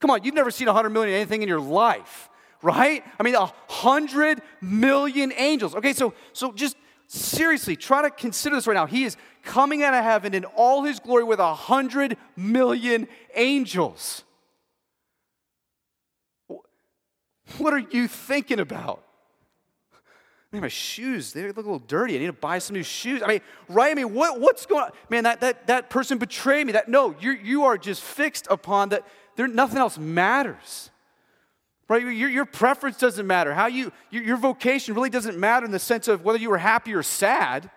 Come 0.00 0.10
on, 0.10 0.24
you've 0.24 0.34
never 0.34 0.50
seen 0.50 0.68
a 0.68 0.72
100 0.72 0.90
million 0.90 1.14
anything 1.14 1.42
in 1.42 1.48
your 1.48 1.60
life, 1.60 2.28
right? 2.62 3.02
I 3.18 3.22
mean, 3.22 3.34
a 3.34 3.40
100 3.40 4.42
million 4.60 5.32
angels. 5.36 5.74
Okay, 5.74 5.92
so, 5.92 6.14
so 6.32 6.52
just 6.52 6.76
seriously, 7.06 7.76
try 7.76 8.02
to 8.02 8.10
consider 8.10 8.56
this 8.56 8.66
right 8.66 8.74
now. 8.74 8.86
He 8.86 9.04
is 9.04 9.16
coming 9.42 9.82
out 9.82 9.94
of 9.94 10.04
heaven 10.04 10.34
in 10.34 10.44
all 10.44 10.82
his 10.82 11.00
glory 11.00 11.24
with 11.24 11.38
a 11.38 11.44
100 11.44 12.16
million 12.36 13.08
angels. 13.34 14.24
What 17.58 17.72
are 17.72 17.78
you 17.78 18.08
thinking 18.08 18.58
about? 18.58 19.02
Man, 20.52 20.62
my 20.62 20.68
shoes, 20.68 21.32
they 21.32 21.46
look 21.46 21.56
a 21.56 21.60
little 21.60 21.78
dirty. 21.78 22.16
I 22.16 22.18
need 22.18 22.26
to 22.26 22.32
buy 22.32 22.58
some 22.58 22.74
new 22.74 22.82
shoes. 22.82 23.22
I 23.22 23.26
mean, 23.26 23.40
right? 23.68 23.90
I 23.90 23.94
mean, 23.94 24.14
what, 24.14 24.40
what's 24.40 24.64
going 24.64 24.84
on? 24.84 24.90
Man, 25.08 25.24
that, 25.24 25.40
that, 25.40 25.66
that 25.66 25.90
person 25.90 26.18
betrayed 26.18 26.66
me. 26.66 26.72
That 26.72 26.88
no, 26.88 27.14
you 27.20 27.32
you 27.32 27.64
are 27.64 27.76
just 27.76 28.00
fixed 28.02 28.46
upon 28.48 28.90
that 28.90 29.04
there 29.36 29.46
nothing 29.46 29.78
else 29.78 29.98
matters. 29.98 30.90
Right? 31.88 32.02
Your, 32.02 32.28
your 32.28 32.46
preference 32.46 32.98
doesn't 32.98 33.26
matter. 33.26 33.54
How 33.54 33.66
you 33.66 33.92
your, 34.10 34.24
your 34.24 34.36
vocation 34.36 34.94
really 34.94 35.10
doesn't 35.10 35.38
matter 35.38 35.64
in 35.64 35.72
the 35.72 35.78
sense 35.78 36.08
of 36.08 36.24
whether 36.24 36.38
you 36.38 36.50
were 36.50 36.58
happy 36.58 36.94
or 36.94 37.02
sad. 37.02 37.70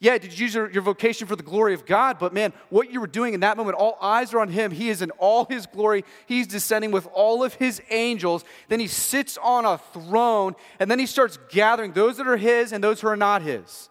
Yeah, 0.00 0.18
did 0.18 0.38
you 0.38 0.44
use 0.44 0.54
your, 0.54 0.70
your, 0.70 0.82
vocation 0.82 1.26
for 1.26 1.36
the 1.36 1.42
glory 1.42 1.72
of 1.72 1.86
God? 1.86 2.18
But 2.18 2.34
man, 2.34 2.52
what 2.68 2.92
you 2.92 3.00
were 3.00 3.06
doing 3.06 3.32
in 3.32 3.40
that 3.40 3.56
moment, 3.56 3.78
all 3.78 3.96
eyes 4.02 4.34
are 4.34 4.40
on 4.40 4.48
him. 4.48 4.70
He 4.70 4.90
is 4.90 5.00
in 5.00 5.10
all 5.12 5.46
his 5.46 5.66
glory. 5.66 6.04
He's 6.26 6.46
descending 6.46 6.90
with 6.90 7.06
all 7.14 7.42
of 7.42 7.54
his 7.54 7.80
angels. 7.90 8.44
Then 8.68 8.80
he 8.80 8.86
sits 8.86 9.38
on 9.38 9.64
a 9.64 9.78
throne, 9.78 10.56
and 10.78 10.90
then 10.90 10.98
he 10.98 11.06
starts 11.06 11.38
gathering 11.48 11.92
those 11.92 12.18
that 12.18 12.26
are 12.26 12.36
his 12.36 12.72
and 12.72 12.84
those 12.84 13.00
who 13.00 13.08
are 13.08 13.16
not 13.16 13.42
his. 13.42 13.88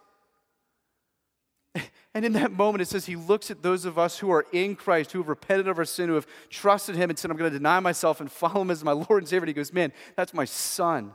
And 2.15 2.25
in 2.25 2.33
that 2.33 2.51
moment, 2.51 2.81
it 2.83 2.87
says 2.87 3.05
he 3.05 3.15
looks 3.15 3.49
at 3.49 3.63
those 3.63 3.85
of 3.85 3.97
us 3.97 4.19
who 4.19 4.31
are 4.31 4.45
in 4.51 4.75
Christ, 4.75 5.11
who 5.11 5.19
have 5.19 5.27
repented 5.27 5.67
of 5.67 5.79
our 5.79 5.85
sin, 5.85 6.09
who 6.09 6.15
have 6.15 6.27
trusted 6.49 6.95
him 6.95 7.09
and 7.09 7.17
said, 7.17 7.31
I'm 7.31 7.37
going 7.37 7.51
to 7.51 7.57
deny 7.57 7.79
myself 7.79 8.21
and 8.21 8.31
follow 8.31 8.61
him 8.61 8.69
as 8.69 8.83
my 8.83 8.91
Lord 9.09 9.23
and 9.23 9.27
Savior. 9.27 9.43
And 9.43 9.47
he 9.47 9.53
goes, 9.53 9.73
Man, 9.73 9.91
that's 10.15 10.33
my 10.33 10.45
son. 10.45 11.13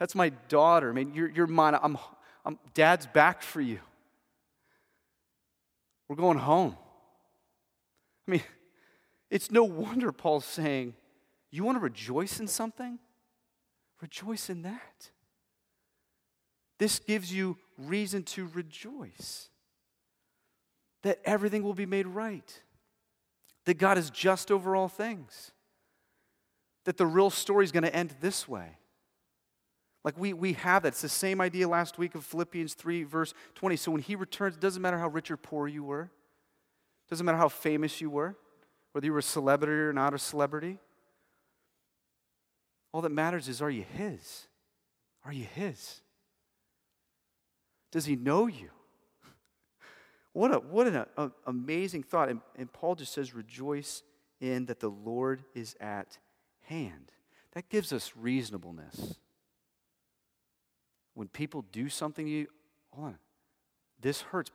That's 0.00 0.16
my 0.16 0.30
daughter. 0.48 0.90
I 0.90 0.92
mean, 0.92 1.14
you're, 1.14 1.30
you're 1.30 1.46
mine. 1.46 1.78
I'm, 1.80 1.96
I'm, 2.44 2.58
Dad's 2.74 3.06
back 3.06 3.42
for 3.42 3.60
you. 3.60 3.78
We're 6.08 6.16
going 6.16 6.38
home. 6.38 6.76
I 8.26 8.30
mean, 8.32 8.42
it's 9.30 9.52
no 9.52 9.62
wonder 9.62 10.10
Paul's 10.10 10.44
saying, 10.44 10.94
You 11.52 11.62
want 11.62 11.76
to 11.76 11.80
rejoice 11.80 12.40
in 12.40 12.48
something? 12.48 12.98
Rejoice 14.00 14.50
in 14.50 14.62
that. 14.62 15.10
This 16.78 16.98
gives 16.98 17.32
you 17.32 17.56
reason 17.78 18.24
to 18.24 18.48
rejoice 18.52 19.50
that 21.04 21.20
everything 21.24 21.62
will 21.62 21.74
be 21.74 21.86
made 21.86 22.06
right, 22.06 22.62
that 23.66 23.74
God 23.74 23.96
is 23.98 24.10
just 24.10 24.50
over 24.50 24.74
all 24.74 24.88
things, 24.88 25.52
that 26.84 26.96
the 26.96 27.06
real 27.06 27.30
story 27.30 27.64
is 27.64 27.72
going 27.72 27.84
to 27.84 27.94
end 27.94 28.14
this 28.20 28.48
way. 28.48 28.78
Like 30.02 30.18
we, 30.18 30.32
we 30.32 30.54
have 30.54 30.82
that. 30.82 30.88
It's 30.88 31.02
the 31.02 31.08
same 31.08 31.40
idea 31.40 31.68
last 31.68 31.98
week 31.98 32.14
of 32.14 32.24
Philippians 32.24 32.74
3, 32.74 33.04
verse 33.04 33.32
20. 33.54 33.76
So 33.76 33.90
when 33.90 34.00
he 34.00 34.16
returns, 34.16 34.56
it 34.56 34.60
doesn't 34.60 34.82
matter 34.82 34.98
how 34.98 35.08
rich 35.08 35.30
or 35.30 35.36
poor 35.36 35.68
you 35.68 35.84
were, 35.84 36.02
it 36.02 37.10
doesn't 37.10 37.24
matter 37.24 37.38
how 37.38 37.48
famous 37.48 38.00
you 38.00 38.08
were, 38.08 38.34
whether 38.92 39.06
you 39.06 39.12
were 39.12 39.18
a 39.18 39.22
celebrity 39.22 39.72
or 39.72 39.92
not 39.92 40.14
a 40.14 40.18
celebrity. 40.18 40.78
All 42.92 43.02
that 43.02 43.10
matters 43.10 43.48
is 43.48 43.60
are 43.60 43.70
you 43.70 43.84
his? 43.96 44.46
Are 45.24 45.32
you 45.32 45.46
his? 45.54 46.00
Does 47.92 48.06
he 48.06 48.16
know 48.16 48.46
you? 48.46 48.70
What, 50.34 50.52
a, 50.52 50.58
what 50.58 50.88
an 50.88 51.06
a, 51.16 51.30
amazing 51.46 52.02
thought. 52.02 52.28
And, 52.28 52.40
and 52.56 52.70
Paul 52.70 52.96
just 52.96 53.12
says, 53.12 53.34
rejoice 53.34 54.02
in 54.40 54.66
that 54.66 54.80
the 54.80 54.90
Lord 54.90 55.44
is 55.54 55.76
at 55.80 56.18
hand. 56.62 57.12
That 57.52 57.68
gives 57.68 57.92
us 57.92 58.12
reasonableness. 58.16 59.14
When 61.14 61.28
people 61.28 61.64
do 61.70 61.88
something 61.88 62.26
you, 62.26 62.48
hold 62.90 63.06
on, 63.06 63.18
this 64.00 64.22
hurts. 64.22 64.50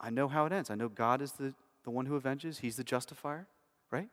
I 0.00 0.10
know 0.10 0.28
how 0.28 0.46
it 0.46 0.52
ends. 0.52 0.70
I 0.70 0.76
know 0.76 0.88
God 0.88 1.20
is 1.20 1.32
the, 1.32 1.52
the 1.82 1.90
one 1.90 2.06
who 2.06 2.16
avenges, 2.16 2.60
He's 2.60 2.76
the 2.76 2.84
justifier, 2.84 3.48
right? 3.90 4.08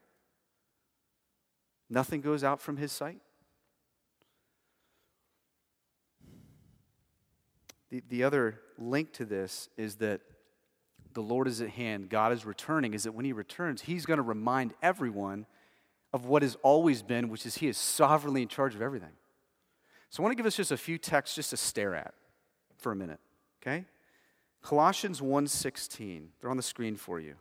Nothing 1.88 2.21
goes 2.21 2.43
out 2.43 2.60
from 2.60 2.77
His 2.77 2.91
sight. 2.91 3.19
The, 7.91 8.01
the 8.10 8.23
other 8.23 8.60
link 8.79 9.13
to 9.13 9.25
this 9.25 9.69
is 9.77 9.97
that 9.97 10.21
the 11.13 11.21
Lord 11.21 11.47
is 11.47 11.62
at 11.62 11.69
hand, 11.69 12.10
God 12.10 12.32
is 12.32 12.45
returning, 12.45 12.93
is 12.93 13.04
that 13.04 13.13
when 13.13 13.26
He 13.26 13.34
returns, 13.34 13.82
He's 13.82 14.06
going 14.06 14.17
to 14.17 14.24
remind 14.24 14.74
everyone 14.82 15.45
of 16.13 16.26
what 16.26 16.41
has 16.41 16.58
always 16.62 17.02
been, 17.02 17.30
which 17.30 17.45
is 17.45 17.56
He 17.56 17.67
is 17.67 17.78
sovereignly 17.78 18.41
in 18.41 18.47
charge 18.47 18.76
of 18.76 18.82
everything. 18.82 19.13
So 20.10 20.21
I 20.21 20.26
want 20.26 20.34
to 20.34 20.36
give 20.36 20.45
us 20.45 20.58
just 20.58 20.71
a 20.71 20.78
few 20.78 20.97
texts 20.97 21.36
just 21.36 21.52
to 21.52 21.58
stare 21.58 21.95
at 21.95 22.13
for 22.78 22.91
a 22.91 22.95
minute, 22.95 23.19
okay? 23.62 23.86
Colossians 24.62 25.21
1:16. 25.21 26.28
They're 26.39 26.50
on 26.50 26.58
the 26.58 26.63
screen 26.63 26.95
for 26.95 27.19
you. 27.19 27.36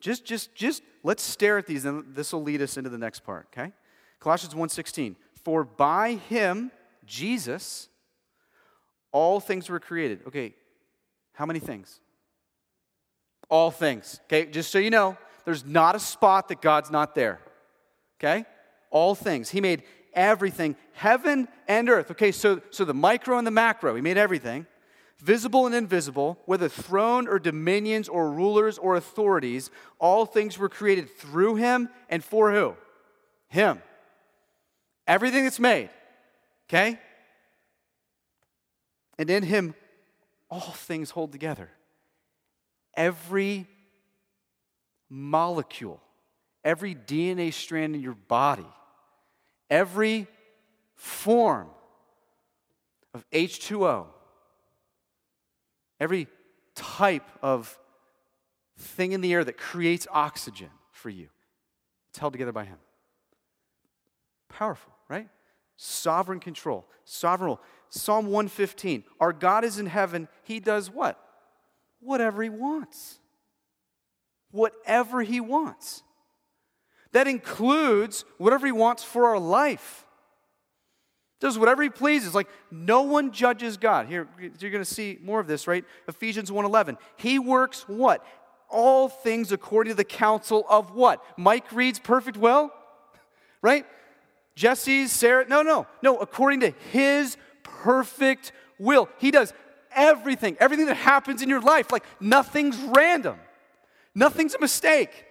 Just 0.00 0.24
just 0.24 0.54
just 0.54 0.82
let's 1.02 1.22
stare 1.22 1.58
at 1.58 1.66
these 1.66 1.84
and 1.84 2.14
this 2.14 2.32
will 2.32 2.42
lead 2.42 2.62
us 2.62 2.76
into 2.76 2.90
the 2.90 2.98
next 2.98 3.20
part, 3.20 3.48
okay? 3.52 3.72
Colossians 4.20 4.54
1:16. 4.54 5.16
For 5.42 5.64
by 5.64 6.14
him 6.14 6.70
Jesus 7.04 7.88
all 9.12 9.40
things 9.40 9.68
were 9.68 9.80
created. 9.80 10.20
Okay, 10.26 10.54
how 11.34 11.46
many 11.46 11.60
things? 11.60 12.00
All 13.48 13.70
things. 13.70 14.20
Okay, 14.24 14.46
just 14.46 14.70
so 14.70 14.78
you 14.78 14.90
know, 14.90 15.16
there's 15.44 15.64
not 15.64 15.94
a 15.94 16.00
spot 16.00 16.48
that 16.48 16.62
God's 16.62 16.90
not 16.90 17.14
there. 17.14 17.40
Okay? 18.18 18.44
All 18.90 19.14
things. 19.14 19.50
He 19.50 19.60
made 19.60 19.82
everything, 20.14 20.76
heaven 20.92 21.48
and 21.68 21.88
earth. 21.90 22.10
Okay, 22.12 22.32
so, 22.32 22.60
so 22.70 22.84
the 22.84 22.94
micro 22.94 23.36
and 23.36 23.46
the 23.46 23.50
macro, 23.50 23.94
he 23.94 24.00
made 24.00 24.16
everything. 24.16 24.66
Visible 25.18 25.66
and 25.66 25.74
invisible, 25.74 26.38
whether 26.44 26.68
throne 26.68 27.28
or 27.28 27.38
dominions 27.38 28.08
or 28.08 28.30
rulers 28.30 28.78
or 28.78 28.96
authorities, 28.96 29.70
all 29.98 30.26
things 30.26 30.58
were 30.58 30.68
created 30.68 31.10
through 31.10 31.56
him 31.56 31.88
and 32.08 32.22
for 32.22 32.52
who? 32.52 32.74
Him. 33.48 33.80
Everything 35.06 35.44
that's 35.44 35.60
made. 35.60 35.90
Okay? 36.68 36.98
And 39.18 39.30
in 39.30 39.42
him, 39.42 39.74
all 40.54 40.72
things 40.72 41.10
hold 41.10 41.32
together. 41.32 41.68
Every 42.96 43.66
molecule, 45.10 46.00
every 46.62 46.94
DNA 46.94 47.52
strand 47.52 47.94
in 47.94 48.00
your 48.00 48.14
body 48.14 48.66
every 49.70 50.26
form 50.94 51.68
of 53.12 53.28
H2O, 53.30 54.06
every 56.00 56.28
type 56.74 57.28
of 57.42 57.76
thing 58.78 59.12
in 59.12 59.20
the 59.20 59.32
air 59.32 59.44
that 59.44 59.56
creates 59.56 60.06
oxygen 60.10 60.70
for 60.92 61.10
you, 61.10 61.28
it's 62.10 62.18
held 62.18 62.32
together 62.32 62.52
by 62.52 62.64
Him. 62.64 62.78
Powerful, 64.48 64.92
right? 65.08 65.28
Sovereign 65.76 66.40
control, 66.40 66.86
sovereign 67.04 67.46
rule. 67.46 67.60
Psalm 67.94 68.26
115 68.26 69.04
Our 69.20 69.32
God 69.32 69.64
is 69.64 69.78
in 69.78 69.86
heaven, 69.86 70.28
He 70.42 70.58
does 70.58 70.90
what? 70.90 71.18
Whatever 72.00 72.42
He 72.42 72.48
wants. 72.48 73.18
Whatever 74.50 75.22
He 75.22 75.40
wants. 75.40 76.02
That 77.12 77.28
includes 77.28 78.24
whatever 78.38 78.66
He 78.66 78.72
wants 78.72 79.04
for 79.04 79.26
our 79.26 79.38
life. 79.38 80.04
Does 81.38 81.56
whatever 81.56 81.84
He 81.84 81.88
pleases. 81.88 82.34
Like 82.34 82.48
no 82.72 83.02
one 83.02 83.30
judges 83.30 83.76
God. 83.76 84.08
Here, 84.08 84.26
you're 84.40 84.70
going 84.72 84.84
to 84.84 84.84
see 84.84 85.18
more 85.22 85.38
of 85.38 85.46
this, 85.46 85.68
right? 85.68 85.84
Ephesians 86.08 86.50
1:11. 86.50 86.96
He 87.16 87.38
works 87.38 87.84
what? 87.86 88.26
All 88.68 89.08
things 89.08 89.52
according 89.52 89.92
to 89.92 89.96
the 89.96 90.04
counsel 90.04 90.66
of 90.68 90.96
what? 90.96 91.22
Mike 91.36 91.70
reads 91.70 92.00
perfect 92.00 92.36
will, 92.36 92.72
right? 93.62 93.86
Jesse's, 94.56 95.12
Sarah. 95.12 95.46
No, 95.46 95.62
no, 95.62 95.86
no. 96.02 96.16
According 96.16 96.60
to 96.60 96.70
His 96.90 97.36
perfect 97.84 98.52
will. 98.78 99.08
He 99.18 99.30
does 99.30 99.52
everything, 99.94 100.56
everything 100.58 100.86
that 100.86 100.96
happens 100.96 101.42
in 101.42 101.48
your 101.48 101.60
life. 101.60 101.92
Like 101.92 102.04
nothing's 102.18 102.78
random, 102.96 103.38
nothing's 104.14 104.54
a 104.54 104.60
mistake. 104.60 105.26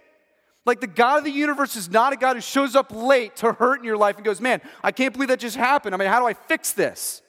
Like 0.66 0.80
the 0.80 0.86
God 0.86 1.18
of 1.18 1.24
the 1.24 1.30
universe 1.30 1.76
is 1.76 1.90
not 1.90 2.14
a 2.14 2.16
God 2.16 2.36
who 2.36 2.40
shows 2.40 2.74
up 2.74 2.90
late 2.90 3.36
to 3.36 3.52
hurt 3.52 3.80
in 3.80 3.84
your 3.84 3.98
life 3.98 4.16
and 4.16 4.24
goes, 4.24 4.40
Man, 4.40 4.62
I 4.82 4.92
can't 4.92 5.12
believe 5.12 5.28
that 5.28 5.38
just 5.38 5.56
happened. 5.56 5.94
I 5.94 5.98
mean, 5.98 6.08
how 6.08 6.20
do 6.20 6.26
I 6.26 6.32
fix 6.32 6.72
this? 6.72 7.20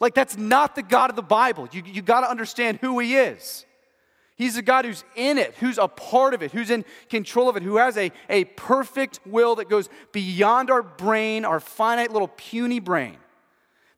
Like 0.00 0.14
that's 0.14 0.36
not 0.36 0.74
the 0.74 0.82
God 0.82 1.10
of 1.10 1.16
the 1.16 1.22
Bible. 1.22 1.68
You, 1.70 1.82
you 1.86 2.02
got 2.02 2.22
to 2.22 2.30
understand 2.30 2.78
who 2.80 2.98
He 2.98 3.14
is. 3.16 3.64
He's 4.34 4.56
a 4.56 4.62
God 4.62 4.84
who's 4.84 5.04
in 5.14 5.36
it, 5.36 5.54
who's 5.56 5.78
a 5.78 5.88
part 5.88 6.32
of 6.32 6.42
it, 6.42 6.52
who's 6.52 6.70
in 6.70 6.84
control 7.10 7.48
of 7.48 7.56
it, 7.56 7.62
who 7.62 7.76
has 7.76 7.96
a, 7.96 8.12
a 8.28 8.44
perfect 8.44 9.20
will 9.26 9.56
that 9.56 9.68
goes 9.68 9.88
beyond 10.12 10.70
our 10.70 10.82
brain, 10.82 11.44
our 11.44 11.60
finite 11.60 12.12
little 12.12 12.28
puny 12.28 12.78
brain. 12.78 13.18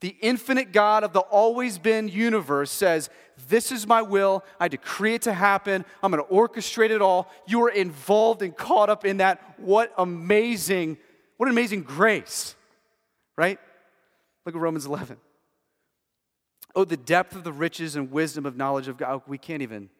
The 0.00 0.16
infinite 0.20 0.72
God 0.72 1.04
of 1.04 1.12
the 1.12 1.20
always 1.20 1.78
been 1.78 2.08
universe 2.08 2.70
says, 2.70 3.10
This 3.48 3.70
is 3.70 3.86
my 3.86 4.00
will. 4.02 4.44
I 4.58 4.68
decree 4.68 5.14
it 5.14 5.22
to 5.22 5.32
happen. 5.32 5.84
I'm 6.02 6.10
going 6.10 6.24
to 6.24 6.32
orchestrate 6.32 6.90
it 6.90 7.02
all. 7.02 7.30
You 7.46 7.62
are 7.64 7.70
involved 7.70 8.42
and 8.42 8.56
caught 8.56 8.88
up 8.88 9.04
in 9.04 9.18
that. 9.18 9.58
What 9.58 9.92
amazing, 9.98 10.96
what 11.36 11.50
amazing 11.50 11.82
grace, 11.82 12.54
right? 13.36 13.58
Look 14.46 14.54
at 14.54 14.60
Romans 14.60 14.86
11. 14.86 15.18
Oh, 16.74 16.84
the 16.84 16.96
depth 16.96 17.36
of 17.36 17.44
the 17.44 17.52
riches 17.52 17.96
and 17.96 18.10
wisdom 18.10 18.46
of 18.46 18.56
knowledge 18.56 18.88
of 18.88 18.96
God. 18.96 19.22
We 19.26 19.38
can't 19.38 19.60
even 19.60 19.90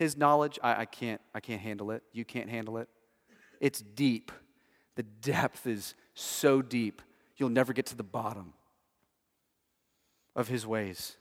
his 0.00 0.16
knowledge, 0.16 0.58
I, 0.62 0.80
I, 0.80 0.84
can't, 0.86 1.20
I 1.34 1.40
can't 1.40 1.60
handle 1.60 1.90
it. 1.90 2.02
You 2.14 2.24
can't 2.24 2.48
handle 2.48 2.78
it. 2.78 2.88
It's 3.60 3.82
deep. 3.82 4.32
The 4.96 5.02
depth 5.02 5.66
is 5.66 5.94
so 6.14 6.62
deep, 6.62 7.02
you'll 7.36 7.50
never 7.50 7.74
get 7.74 7.84
to 7.86 7.96
the 7.96 8.02
bottom 8.02 8.54
of 10.40 10.48
his 10.48 10.66
ways. 10.66 11.16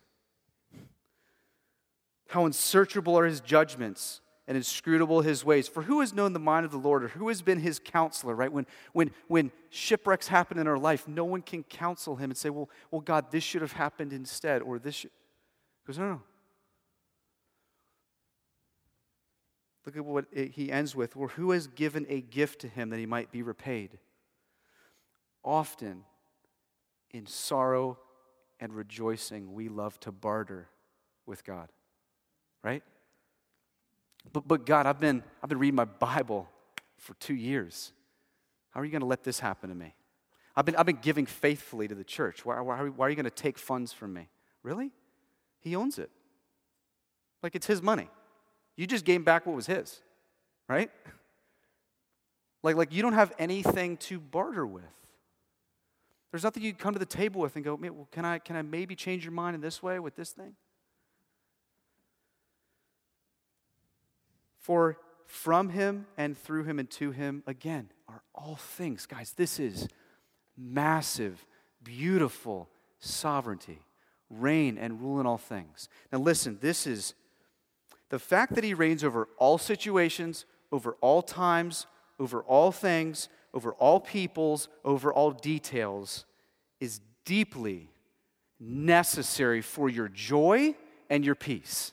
How 2.30 2.46
unsearchable 2.46 3.20
are 3.20 3.26
his 3.26 3.42
judgments 3.42 4.22
and 4.48 4.56
inscrutable 4.58 5.22
his 5.22 5.46
ways. 5.46 5.68
For 5.68 5.84
who 5.84 6.00
has 6.00 6.14
known 6.14 6.34
the 6.34 6.40
mind 6.40 6.66
of 6.66 6.72
the 6.72 6.78
Lord 6.78 7.04
or 7.04 7.10
who 7.10 7.28
has 7.28 7.42
been 7.42 7.60
his 7.60 7.80
counselor, 7.80 8.34
right? 8.34 8.52
When, 8.52 8.66
when, 8.94 9.12
when 9.28 9.52
shipwrecks 9.70 10.28
happen 10.28 10.58
in 10.58 10.68
our 10.68 10.78
life, 10.78 11.08
no 11.08 11.26
one 11.26 11.44
can 11.44 11.64
counsel 11.64 12.16
him 12.16 12.32
and 12.32 12.38
say, 12.38 12.50
well, 12.50 12.70
well 12.90 13.02
God, 13.02 13.30
this 13.30 13.44
should 13.44 13.62
have 13.62 13.74
happened 13.74 14.14
instead, 14.14 14.64
or 14.64 14.80
this 14.80 14.96
should. 14.96 15.12
He 15.84 15.88
goes, 15.88 16.00
no, 16.00 16.10
no. 16.10 16.22
Look 19.86 19.98
at 19.98 20.06
what 20.06 20.26
he 20.34 20.72
ends 20.72 20.96
with. 20.96 21.16
Or 21.16 21.28
who 21.30 21.52
has 21.52 21.68
given 21.68 22.06
a 22.10 22.22
gift 22.22 22.62
to 22.62 22.68
him 22.68 22.90
that 22.90 23.00
he 23.00 23.06
might 23.06 23.32
be 23.32 23.42
repaid? 23.42 24.00
Often, 25.44 26.04
in 27.12 27.26
sorrow 27.26 27.98
and 28.60 28.74
rejoicing, 28.74 29.54
we 29.54 29.70
love 29.70 30.00
to 30.02 30.12
barter 30.12 30.68
with 31.26 31.44
God. 31.44 31.70
Right? 32.64 32.84
But, 34.34 34.48
but 34.48 34.66
God, 34.66 34.86
I've 34.86 35.00
been, 35.00 35.24
I've 35.42 35.50
been 35.50 35.60
reading 35.60 35.76
my 35.76 35.86
Bible 35.86 36.50
for 36.98 37.14
two 37.16 37.36
years. 37.36 37.94
How 38.72 38.82
are 38.82 38.86
you 38.86 38.92
going 38.92 39.02
to 39.02 39.08
let 39.08 39.24
this 39.24 39.40
happen 39.40 39.70
to 39.70 39.76
me? 39.76 39.96
I've 40.56 40.66
been, 40.66 40.76
I've 40.76 40.86
been 40.86 41.00
giving 41.02 41.26
faithfully 41.26 41.88
to 41.88 41.96
the 41.96 42.04
church. 42.04 42.46
Why, 42.46 42.60
why, 42.60 42.78
why 42.84 43.08
are 43.08 43.10
you 43.10 43.16
going 43.16 43.24
to 43.24 43.30
take 43.30 43.58
funds 43.58 43.94
from 43.94 44.14
me? 44.14 44.28
Really? 44.62 44.92
He 45.62 45.76
owns 45.76 45.98
it. 46.00 46.10
Like 47.42 47.56
it's 47.56 47.68
his 47.68 47.82
money. 47.82 48.10
You 48.76 48.88
just 48.88 49.06
gave 49.06 49.24
back 49.24 49.46
what 49.46 49.56
was 49.56 49.68
his, 49.68 50.02
right? 50.68 50.92
Like, 52.62 52.76
like 52.76 52.92
you 52.92 53.02
don't 53.02 53.14
have 53.14 53.32
anything 53.40 53.96
to 53.98 54.20
barter 54.20 54.68
with. 54.68 54.84
There's 56.32 56.44
nothing 56.44 56.64
you 56.64 56.72
can 56.72 56.80
come 56.80 56.94
to 56.94 57.00
the 57.00 57.06
table 57.06 57.42
with 57.42 57.56
and 57.56 57.66
go, 57.66 57.76
well, 57.76 58.08
can 58.12 58.26
I, 58.26 58.40
can 58.40 58.56
I 58.56 58.62
maybe 58.62 58.96
change 58.96 59.24
your 59.24 59.32
mind 59.32 59.56
in 59.56 59.62
this 59.62 59.82
way 59.82 60.00
with 60.00 60.16
this 60.16 60.32
thing? 60.32 60.54
For 64.60 64.98
from 65.26 65.70
him 65.70 66.06
and 66.18 66.38
through 66.38 66.66
him 66.66 66.80
and 66.80 66.90
to 66.92 67.12
him, 67.12 67.44
again, 67.48 67.90
are 68.08 68.22
all 68.36 68.56
things. 68.56 69.06
Guys, 69.06 69.34
this 69.36 69.60
is 69.60 69.88
massive, 70.58 71.46
beautiful 71.84 72.70
sovereignty, 73.00 73.80
reign 74.30 74.78
and 74.78 75.02
rule 75.02 75.20
in 75.20 75.26
all 75.26 75.38
things. 75.38 75.90
Now, 76.12 76.20
listen, 76.20 76.58
this 76.62 76.86
is 76.86 77.14
the 78.10 78.20
fact 78.20 78.56
that 78.56 78.64
he 78.64 78.74
reigns 78.74 79.04
over 79.04 79.30
all 79.38 79.58
situations, 79.58 80.46
over 80.72 80.98
all 81.02 81.22
times, 81.22 81.88
over 82.20 82.42
all 82.42 82.72
things, 82.72 83.30
over 83.54 83.74
all 83.74 84.00
peoples, 84.00 84.68
over 84.86 85.12
all 85.14 85.32
details 85.32 86.26
is 86.80 87.02
deeply 87.26 87.90
necessary 88.60 89.62
for 89.62 89.90
your 89.90 90.08
joy 90.08 90.76
and 91.10 91.26
your 91.26 91.36
peace. 91.36 91.92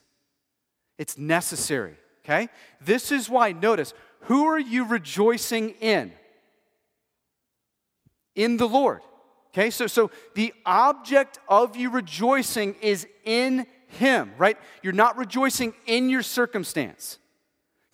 It's 0.98 1.18
necessary, 1.18 1.96
okay? 2.24 2.48
This 2.80 3.12
is 3.12 3.28
why, 3.28 3.52
notice, 3.52 3.94
who 4.20 4.46
are 4.46 4.58
you 4.58 4.86
rejoicing 4.86 5.70
in? 5.80 6.12
In 8.34 8.56
the 8.56 8.68
Lord. 8.68 9.00
Okay, 9.48 9.70
so, 9.70 9.86
so 9.86 10.10
the 10.34 10.52
object 10.66 11.38
of 11.48 11.76
you 11.76 11.90
rejoicing 11.90 12.74
is 12.82 13.06
in 13.24 13.66
him, 13.86 14.32
right? 14.36 14.58
You're 14.82 14.92
not 14.92 15.16
rejoicing 15.16 15.72
in 15.86 16.10
your 16.10 16.22
circumstance. 16.22 17.18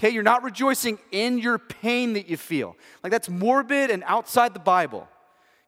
Okay, 0.02 0.12
you're 0.12 0.24
not 0.24 0.42
rejoicing 0.42 0.98
in 1.12 1.38
your 1.38 1.60
pain 1.60 2.14
that 2.14 2.28
you 2.28 2.36
feel. 2.36 2.76
Like 3.04 3.12
that's 3.12 3.28
morbid 3.28 3.88
and 3.88 4.02
outside 4.04 4.52
the 4.52 4.58
Bible. 4.58 5.08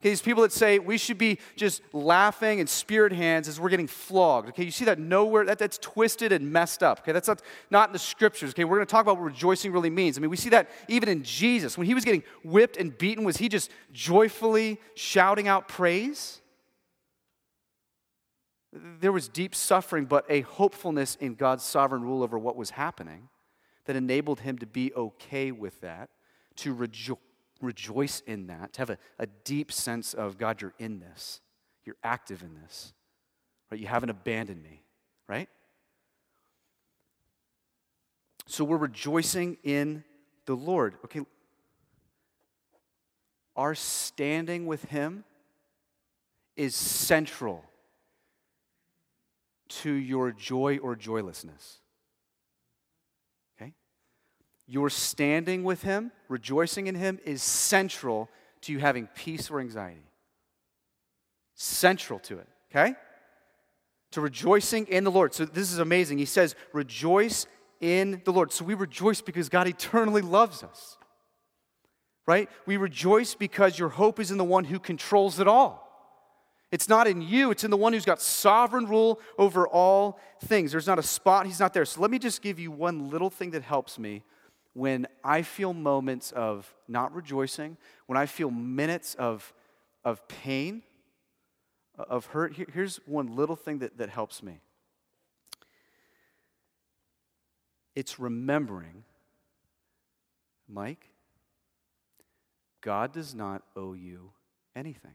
Okay, 0.01 0.09
these 0.09 0.22
people 0.22 0.43
that 0.43 0.51
say 0.51 0.80
we 0.80 0.99
should 0.99 1.18
be 1.18 1.39
just 1.55 1.82
laughing 1.93 2.59
and 2.59 2.68
spirit 2.68 3.12
hands 3.12 3.47
as 3.47 3.61
we're 3.61 3.68
getting 3.68 3.87
flogged. 3.87 4.49
Okay, 4.49 4.64
you 4.64 4.72
see 4.72 4.87
that 4.87 4.99
nowhere, 4.99 5.45
that, 5.45 5.61
that's 5.61 5.78
twisted 5.78 6.32
and 6.32 6.51
messed 6.51 6.82
up. 6.82 6.99
Okay, 6.99 7.12
that's 7.12 7.28
not, 7.28 7.43
not 7.70 7.91
in 7.91 7.93
the 7.93 7.99
scriptures. 8.01 8.51
Okay, 8.51 8.64
we're 8.64 8.78
going 8.78 8.89
to 8.89 8.91
talk 8.91 9.03
about 9.03 9.18
what 9.18 9.24
rejoicing 9.24 9.70
really 9.70 9.89
means. 9.89 10.18
I 10.18 10.20
mean, 10.20 10.30
we 10.30 10.37
see 10.37 10.51
that 10.51 10.68
even 10.89 11.09
in 11.09 11.22
Jesus. 11.22 11.78
When 11.78 11.87
he 11.87 11.95
was 11.95 12.05
getting 12.05 12.24
whipped 12.43 12.76
and 12.76 12.99
beaten, 12.99 13.22
was 13.22 13.37
he 13.37 13.49
just 13.49 13.70
joyfully 13.93 14.80
shouting 14.97 15.47
out 15.47 15.68
praise? 15.68 16.41
there 19.01 19.12
was 19.12 19.28
deep 19.28 19.55
suffering, 19.55 20.05
but 20.05 20.26
a 20.28 20.41
hopefulness 20.41 21.16
in 21.20 21.37
God's 21.37 21.62
sovereign 21.62 22.03
rule 22.03 22.24
over 22.24 22.37
what 22.37 22.57
was 22.57 22.70
happening 22.70 23.28
that 23.85 23.97
enabled 23.97 24.41
him 24.41 24.59
to 24.59 24.66
be 24.66 24.93
okay 24.95 25.53
with 25.53 25.80
that, 25.80 26.11
to 26.57 26.74
rejo- 26.74 27.18
rejoice 27.61 28.20
in 28.26 28.47
that, 28.47 28.72
to 28.74 28.80
have 28.80 28.91
a, 28.91 28.99
a 29.18 29.26
deep 29.26 29.72
sense 29.72 30.14
of 30.14 30.39
God, 30.39 30.61
you're 30.61 30.74
in 30.78 31.01
this, 31.01 31.41
you're 31.85 31.97
active 32.03 32.43
in 32.43 32.55
this, 32.55 32.93
right? 33.70 33.80
You 33.80 33.87
haven't 33.87 34.11
abandoned 34.11 34.62
me, 34.62 34.82
right? 35.28 35.49
So 38.47 38.64
we're 38.64 38.76
rejoicing 38.76 39.59
in 39.62 40.05
the 40.47 40.55
Lord. 40.55 40.97
Okay, 41.05 41.20
our 43.57 43.74
standing 43.74 44.66
with 44.66 44.85
Him 44.85 45.24
is 46.57 46.74
central 46.74 47.64
to 49.68 49.93
your 49.93 50.30
joy 50.32 50.78
or 50.78 50.95
joylessness. 50.95 51.80
Your 54.67 54.89
standing 54.91 55.65
with 55.65 55.83
Him, 55.83 56.11
rejoicing 56.29 56.87
in 56.87 56.95
Him, 56.95 57.19
is 57.25 57.43
central 57.43 58.31
to 58.62 58.73
you 58.73 58.79
having 58.79 59.09
peace 59.15 59.51
or 59.51 59.61
anxiety. 59.61 60.09
Central 61.55 62.19
to 62.21 62.39
it, 62.39 62.49
okay? 62.71 62.95
To 64.12 64.21
rejoicing 64.21 64.87
in 64.87 65.05
the 65.05 65.11
Lord. 65.11 65.35
So 65.35 65.45
this 65.45 65.71
is 65.71 65.79
amazing. 65.79 66.19
He 66.19 66.25
says, 66.25 66.55
rejoice 66.73 67.47
in 67.81 68.23
the 68.25 68.33
Lord. 68.33 68.53
So 68.53 68.65
we 68.65 68.75
rejoice 68.75 69.21
because 69.21 69.49
God 69.49 69.69
eternally 69.69 70.23
loves 70.23 70.62
us. 70.62 70.97
Right? 72.27 72.49
We 72.65 72.79
rejoice 72.79 73.35
because 73.35 73.79
your 73.79 73.91
hope 73.91 74.19
is 74.19 74.31
in 74.31 74.39
the 74.39 74.45
one 74.45 74.65
who 74.65 74.79
controls 74.79 75.41
it 75.41 75.47
all. 75.47 75.83
It's 76.73 76.89
not 76.89 77.07
in 77.07 77.21
you, 77.21 77.51
it's 77.51 77.62
in 77.62 77.71
the 77.71 77.77
one 77.77 77.93
who's 77.93 78.07
got 78.07 78.21
sovereign 78.21 78.87
rule 78.87 79.21
over 79.39 79.69
all 79.69 80.19
things. 80.43 80.73
There's 80.73 80.87
not 80.87 80.99
a 80.99 81.03
spot, 81.03 81.47
he's 81.47 81.61
not 81.61 81.75
there. 81.75 81.85
So 81.85 82.01
let 82.01 82.11
me 82.11 82.19
just 82.19 82.41
give 82.41 82.59
you 82.59 82.71
one 82.71 83.11
little 83.11 83.31
thing 83.31 83.51
that 83.51 83.62
helps 83.62 83.99
me 83.99 84.25
when 84.75 85.07
I 85.22 85.43
feel 85.43 85.72
moments 85.72 86.33
of 86.33 86.72
not 86.89 87.14
rejoicing, 87.14 87.77
when 88.07 88.18
I 88.18 88.27
feel 88.27 88.51
minutes 88.51 89.14
of, 89.14 89.55
of 90.05 90.27
pain, 90.29 90.83
of 91.97 92.27
hurt. 92.27 92.55
Here's 92.72 92.97
one 93.07 93.35
little 93.37 93.57
thing 93.57 93.79
that, 93.79 93.99
that 93.99 94.11
helps 94.11 94.43
me 94.43 94.61
it's 97.95 98.18
remembering, 98.18 99.05
Mike, 100.68 101.09
God 102.81 103.12
does 103.12 103.35
not 103.35 103.62
owe 103.77 103.95
you 103.95 104.33
anything. 104.75 105.14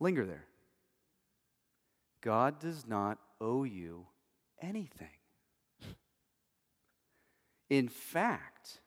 Linger 0.00 0.24
there. 0.24 0.44
God 2.26 2.58
does 2.58 2.88
not 2.88 3.18
owe 3.40 3.62
you 3.62 4.04
anything. 4.60 5.06
In 7.70 7.86
fact, 7.86 8.80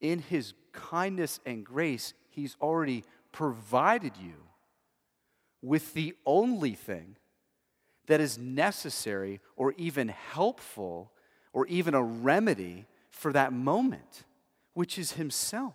in 0.00 0.20
his 0.20 0.54
kindness 0.72 1.40
and 1.44 1.66
grace, 1.66 2.14
He's 2.30 2.56
already 2.62 3.02
provided 3.32 4.12
you 4.22 4.36
with 5.62 5.94
the 5.94 6.14
only 6.24 6.74
thing 6.74 7.16
that 8.06 8.20
is 8.20 8.38
necessary 8.38 9.40
or 9.56 9.74
even 9.76 10.06
helpful 10.06 11.10
or 11.52 11.66
even 11.66 11.94
a 11.94 12.02
remedy 12.04 12.86
for 13.10 13.32
that 13.32 13.52
moment, 13.52 14.22
which 14.74 14.96
is 14.96 15.12
Himself. 15.12 15.74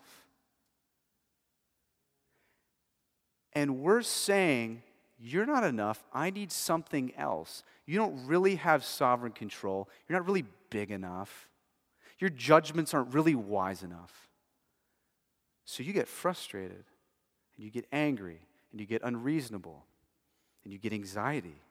And 3.52 3.82
we're 3.82 4.02
saying, 4.02 4.84
You're 5.26 5.46
not 5.46 5.64
enough. 5.64 6.04
I 6.14 6.32
need 6.32 6.52
something 6.52 7.14
else. 7.16 7.64
You 7.86 7.98
don't 7.98 8.28
really 8.28 8.56
have 8.56 8.84
sovereign 8.84 9.32
control. 9.32 9.88
You're 10.06 10.20
not 10.20 10.28
really 10.28 10.44
big 10.70 10.92
enough. 10.92 11.48
Your 12.20 12.30
judgments 12.30 12.94
aren't 12.94 13.14
really 13.14 13.34
wise 13.34 13.84
enough. 13.84 14.28
So 15.64 15.82
you 15.82 15.94
get 15.94 16.10
frustrated, 16.10 16.84
and 17.56 17.66
you 17.66 17.72
get 17.72 17.86
angry, 17.94 18.42
and 18.72 18.82
you 18.82 18.86
get 18.86 19.02
unreasonable, 19.02 19.86
and 20.66 20.74
you 20.74 20.78
get 20.78 20.92
anxiety, 20.92 21.62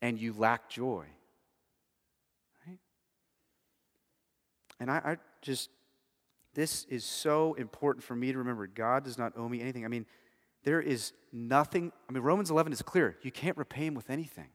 and 0.00 0.16
you 0.16 0.32
lack 0.32 0.68
joy. 0.68 1.06
Right? 2.64 2.78
And 4.78 4.88
I, 4.88 4.96
I 5.04 5.16
just, 5.42 5.70
this 6.54 6.84
is 6.84 7.04
so 7.04 7.54
important 7.54 8.04
for 8.04 8.14
me 8.14 8.30
to 8.30 8.38
remember. 8.38 8.68
God 8.68 9.02
does 9.02 9.18
not 9.18 9.32
owe 9.36 9.48
me 9.48 9.60
anything. 9.60 9.84
I 9.84 9.88
mean, 9.88 10.06
there 10.64 10.80
is 10.80 11.12
nothing, 11.32 11.92
I 12.08 12.12
mean, 12.12 12.22
Romans 12.22 12.50
11 12.50 12.72
is 12.72 12.82
clear. 12.82 13.16
You 13.22 13.30
can't 13.30 13.56
repay 13.56 13.86
him 13.86 13.94
with 13.94 14.10
anything. 14.10 14.48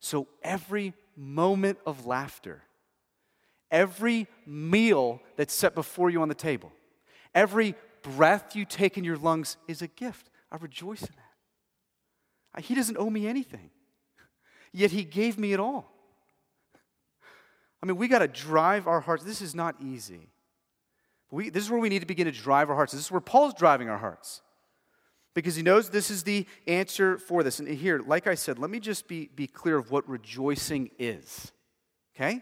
So 0.00 0.28
every 0.42 0.92
moment 1.16 1.78
of 1.86 2.06
laughter, 2.06 2.62
every 3.70 4.26
meal 4.46 5.20
that's 5.36 5.54
set 5.54 5.74
before 5.74 6.10
you 6.10 6.20
on 6.20 6.28
the 6.28 6.34
table, 6.34 6.72
every 7.34 7.74
breath 8.02 8.54
you 8.54 8.64
take 8.64 8.98
in 8.98 9.04
your 9.04 9.16
lungs 9.16 9.56
is 9.66 9.82
a 9.82 9.88
gift. 9.88 10.30
I 10.52 10.56
rejoice 10.56 11.02
in 11.02 11.14
that. 11.16 12.64
He 12.64 12.74
doesn't 12.74 12.96
owe 12.96 13.10
me 13.10 13.26
anything, 13.26 13.70
yet 14.72 14.90
He 14.90 15.04
gave 15.04 15.38
me 15.38 15.52
it 15.52 15.60
all. 15.60 15.92
I 17.82 17.86
mean, 17.86 17.96
we 17.96 18.08
got 18.08 18.20
to 18.20 18.28
drive 18.28 18.86
our 18.86 19.00
hearts. 19.00 19.22
This 19.24 19.42
is 19.42 19.54
not 19.54 19.76
easy. 19.80 20.30
We, 21.30 21.50
this 21.50 21.64
is 21.64 21.70
where 21.70 21.80
we 21.80 21.90
need 21.90 22.00
to 22.00 22.06
begin 22.06 22.24
to 22.26 22.32
drive 22.32 22.70
our 22.70 22.76
hearts. 22.76 22.92
This 22.92 23.02
is 23.02 23.10
where 23.10 23.20
Paul's 23.20 23.52
driving 23.52 23.90
our 23.90 23.98
hearts 23.98 24.40
because 25.36 25.54
he 25.54 25.62
knows 25.62 25.90
this 25.90 26.10
is 26.10 26.22
the 26.22 26.46
answer 26.66 27.18
for 27.18 27.42
this. 27.42 27.58
And 27.58 27.68
here, 27.68 28.00
like 28.00 28.26
I 28.26 28.34
said, 28.34 28.58
let 28.58 28.70
me 28.70 28.80
just 28.80 29.06
be, 29.06 29.28
be 29.36 29.46
clear 29.46 29.76
of 29.76 29.90
what 29.90 30.08
rejoicing 30.08 30.88
is. 30.98 31.52
Okay? 32.16 32.40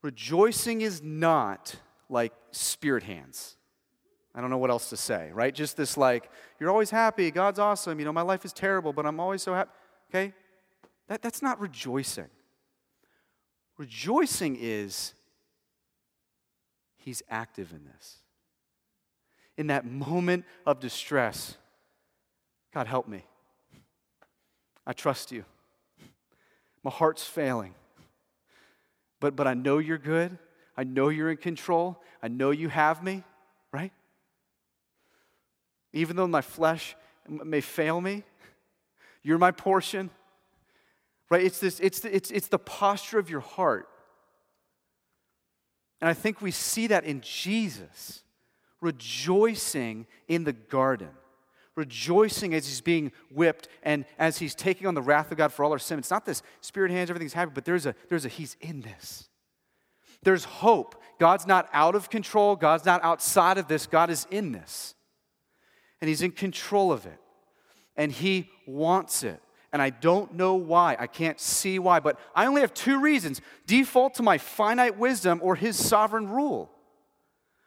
Rejoicing 0.00 0.80
is 0.80 1.02
not 1.02 1.76
like 2.08 2.32
spirit 2.52 3.02
hands. 3.02 3.56
I 4.34 4.40
don't 4.40 4.48
know 4.48 4.56
what 4.56 4.70
else 4.70 4.88
to 4.88 4.96
say, 4.96 5.30
right? 5.34 5.54
Just 5.54 5.76
this 5.76 5.98
like, 5.98 6.30
you're 6.58 6.70
always 6.70 6.88
happy, 6.88 7.30
God's 7.30 7.58
awesome, 7.58 7.98
you 7.98 8.06
know, 8.06 8.14
my 8.14 8.22
life 8.22 8.46
is 8.46 8.54
terrible, 8.54 8.94
but 8.94 9.04
I'm 9.04 9.20
always 9.20 9.42
so 9.42 9.52
happy. 9.52 9.70
Okay? 10.10 10.32
That, 11.08 11.20
that's 11.20 11.42
not 11.42 11.60
rejoicing. 11.60 12.30
Rejoicing 13.76 14.56
is, 14.58 15.12
He's 16.96 17.22
active 17.28 17.72
in 17.72 17.84
this 17.84 18.19
in 19.60 19.66
that 19.66 19.84
moment 19.84 20.46
of 20.64 20.80
distress 20.80 21.58
God, 22.72 22.86
help 22.86 23.08
me. 23.08 23.24
I 24.86 24.92
trust 24.92 25.32
you. 25.32 25.44
My 26.84 26.90
heart's 26.90 27.24
failing. 27.24 27.74
But, 29.18 29.36
but 29.36 29.46
I 29.46 29.54
know 29.54 29.78
you're 29.78 29.98
good. 29.98 30.38
I 30.76 30.84
know 30.84 31.08
you're 31.08 31.30
in 31.30 31.36
control. 31.36 32.00
I 32.22 32.28
know 32.28 32.52
you 32.52 32.68
have 32.68 33.02
me, 33.02 33.24
right? 33.72 33.92
Even 35.92 36.14
though 36.14 36.28
my 36.28 36.42
flesh 36.42 36.94
may 37.28 37.60
fail 37.60 38.00
me, 38.00 38.22
you're 39.22 39.38
my 39.38 39.50
portion. 39.50 40.10
Right? 41.28 41.44
It's, 41.44 41.58
this, 41.58 41.80
it's, 41.80 42.00
the, 42.00 42.14
it's, 42.14 42.30
it's 42.30 42.48
the 42.48 42.58
posture 42.58 43.18
of 43.18 43.28
your 43.28 43.40
heart. 43.40 43.88
And 46.00 46.08
I 46.08 46.14
think 46.14 46.40
we 46.40 46.52
see 46.52 46.86
that 46.86 47.04
in 47.04 47.20
Jesus 47.20 48.22
rejoicing 48.80 50.06
in 50.28 50.44
the 50.44 50.52
garden, 50.52 51.10
rejoicing 51.76 52.54
as 52.54 52.66
he's 52.66 52.80
being 52.80 53.12
whipped 53.30 53.68
and 53.82 54.04
as 54.18 54.38
he's 54.38 54.54
taking 54.54 54.86
on 54.86 54.94
the 54.94 55.02
wrath 55.02 55.30
of 55.30 55.38
God 55.38 55.52
for 55.52 55.64
all 55.64 55.72
our 55.72 55.78
sin. 55.78 55.98
It's 55.98 56.10
not 56.10 56.24
this 56.24 56.42
spirit 56.60 56.90
hands, 56.90 57.10
everything's 57.10 57.32
happy, 57.32 57.52
but 57.54 57.64
there's 57.64 57.86
a, 57.86 57.94
there's 58.08 58.24
a, 58.24 58.28
he's 58.28 58.56
in 58.60 58.80
this. 58.80 59.28
There's 60.22 60.44
hope. 60.44 61.00
God's 61.18 61.46
not 61.46 61.68
out 61.72 61.94
of 61.94 62.10
control. 62.10 62.56
God's 62.56 62.84
not 62.84 63.02
outside 63.02 63.58
of 63.58 63.68
this. 63.68 63.86
God 63.86 64.10
is 64.10 64.26
in 64.30 64.52
this. 64.52 64.94
And 66.00 66.08
he's 66.08 66.22
in 66.22 66.32
control 66.32 66.92
of 66.92 67.06
it. 67.06 67.18
And 67.96 68.12
he 68.12 68.50
wants 68.66 69.22
it. 69.22 69.40
And 69.72 69.80
I 69.80 69.90
don't 69.90 70.34
know 70.34 70.54
why. 70.54 70.96
I 70.98 71.06
can't 71.06 71.38
see 71.38 71.78
why. 71.78 72.00
But 72.00 72.18
I 72.34 72.46
only 72.46 72.60
have 72.60 72.74
two 72.74 73.00
reasons 73.00 73.40
default 73.66 74.14
to 74.14 74.22
my 74.22 74.36
finite 74.36 74.98
wisdom 74.98 75.40
or 75.42 75.54
his 75.54 75.76
sovereign 75.76 76.28
rule. 76.28 76.70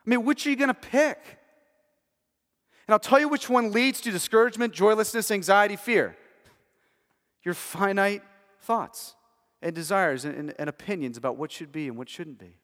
I 0.06 0.10
mean, 0.10 0.24
which 0.26 0.46
are 0.46 0.50
you 0.50 0.56
going 0.56 0.68
to 0.70 0.74
pick? 0.74 1.18
And 2.88 2.94
I'll 2.94 3.00
tell 3.00 3.20
you 3.20 3.30
which 3.30 3.50
one 3.50 3.72
leads 3.72 4.02
to 4.02 4.12
discouragement, 4.12 4.74
joylessness, 4.74 5.32
anxiety, 5.32 5.76
fear. 5.76 6.18
Your 7.44 7.54
finite 7.54 8.24
thoughts 8.62 9.16
and 9.62 9.74
desires 9.74 10.26
and, 10.26 10.36
and, 10.36 10.54
and, 10.60 10.70
opinions 10.70 11.18
about 11.18 11.38
what 11.38 11.52
should 11.52 11.72
be 11.72 11.88
and 11.88 11.98
what 11.98 12.10
shouldn't 12.10 12.38
be. 12.38 12.58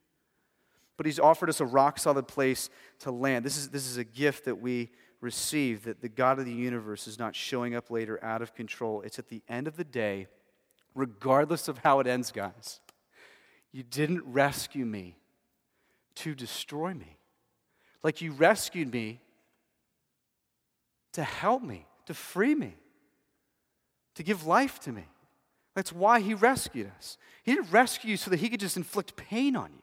But 0.97 1.05
He's 1.05 1.19
offered 1.19 1.49
us 1.49 1.61
a 1.61 1.65
rock 1.65 1.99
solid 1.99 2.27
place 2.27 2.69
to 2.99 3.11
land. 3.11 3.45
This 3.45 3.57
is, 3.57 3.69
this 3.69 3.87
is 3.87 3.97
a 3.97 4.03
gift 4.03 4.45
that 4.45 4.61
we 4.61 4.91
receive 5.21 5.83
that 5.83 6.01
the 6.01 6.09
God 6.09 6.39
of 6.39 6.45
the 6.45 6.51
universe 6.51 7.07
is 7.07 7.19
not 7.19 7.35
showing 7.35 7.75
up 7.75 7.89
later 7.89 8.23
out 8.23 8.41
of 8.41 8.53
control. 8.53 9.01
It's 9.01 9.19
at 9.19 9.29
the 9.29 9.41
end 9.47 9.67
of 9.67 9.77
the 9.77 9.83
day, 9.83 10.27
regardless 10.95 11.67
of 11.67 11.79
how 11.79 11.99
it 11.99 12.07
ends, 12.07 12.31
guys. 12.31 12.79
You 13.71 13.83
didn't 13.83 14.23
rescue 14.25 14.85
me 14.85 15.17
to 16.15 16.35
destroy 16.35 16.93
me. 16.93 17.18
Like 18.03 18.21
you 18.21 18.31
rescued 18.31 18.91
me 18.91 19.19
to 21.13 21.23
help 21.23 21.61
me, 21.61 21.85
to 22.05 22.13
free 22.13 22.55
me, 22.55 22.75
to 24.15 24.23
give 24.23 24.45
life 24.45 24.79
to 24.81 24.91
me. 24.91 25.05
That's 25.75 25.91
why 25.91 26.19
he 26.19 26.33
rescued 26.33 26.91
us. 26.97 27.17
He 27.43 27.53
didn't 27.53 27.71
rescue 27.71 28.11
you 28.11 28.17
so 28.17 28.29
that 28.31 28.39
he 28.39 28.49
could 28.49 28.59
just 28.59 28.77
inflict 28.77 29.15
pain 29.15 29.55
on 29.55 29.71
you. 29.73 29.79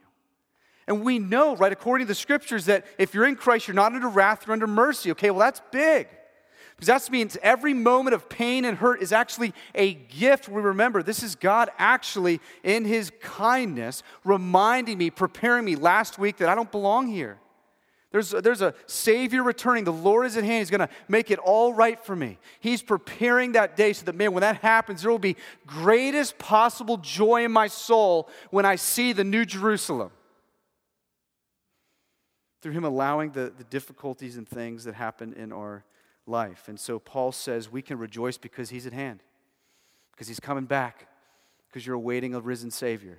And 0.86 1.04
we 1.04 1.18
know, 1.18 1.56
right, 1.56 1.72
according 1.72 2.06
to 2.06 2.08
the 2.08 2.14
scriptures, 2.14 2.66
that 2.66 2.86
if 2.98 3.12
you're 3.12 3.26
in 3.26 3.34
Christ, 3.36 3.66
you're 3.66 3.74
not 3.74 3.92
under 3.92 4.08
wrath, 4.08 4.46
you're 4.46 4.52
under 4.52 4.66
mercy. 4.66 5.10
Okay, 5.12 5.30
well, 5.30 5.40
that's 5.40 5.60
big. 5.72 6.08
Because 6.76 6.86
that 6.86 7.10
means 7.10 7.38
every 7.42 7.72
moment 7.72 8.14
of 8.14 8.28
pain 8.28 8.64
and 8.64 8.76
hurt 8.76 9.00
is 9.00 9.10
actually 9.10 9.54
a 9.74 9.94
gift. 9.94 10.48
We 10.48 10.60
remember 10.60 11.02
this 11.02 11.22
is 11.22 11.34
God 11.34 11.70
actually, 11.78 12.40
in 12.62 12.84
His 12.84 13.10
kindness, 13.20 14.02
reminding 14.24 14.98
me, 14.98 15.10
preparing 15.10 15.64
me 15.64 15.74
last 15.74 16.18
week 16.18 16.36
that 16.36 16.48
I 16.48 16.54
don't 16.54 16.70
belong 16.70 17.08
here. 17.08 17.38
There's, 18.16 18.30
there's 18.30 18.62
a 18.62 18.72
Savior 18.86 19.42
returning. 19.42 19.84
The 19.84 19.92
Lord 19.92 20.24
is 20.24 20.38
at 20.38 20.44
hand. 20.44 20.60
He's 20.60 20.70
going 20.70 20.80
to 20.80 20.88
make 21.06 21.30
it 21.30 21.38
all 21.38 21.74
right 21.74 22.02
for 22.02 22.16
me. 22.16 22.38
He's 22.60 22.80
preparing 22.80 23.52
that 23.52 23.76
day 23.76 23.92
so 23.92 24.06
that, 24.06 24.14
man, 24.14 24.32
when 24.32 24.40
that 24.40 24.62
happens, 24.62 25.02
there 25.02 25.10
will 25.10 25.18
be 25.18 25.36
greatest 25.66 26.38
possible 26.38 26.96
joy 26.96 27.44
in 27.44 27.52
my 27.52 27.66
soul 27.66 28.30
when 28.48 28.64
I 28.64 28.76
see 28.76 29.12
the 29.12 29.22
New 29.22 29.44
Jerusalem. 29.44 30.12
Through 32.62 32.72
Him 32.72 32.84
allowing 32.84 33.32
the, 33.32 33.52
the 33.54 33.64
difficulties 33.64 34.38
and 34.38 34.48
things 34.48 34.84
that 34.84 34.94
happen 34.94 35.34
in 35.34 35.52
our 35.52 35.84
life. 36.26 36.68
And 36.68 36.80
so 36.80 36.98
Paul 36.98 37.32
says 37.32 37.70
we 37.70 37.82
can 37.82 37.98
rejoice 37.98 38.38
because 38.38 38.70
He's 38.70 38.86
at 38.86 38.94
hand, 38.94 39.22
because 40.12 40.26
He's 40.26 40.40
coming 40.40 40.64
back, 40.64 41.06
because 41.68 41.86
you're 41.86 41.96
awaiting 41.96 42.34
a 42.34 42.40
risen 42.40 42.70
Savior, 42.70 43.18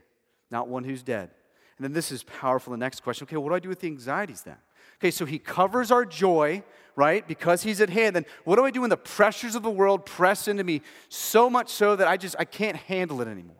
not 0.50 0.68
one 0.68 0.86
who's 0.86 1.04
dead. 1.04 1.30
And 1.78 1.84
then 1.84 1.94
this 1.94 2.12
is 2.12 2.24
powerful. 2.24 2.72
The 2.72 2.78
next 2.78 3.04
question 3.04 3.26
okay, 3.26 3.38
what 3.38 3.50
do 3.50 3.56
I 3.56 3.60
do 3.60 3.70
with 3.70 3.82
the 3.82 3.88
anxieties 3.88 4.42
then? 4.42 4.58
Okay, 5.00 5.12
so 5.12 5.26
he 5.26 5.38
covers 5.38 5.92
our 5.92 6.06
joy, 6.06 6.64
right? 6.96 7.28
Because 7.28 7.64
he's 7.64 7.80
at 7.82 7.90
hand. 7.90 8.16
Then 8.16 8.26
what 8.44 8.56
do 8.56 8.66
I 8.66 8.72
do 8.72 8.82
when 8.82 8.90
the 8.90 8.98
pressures 8.98 9.56
of 9.56 9.64
the 9.64 9.70
world 9.70 10.06
press 10.06 10.48
into 10.48 10.64
me 10.64 10.82
so 11.10 11.50
much 11.50 11.70
so 11.70 11.96
that 11.96 12.08
I 12.08 12.18
just 12.18 12.36
I 12.40 12.46
can't 12.46 12.78
handle 12.78 13.22
it 13.22 13.28
anymore? 13.28 13.56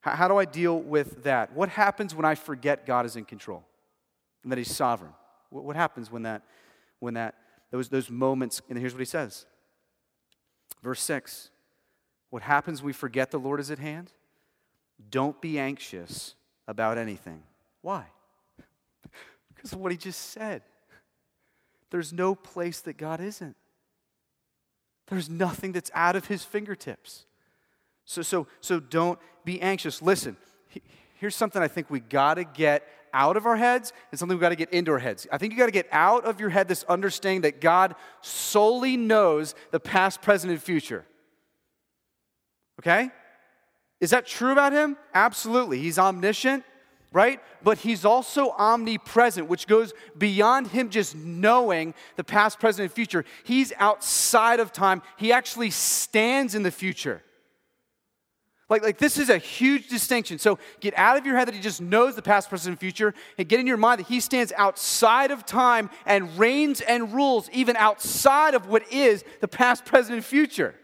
How, 0.00 0.12
how 0.12 0.28
do 0.28 0.36
I 0.36 0.44
deal 0.44 0.80
with 0.80 1.22
that? 1.22 1.52
What 1.52 1.68
happens 1.68 2.14
when 2.14 2.24
I 2.24 2.34
forget 2.34 2.86
God 2.86 3.06
is 3.06 3.16
in 3.16 3.24
control 3.24 3.64
and 4.42 4.50
that 4.50 4.58
he's 4.58 4.74
sovereign? 4.74 5.12
What, 5.50 5.64
what 5.64 5.76
happens 5.76 6.10
when 6.10 6.22
that 6.22 6.42
when 6.98 7.14
that 7.14 7.36
those 7.70 7.88
those 7.88 8.10
moments 8.10 8.60
and 8.68 8.78
here's 8.78 8.92
what 8.92 9.00
he 9.00 9.04
says. 9.04 9.46
Verse 10.82 11.00
6. 11.02 11.50
What 12.30 12.42
happens 12.42 12.82
when 12.82 12.86
we 12.86 12.92
forget 12.92 13.30
the 13.30 13.38
Lord 13.38 13.60
is 13.60 13.70
at 13.70 13.78
hand? 13.78 14.12
Don't 15.10 15.40
be 15.40 15.58
anxious 15.58 16.34
about 16.66 16.98
anything. 16.98 17.42
Why? 17.82 18.06
Because 19.66 19.82
what 19.82 19.90
he 19.90 19.98
just 19.98 20.30
said. 20.30 20.62
There's 21.90 22.12
no 22.12 22.36
place 22.36 22.80
that 22.82 22.96
God 22.96 23.20
isn't. 23.20 23.56
There's 25.08 25.28
nothing 25.28 25.72
that's 25.72 25.90
out 25.92 26.14
of 26.14 26.26
his 26.26 26.44
fingertips. 26.44 27.26
So, 28.04 28.22
so, 28.22 28.46
so 28.60 28.78
don't 28.78 29.18
be 29.44 29.60
anxious. 29.60 30.02
Listen, 30.02 30.36
here's 31.18 31.34
something 31.34 31.60
I 31.60 31.66
think 31.68 31.90
we 31.90 31.98
got 31.98 32.34
to 32.34 32.44
get 32.44 32.86
out 33.12 33.36
of 33.36 33.46
our 33.46 33.56
heads 33.56 33.92
and 34.12 34.18
something 34.18 34.36
we've 34.36 34.40
got 34.40 34.50
to 34.50 34.56
get 34.56 34.72
into 34.72 34.92
our 34.92 34.98
heads. 34.98 35.26
I 35.32 35.38
think 35.38 35.52
you 35.52 35.58
got 35.58 35.66
to 35.66 35.72
get 35.72 35.88
out 35.90 36.24
of 36.24 36.38
your 36.38 36.50
head 36.50 36.68
this 36.68 36.84
understanding 36.84 37.40
that 37.42 37.60
God 37.60 37.96
solely 38.20 38.96
knows 38.96 39.56
the 39.72 39.80
past, 39.80 40.22
present, 40.22 40.52
and 40.52 40.62
future. 40.62 41.04
Okay? 42.80 43.10
Is 44.00 44.10
that 44.10 44.26
true 44.26 44.52
about 44.52 44.72
him? 44.72 44.96
Absolutely. 45.14 45.80
He's 45.80 45.98
omniscient, 45.98 46.62
right? 47.12 47.40
But 47.62 47.78
he's 47.78 48.04
also 48.04 48.50
omnipresent, 48.50 49.48
which 49.48 49.66
goes 49.66 49.92
beyond 50.16 50.68
him 50.68 50.90
just 50.90 51.16
knowing 51.16 51.94
the 52.16 52.24
past, 52.24 52.58
present, 52.60 52.84
and 52.84 52.92
future. 52.92 53.24
He's 53.44 53.72
outside 53.78 54.60
of 54.60 54.72
time, 54.72 55.02
he 55.16 55.32
actually 55.32 55.70
stands 55.70 56.54
in 56.54 56.62
the 56.62 56.70
future. 56.70 57.22
Like, 58.68 58.82
like 58.82 58.98
this 58.98 59.16
is 59.16 59.30
a 59.30 59.38
huge 59.38 59.88
distinction. 59.88 60.38
So 60.38 60.58
get 60.80 60.92
out 60.96 61.16
of 61.16 61.24
your 61.24 61.36
head 61.36 61.46
that 61.46 61.54
he 61.54 61.60
just 61.60 61.80
knows 61.80 62.16
the 62.16 62.22
past, 62.22 62.48
present, 62.48 62.72
and 62.72 62.80
future, 62.80 63.14
and 63.38 63.48
get 63.48 63.60
in 63.60 63.66
your 63.66 63.76
mind 63.76 64.00
that 64.00 64.08
he 64.08 64.18
stands 64.18 64.52
outside 64.56 65.30
of 65.30 65.46
time 65.46 65.88
and 66.04 66.36
reigns 66.36 66.80
and 66.80 67.12
rules 67.14 67.48
even 67.52 67.76
outside 67.76 68.54
of 68.54 68.66
what 68.66 68.90
is 68.92 69.24
the 69.40 69.48
past, 69.48 69.84
present, 69.84 70.16
and 70.16 70.24
future. 70.24 70.74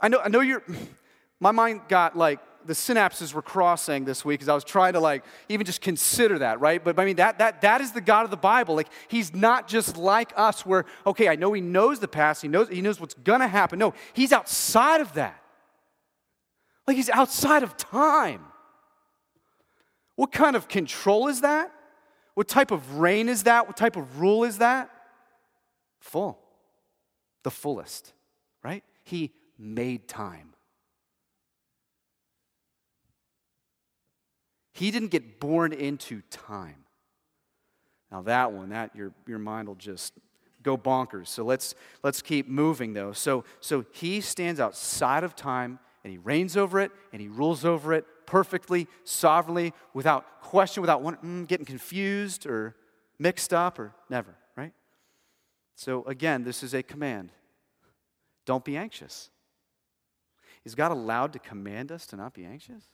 I 0.00 0.08
know, 0.08 0.20
I 0.20 0.28
know 0.28 0.40
you're, 0.40 0.62
my 1.40 1.50
mind 1.50 1.82
got 1.88 2.16
like, 2.16 2.40
the 2.68 2.74
synapses 2.74 3.32
were 3.32 3.40
crossing 3.40 4.04
this 4.04 4.26
week 4.26 4.42
as 4.42 4.48
I 4.48 4.54
was 4.54 4.62
trying 4.62 4.92
to 4.92 5.00
like 5.00 5.24
even 5.48 5.64
just 5.64 5.80
consider 5.80 6.40
that, 6.40 6.60
right? 6.60 6.84
But 6.84 6.98
I 6.98 7.06
mean 7.06 7.16
that 7.16 7.38
that 7.38 7.62
that 7.62 7.80
is 7.80 7.92
the 7.92 8.02
God 8.02 8.26
of 8.26 8.30
the 8.30 8.36
Bible. 8.36 8.74
Like 8.74 8.90
he's 9.08 9.34
not 9.34 9.66
just 9.66 9.96
like 9.96 10.34
us 10.36 10.66
where 10.66 10.84
okay, 11.06 11.28
I 11.28 11.34
know 11.34 11.54
he 11.54 11.62
knows 11.62 11.98
the 11.98 12.08
past, 12.08 12.42
he 12.42 12.48
knows 12.48 12.68
he 12.68 12.82
knows 12.82 13.00
what's 13.00 13.14
going 13.14 13.40
to 13.40 13.48
happen. 13.48 13.78
No, 13.78 13.94
he's 14.12 14.32
outside 14.32 15.00
of 15.00 15.14
that. 15.14 15.42
Like 16.86 16.98
he's 16.98 17.08
outside 17.08 17.62
of 17.62 17.74
time. 17.78 18.44
What 20.16 20.30
kind 20.30 20.54
of 20.54 20.68
control 20.68 21.28
is 21.28 21.40
that? 21.40 21.72
What 22.34 22.48
type 22.48 22.70
of 22.70 22.98
reign 22.98 23.30
is 23.30 23.44
that? 23.44 23.66
What 23.66 23.78
type 23.78 23.96
of 23.96 24.20
rule 24.20 24.44
is 24.44 24.58
that? 24.58 24.90
Full. 26.00 26.38
The 27.44 27.50
fullest, 27.50 28.12
right? 28.62 28.84
He 29.04 29.32
made 29.58 30.06
time. 30.06 30.52
He 34.78 34.92
didn't 34.92 35.08
get 35.08 35.40
born 35.40 35.72
into 35.72 36.22
time. 36.30 36.84
Now 38.12 38.22
that 38.22 38.52
one, 38.52 38.68
that 38.68 38.94
your, 38.94 39.12
your 39.26 39.40
mind 39.40 39.66
will 39.66 39.74
just 39.74 40.14
go 40.62 40.78
bonkers. 40.78 41.26
So 41.26 41.44
let's 41.44 41.74
let's 42.04 42.22
keep 42.22 42.46
moving 42.46 42.92
though. 42.92 43.10
So 43.10 43.42
so 43.58 43.84
he 43.90 44.20
stands 44.20 44.60
outside 44.60 45.24
of 45.24 45.34
time 45.34 45.80
and 46.04 46.12
he 46.12 46.18
reigns 46.18 46.56
over 46.56 46.78
it 46.78 46.92
and 47.12 47.20
he 47.20 47.26
rules 47.26 47.64
over 47.64 47.92
it 47.92 48.04
perfectly, 48.24 48.86
sovereignly, 49.02 49.72
without 49.94 50.42
question, 50.42 50.80
without 50.80 51.02
one, 51.02 51.16
mm, 51.16 51.48
getting 51.48 51.66
confused 51.66 52.46
or 52.46 52.76
mixed 53.18 53.52
up 53.52 53.80
or 53.80 53.96
never, 54.08 54.36
right? 54.56 54.74
So 55.74 56.04
again, 56.04 56.44
this 56.44 56.62
is 56.62 56.72
a 56.72 56.84
command. 56.84 57.32
Don't 58.46 58.64
be 58.64 58.76
anxious. 58.76 59.28
Is 60.64 60.76
God 60.76 60.92
allowed 60.92 61.32
to 61.32 61.40
command 61.40 61.90
us 61.90 62.06
to 62.06 62.16
not 62.16 62.32
be 62.32 62.44
anxious? 62.44 62.84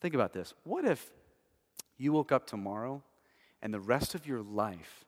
Think 0.00 0.14
about 0.14 0.32
this. 0.32 0.54
What 0.64 0.84
if 0.84 1.10
you 1.98 2.12
woke 2.12 2.32
up 2.32 2.46
tomorrow 2.46 3.02
and 3.60 3.72
the 3.72 3.80
rest 3.80 4.14
of 4.14 4.26
your 4.26 4.40
life 4.40 5.04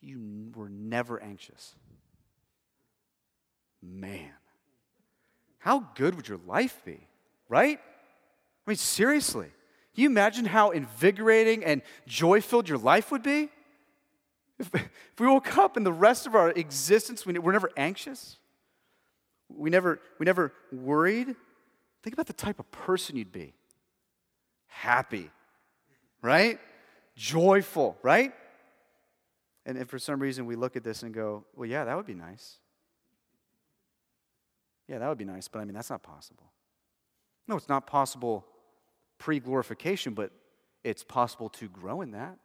you 0.00 0.52
were 0.54 0.68
never 0.68 1.22
anxious? 1.22 1.74
Man. 3.82 4.30
How 5.58 5.86
good 5.94 6.14
would 6.14 6.28
your 6.28 6.40
life 6.46 6.80
be, 6.84 7.06
right? 7.48 7.78
I 7.78 8.70
mean, 8.70 8.76
seriously. 8.76 9.50
Can 9.94 10.02
you 10.02 10.08
imagine 10.08 10.46
how 10.46 10.70
invigorating 10.70 11.64
and 11.64 11.82
joy 12.06 12.40
filled 12.40 12.68
your 12.68 12.78
life 12.78 13.10
would 13.10 13.22
be? 13.22 13.50
If, 14.58 14.74
if, 14.74 15.20
we 15.20 15.26
woke 15.26 15.56
up 15.58 15.76
and 15.76 15.84
the 15.84 15.92
rest 15.92 16.26
of 16.26 16.34
our 16.34 16.50
existence, 16.50 17.26
we, 17.26 17.38
we're 17.38 17.52
never 17.52 17.70
anxious, 17.76 18.38
we 19.48 19.68
never, 19.68 20.00
we 20.18 20.24
never 20.24 20.52
worried. 20.72 21.34
Think 22.02 22.14
about 22.14 22.26
the 22.26 22.32
type 22.32 22.58
of 22.58 22.70
person 22.70 23.16
you'd 23.16 23.32
be 23.32 23.54
happy, 24.74 25.30
right? 26.20 26.58
Joyful, 27.16 27.96
right? 28.02 28.32
And 29.64 29.78
if 29.78 29.88
for 29.88 29.98
some 29.98 30.20
reason 30.20 30.46
we 30.46 30.56
look 30.56 30.76
at 30.76 30.82
this 30.82 31.02
and 31.02 31.14
go, 31.14 31.44
well, 31.54 31.68
yeah, 31.68 31.84
that 31.84 31.96
would 31.96 32.06
be 32.06 32.14
nice. 32.14 32.58
Yeah, 34.88 34.98
that 34.98 35.08
would 35.08 35.16
be 35.16 35.24
nice, 35.24 35.48
but 35.48 35.60
I 35.60 35.64
mean, 35.64 35.74
that's 35.74 35.90
not 35.90 36.02
possible. 36.02 36.50
No, 37.46 37.56
it's 37.56 37.68
not 37.68 37.86
possible 37.86 38.44
pre 39.18 39.38
glorification, 39.38 40.12
but 40.12 40.32
it's 40.82 41.04
possible 41.04 41.48
to 41.50 41.68
grow 41.68 42.02
in 42.02 42.10
that 42.10 42.36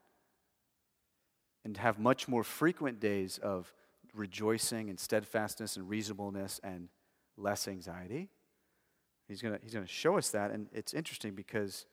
and 1.65 1.75
have 1.77 1.99
much 1.99 2.27
more 2.27 2.43
frequent 2.43 2.99
days 2.99 3.37
of 3.39 3.73
rejoicing 4.13 4.89
and 4.89 4.99
steadfastness 4.99 5.75
and 5.75 5.89
reasonableness 5.89 6.61
and 6.63 6.89
less 7.37 7.67
anxiety. 7.67 8.29
He's 9.27 9.41
going 9.41 9.57
he's 9.61 9.73
going 9.73 9.85
to 9.85 9.91
show 9.91 10.17
us 10.17 10.29
that, 10.29 10.51
and 10.51 10.67
it's 10.71 10.93
interesting 10.93 11.33
because 11.33 11.85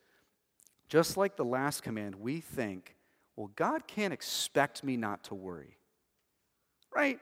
just 0.89 1.17
like 1.17 1.37
the 1.37 1.45
last 1.45 1.83
command, 1.83 2.15
we 2.15 2.41
think, 2.41 2.95
well, 3.35 3.51
God 3.57 3.87
can't 3.87 4.13
expect 4.13 4.85
me 4.85 4.97
not 4.97 5.25
to 5.25 5.35
worry. 5.35 5.77
Right? 6.95 7.21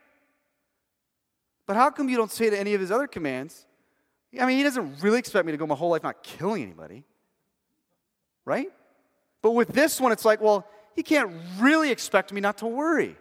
But 1.67 1.77
how 1.77 1.91
come 1.91 2.09
you 2.09 2.17
don't 2.17 2.31
say 2.31 2.51
to 2.51 2.59
any 2.59 2.75
of 2.75 2.81
his 2.81 2.91
other 2.91 3.07
commands? 3.07 3.67
I 4.39 4.47
mean, 4.47 4.59
he 4.59 4.62
doesn't 4.62 5.03
really 5.03 5.19
expect 5.19 5.47
me 5.47 5.53
to 5.53 5.59
go 5.59 5.67
my 5.67 5.75
whole 5.75 5.91
life 5.91 6.03
not 6.03 6.23
killing 6.23 6.62
anybody. 6.62 7.05
Right? 8.45 8.71
But 9.43 9.53
with 9.53 9.69
this 9.69 10.01
one, 10.01 10.12
it's 10.12 10.25
like, 10.25 10.41
well, 10.41 10.67
he 10.95 11.03
can't 11.03 11.33
really 11.59 11.91
expect 11.91 12.33
me 12.33 12.41
not 12.41 12.59
to 12.59 12.67
worry. 12.67 13.17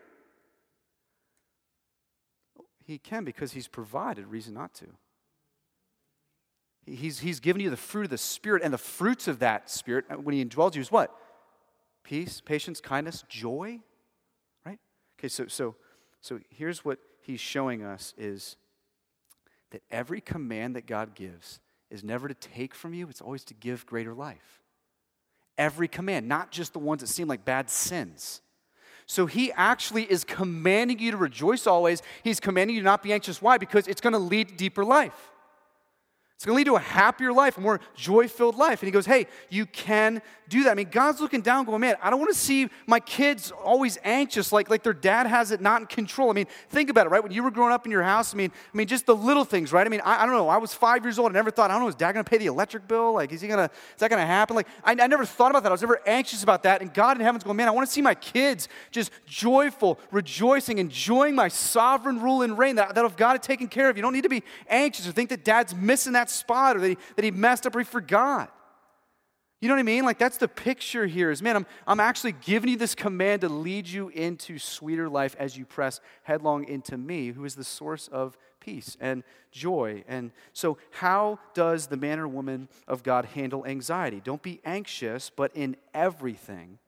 He 2.86 2.98
can 2.98 3.24
because 3.24 3.54
he's 3.54 3.68
provided 3.68 4.28
reason 4.28 4.54
not 4.54 4.74
to. 4.76 4.88
He's, 6.86 7.20
he's 7.20 7.40
given 7.40 7.62
you 7.62 7.70
the 7.70 7.78
fruit 7.78 8.04
of 8.04 8.10
the 8.10 8.18
Spirit, 8.18 8.62
and 8.64 8.74
the 8.74 8.78
fruits 8.78 9.28
of 9.28 9.40
that 9.40 9.70
Spirit, 9.70 10.06
uh, 10.10 10.16
when 10.16 10.36
he 10.36 10.44
indwells 10.44 10.76
you, 10.76 10.82
is 10.82 10.92
what? 10.92 11.16
Peace, 12.04 12.42
patience, 12.42 12.82
kindness, 12.82 13.24
joy. 13.30 13.80
Right? 14.66 14.80
Okay, 15.18 15.30
so, 15.30 15.48
so, 15.48 15.76
so 16.20 16.40
here's 16.50 16.84
what 16.84 17.00
he's 17.22 17.40
showing 17.40 17.84
us 17.84 18.14
is 18.18 18.58
that 19.72 19.82
every 19.90 20.20
command 20.20 20.76
that 20.76 20.86
God 20.86 21.16
gives 21.16 21.60
is 21.90 22.04
never 22.04 22.28
to 22.28 22.34
take 22.34 22.76
from 22.76 22.94
you, 22.94 23.08
it's 23.08 23.22
always 23.22 23.46
to 23.46 23.54
give 23.54 23.86
greater 23.86 24.14
life. 24.14 24.62
Every 25.58 25.88
command, 25.88 26.28
not 26.28 26.52
just 26.52 26.74
the 26.74 26.80
ones 26.80 27.02
that 27.02 27.08
seem 27.08 27.28
like 27.28 27.46
bad 27.46 27.70
sins. 27.70 28.42
So 29.06 29.26
he 29.26 29.52
actually 29.54 30.04
is 30.04 30.24
commanding 30.24 31.00
you 31.00 31.12
to 31.12 31.18
rejoice 31.18 31.68
always. 31.68 32.02
He's 32.24 32.40
commanding 32.40 32.76
you 32.76 32.82
to 32.82 32.86
not 32.86 33.04
be 33.04 33.14
anxious. 33.14 33.42
Why? 33.42 33.58
Because 33.58 33.88
it's 33.88 34.02
going 34.02 34.14
to 34.14 34.20
lead 34.20 34.50
to 34.50 34.56
deeper 34.56 34.84
life. 34.84 35.33
It's 36.44 36.46
going 36.46 36.56
to 36.56 36.58
lead 36.58 36.66
to 36.66 36.76
a 36.76 36.80
happier 36.80 37.32
life, 37.32 37.58
a 37.58 37.62
more 37.62 37.80
joy 37.96 38.28
filled 38.28 38.58
life. 38.58 38.82
And 38.82 38.88
he 38.88 38.91
goes, 38.91 39.06
Hey, 39.06 39.28
you 39.50 39.66
can 39.66 40.22
do 40.50 40.66
that. 40.66 40.72
I 40.72 40.74
mean, 40.74 40.89
God's 40.91 41.22
looking 41.22 41.39
down, 41.39 41.64
going, 41.64 41.80
Man, 41.80 41.96
I 42.02 42.10
don't 42.10 42.20
want 42.20 42.34
to 42.34 42.38
see 42.38 42.70
my 42.86 43.00
kids 43.00 43.50
always 43.52 43.98
anxious, 44.04 44.52
like, 44.52 44.70
like 44.70 44.84
their 44.84 44.91
dad 44.91 45.26
has 45.26 45.52
it 45.52 45.62
not 45.62 45.80
in 45.80 45.88
control. 45.88 46.30
I 46.30 46.34
mean, 46.34 46.48
think 46.68 46.89
about 46.89 47.08
it, 47.08 47.12
right? 47.12 47.24
When 47.24 47.32
you 47.32 47.44
were 47.44 47.50
growing 47.50 47.72
up 47.72 47.86
in 47.86 47.94
your 47.94 48.04
house, 48.04 48.34
I 48.34 48.38
mean, 48.38 48.52
I 48.74 48.78
mean, 48.78 48.88
just 48.88 49.06
the 49.06 49.16
little 49.16 49.46
things, 49.46 49.72
right? 49.72 49.88
I 49.88 49.89
mean, 49.89 50.02
I, 50.04 50.24
I 50.24 50.26
don't 50.26 50.36
know. 50.36 50.50
I 50.50 50.58
was 50.58 50.74
five 50.74 51.06
years 51.06 51.18
old. 51.18 51.32
I 51.32 51.34
never 51.34 51.50
thought, 51.50 51.72
I 51.72 51.76
don't 51.76 51.84
know, 51.84 51.88
is 51.88 51.96
dad 51.96 52.12
going 52.12 52.26
to 52.26 52.30
pay 52.30 52.39
the 52.39 52.48
electric 52.48 52.89
bill? 52.89 53.14
Like, 53.14 53.32
is 53.32 53.39
he 53.39 53.48
going 53.48 53.66
to, 53.66 53.74
is 53.74 54.00
that 54.00 54.10
going 54.10 54.22
to 54.22 54.28
happen? 54.28 54.58
Like, 54.58 54.68
I, 54.84 54.91
I 55.00 55.08
never 55.08 55.24
thought 55.24 55.52
about 55.52 55.64
that. 55.64 55.70
I 55.70 55.72
was 55.72 55.82
never 55.82 56.02
anxious 56.06 56.44
about 56.44 56.64
that. 56.64 56.82
And 56.82 56.94
God 56.94 57.16
in 57.16 57.24
heaven's 57.24 57.46
going, 57.46 57.56
Man, 57.56 57.70
I 57.70 57.72
want 57.72 57.88
to 57.88 57.94
see 57.94 58.02
my 58.02 58.16
kids 58.16 58.68
just 58.91 59.12
joyful, 59.26 59.98
rejoicing, 60.12 60.80
enjoying 60.80 61.36
my 61.36 61.48
sovereign 61.48 62.20
rule 62.22 62.41
and 62.41 62.58
reign 62.58 62.76
that, 62.76 62.96
that 62.96 63.06
if 63.06 63.16
God 63.16 63.32
had 63.32 63.44
taken 63.44 63.70
care 63.70 63.89
of. 63.89 63.96
You 63.96 64.02
don't 64.02 64.14
need 64.14 64.24
to 64.24 64.30
be 64.30 64.44
anxious 64.68 65.08
or 65.08 65.14
think 65.14 65.30
that 65.30 65.46
dad's 65.46 65.74
missing 65.74 66.12
that 66.12 66.33
spot 66.34 66.78
or 66.78 66.82
that 66.82 66.90
he, 66.90 66.98
that 67.16 67.26
he 67.26 67.32
messed 67.32 67.66
up 67.66 67.76
or 67.76 67.80
he 67.80 67.86
forgot. 67.86 68.54
You 69.64 69.70
know 69.70 69.76
what 69.76 69.80
I 69.80 69.84
mean? 69.84 70.04
Like 70.04 70.20
that's 70.20 70.36
the 70.36 70.50
picture 70.50 71.06
here 71.06 71.32
is 71.32 71.42
man, 71.42 71.56
I'm, 71.56 71.66
I'm 71.88 72.02
actually 72.02 72.34
giving 72.34 72.70
you 72.70 72.76
this 72.76 72.94
command 72.94 73.42
to 73.42 73.50
lead 73.50 73.88
you 73.88 74.10
into 74.10 74.60
sweeter 74.60 75.08
life 75.08 75.38
as 75.40 75.58
you 75.58 75.66
press 75.66 76.02
headlong 76.24 76.68
into 76.68 76.98
me, 76.98 77.32
who 77.32 77.46
is 77.46 77.56
the 77.56 77.64
source 77.64 78.10
of 78.10 78.38
peace 78.60 78.98
and 79.00 79.24
joy. 79.52 80.04
And 80.06 80.32
so, 80.52 80.78
how 80.92 81.40
does 81.54 81.88
the 81.88 81.96
man 81.96 82.20
or 82.20 82.28
woman 82.28 82.68
of 82.90 83.04
God 83.04 83.24
handle 83.24 83.66
anxiety? 83.66 84.22
Don't 84.22 84.42
be 84.42 84.60
anxious, 84.66 85.30
but 85.30 85.50
in 85.56 85.78
everything, 85.94 86.80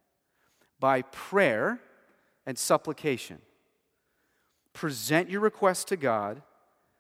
by 0.78 1.04
prayer 1.04 1.80
and 2.46 2.58
supplication. 2.58 3.40
Present 4.74 5.30
your 5.30 5.40
request 5.40 5.88
to 5.88 5.96
God 5.96 6.42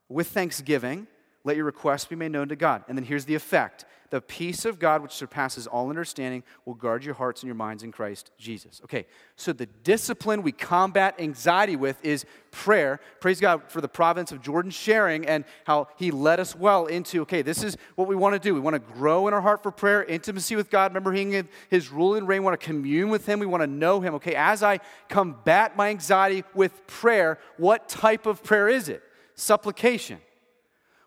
with 0.07 0.27
thanksgiving 0.27 1.07
let 1.45 1.55
your 1.55 1.65
requests 1.65 2.05
be 2.05 2.17
made 2.17 2.33
known 2.33 2.49
to 2.49 2.55
God. 2.57 2.83
And 2.89 2.97
then 2.97 3.05
here's 3.05 3.25
the 3.25 3.35
effect 3.35 3.85
the 4.11 4.21
peace 4.21 4.65
of 4.65 4.79
God, 4.79 5.01
which 5.01 5.11
surpasses 5.11 5.67
all 5.67 5.89
understanding, 5.89 6.43
will 6.63 6.75
guard 6.75 7.03
your 7.03 7.15
hearts 7.15 7.41
and 7.41 7.47
your 7.47 7.55
minds 7.55 7.83
in 7.83 7.91
Christ 7.91 8.31
Jesus. 8.37 8.79
Okay, 8.83 9.07
so 9.35 9.51
the 9.51 9.65
discipline 9.65 10.43
we 10.43 10.51
combat 10.51 11.15
anxiety 11.19 11.75
with 11.75 11.97
is 12.05 12.23
prayer. 12.51 12.99
Praise 13.19 13.39
God 13.39 13.63
for 13.67 13.81
the 13.81 13.87
province 13.87 14.31
of 14.31 14.41
Jordan 14.41 14.71
sharing 14.71 15.25
and 15.25 15.43
how 15.65 15.87
he 15.97 16.11
led 16.11 16.39
us 16.39 16.55
well 16.55 16.85
into, 16.85 17.23
okay, 17.23 17.41
this 17.41 17.63
is 17.63 17.77
what 17.95 18.07
we 18.07 18.15
want 18.15 18.33
to 18.33 18.39
do. 18.39 18.53
We 18.53 18.59
want 18.59 18.75
to 18.75 18.93
grow 18.93 19.27
in 19.27 19.33
our 19.33 19.41
heart 19.41 19.63
for 19.63 19.71
prayer, 19.71 20.03
intimacy 20.03 20.55
with 20.55 20.69
God, 20.69 20.91
remember 20.91 21.11
him, 21.11 21.49
his 21.69 21.91
rule 21.91 22.15
and 22.15 22.27
reign, 22.27 22.41
we 22.41 22.45
want 22.45 22.59
to 22.59 22.65
commune 22.65 23.09
with 23.09 23.25
him, 23.25 23.39
we 23.39 23.45
want 23.45 23.63
to 23.63 23.67
know 23.67 24.01
him. 24.01 24.13
Okay, 24.15 24.35
as 24.35 24.61
I 24.61 24.79
combat 25.09 25.75
my 25.75 25.89
anxiety 25.89 26.43
with 26.53 26.85
prayer, 26.85 27.39
what 27.57 27.89
type 27.89 28.27
of 28.27 28.43
prayer 28.43 28.69
is 28.69 28.87
it? 28.87 29.01
Supplication. 29.33 30.19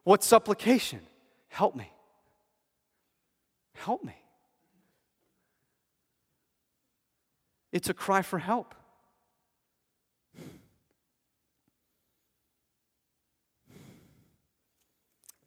What 0.08 0.24
supplication? 0.24 1.00
Help 1.48 1.76
me. 1.76 1.92
Help 3.74 4.02
me. 4.02 4.14
It's 7.72 7.90
a 7.90 7.92
cry 7.92 8.22
for 8.22 8.38
help. 8.38 8.74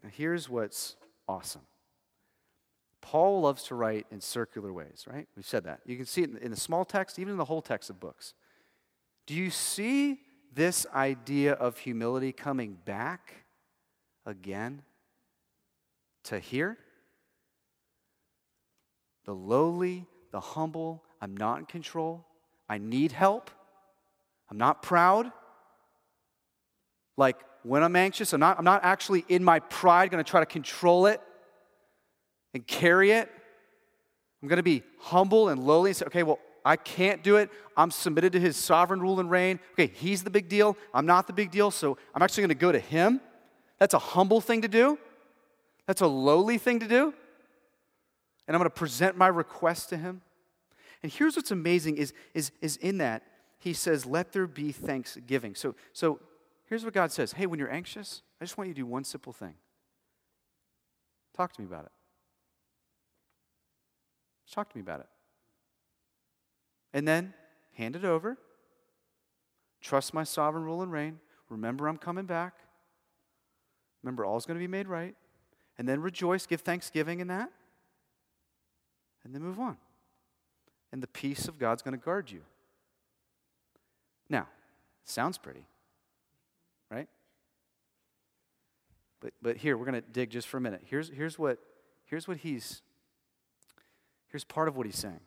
Now, 0.03 0.11
here's 0.11 0.47
what's 0.47 0.95
awesome. 1.27 1.61
Paul 3.01 3.41
loves 3.41 3.63
to 3.63 3.73
write 3.73 4.05
in 4.11 4.21
circular 4.21 4.71
ways, 4.71 5.07
right? 5.11 5.27
We've 5.35 5.43
said 5.43 5.63
that. 5.63 5.79
You 5.87 5.97
can 5.97 6.05
see 6.05 6.21
it 6.21 6.37
in 6.39 6.51
the 6.51 6.55
small 6.55 6.85
text, 6.85 7.17
even 7.17 7.31
in 7.31 7.37
the 7.39 7.45
whole 7.45 7.63
text 7.63 7.89
of 7.89 7.99
books. 7.99 8.35
Do 9.25 9.33
you 9.33 9.49
see 9.49 10.19
this 10.53 10.85
idea 10.93 11.53
of 11.53 11.79
humility 11.79 12.31
coming 12.31 12.77
back 12.85 13.41
again 14.25 14.81
to 16.25 16.39
hear 16.39 16.77
The 19.25 19.33
lowly, 19.33 20.07
the 20.31 20.39
humble, 20.39 21.03
I'm 21.21 21.37
not 21.37 21.59
in 21.59 21.65
control. 21.65 22.25
I 22.67 22.77
need 22.77 23.11
help. 23.11 23.51
I'm 24.49 24.57
not 24.57 24.81
proud. 24.81 25.31
Like 27.17 27.37
when 27.63 27.83
I'm 27.83 27.95
anxious, 27.95 28.33
I'm 28.33 28.39
not, 28.39 28.57
I'm 28.57 28.65
not 28.65 28.83
actually 28.83 29.23
in 29.29 29.43
my 29.43 29.59
pride 29.59 30.09
going 30.09 30.23
to 30.23 30.29
try 30.29 30.39
to 30.39 30.45
control 30.45 31.05
it 31.05 31.21
and 32.53 32.65
carry 32.65 33.11
it. 33.11 33.29
I'm 34.41 34.47
going 34.47 34.57
to 34.57 34.63
be 34.63 34.83
humble 34.99 35.49
and 35.49 35.63
lowly 35.63 35.91
and 35.91 35.97
say, 35.97 36.05
okay, 36.07 36.23
well, 36.23 36.39
I 36.65 36.75
can't 36.75 37.23
do 37.23 37.37
it. 37.37 37.49
I'm 37.77 37.91
submitted 37.91 38.33
to 38.33 38.39
his 38.39 38.57
sovereign 38.57 39.01
rule 39.01 39.19
and 39.19 39.29
reign. 39.29 39.59
Okay, 39.73 39.91
he's 39.95 40.23
the 40.23 40.29
big 40.29 40.49
deal. 40.49 40.77
I'm 40.93 41.05
not 41.05 41.27
the 41.27 41.33
big 41.33 41.51
deal, 41.51 41.71
so 41.71 41.97
I'm 42.13 42.21
actually 42.21 42.41
going 42.41 42.49
to 42.49 42.55
go 42.55 42.71
to 42.71 42.79
him. 42.79 43.21
That's 43.81 43.95
a 43.95 43.99
humble 43.99 44.41
thing 44.41 44.61
to 44.61 44.67
do. 44.67 44.99
That's 45.87 46.01
a 46.01 46.07
lowly 46.07 46.59
thing 46.59 46.81
to 46.81 46.87
do. 46.87 47.15
And 48.47 48.55
I'm 48.55 48.59
going 48.59 48.69
to 48.69 48.69
present 48.69 49.17
my 49.17 49.25
request 49.25 49.89
to 49.89 49.97
him. 49.97 50.21
And 51.01 51.11
here's 51.11 51.35
what's 51.35 51.49
amazing 51.49 51.97
is, 51.97 52.13
is, 52.35 52.51
is 52.61 52.77
in 52.77 52.99
that, 52.99 53.23
he 53.57 53.73
says, 53.73 54.05
let 54.05 54.33
there 54.33 54.45
be 54.45 54.71
thanksgiving. 54.71 55.55
So, 55.55 55.73
so 55.93 56.19
here's 56.69 56.85
what 56.85 56.93
God 56.93 57.11
says 57.11 57.31
Hey, 57.31 57.47
when 57.47 57.57
you're 57.57 57.73
anxious, 57.73 58.21
I 58.39 58.45
just 58.45 58.55
want 58.55 58.67
you 58.67 58.75
to 58.75 58.81
do 58.81 58.85
one 58.85 59.03
simple 59.03 59.33
thing. 59.33 59.55
Talk 61.35 61.51
to 61.53 61.61
me 61.61 61.65
about 61.65 61.85
it. 61.85 61.91
Just 64.45 64.53
talk 64.53 64.69
to 64.69 64.77
me 64.77 64.81
about 64.83 64.99
it. 64.99 65.09
And 66.93 67.07
then 67.07 67.33
hand 67.73 67.95
it 67.95 68.05
over. 68.05 68.37
Trust 69.81 70.13
my 70.13 70.23
sovereign 70.23 70.65
rule 70.65 70.83
and 70.83 70.91
reign. 70.91 71.19
Remember, 71.49 71.87
I'm 71.87 71.97
coming 71.97 72.25
back. 72.25 72.53
Remember, 74.03 74.25
all's 74.25 74.45
going 74.45 74.57
to 74.57 74.63
be 74.63 74.67
made 74.67 74.87
right. 74.87 75.15
And 75.77 75.87
then 75.87 76.01
rejoice, 76.01 76.45
give 76.45 76.61
thanksgiving 76.61 77.19
in 77.19 77.27
that. 77.27 77.51
And 79.23 79.33
then 79.33 79.41
move 79.41 79.59
on. 79.59 79.77
And 80.91 81.01
the 81.01 81.07
peace 81.07 81.47
of 81.47 81.57
God's 81.57 81.81
going 81.81 81.97
to 81.97 82.03
guard 82.03 82.31
you. 82.31 82.41
Now, 84.29 84.47
sounds 85.05 85.37
pretty, 85.37 85.65
right? 86.89 87.07
But, 89.19 89.33
but 89.41 89.57
here, 89.57 89.77
we're 89.77 89.85
going 89.85 90.01
to 90.01 90.09
dig 90.09 90.31
just 90.31 90.47
for 90.47 90.57
a 90.57 90.61
minute. 90.61 90.81
Here's, 90.85 91.09
here's, 91.09 91.37
what, 91.37 91.59
here's 92.05 92.27
what 92.27 92.37
he's, 92.37 92.81
here's 94.29 94.43
part 94.43 94.67
of 94.67 94.75
what 94.75 94.85
he's 94.85 94.97
saying. 94.97 95.19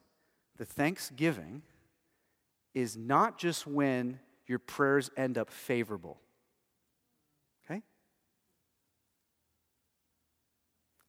The 0.57 0.65
thanksgiving 0.65 1.63
is 2.75 2.97
not 2.97 3.39
just 3.39 3.67
when 3.67 4.19
your 4.47 4.59
prayers 4.59 5.11
end 5.17 5.39
up 5.39 5.51
favorable. 5.51 6.19
Okay? 7.65 7.83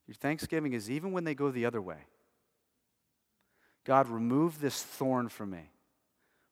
Your 0.07 0.15
thanksgiving 0.15 0.73
is 0.73 0.89
even 0.89 1.11
when 1.11 1.23
they 1.23 1.33
go 1.33 1.51
the 1.51 1.65
other 1.65 1.81
way. 1.81 2.07
God, 3.85 4.07
remove 4.07 4.59
this 4.59 4.81
thorn 4.81 5.29
from 5.29 5.51
me. 5.51 5.71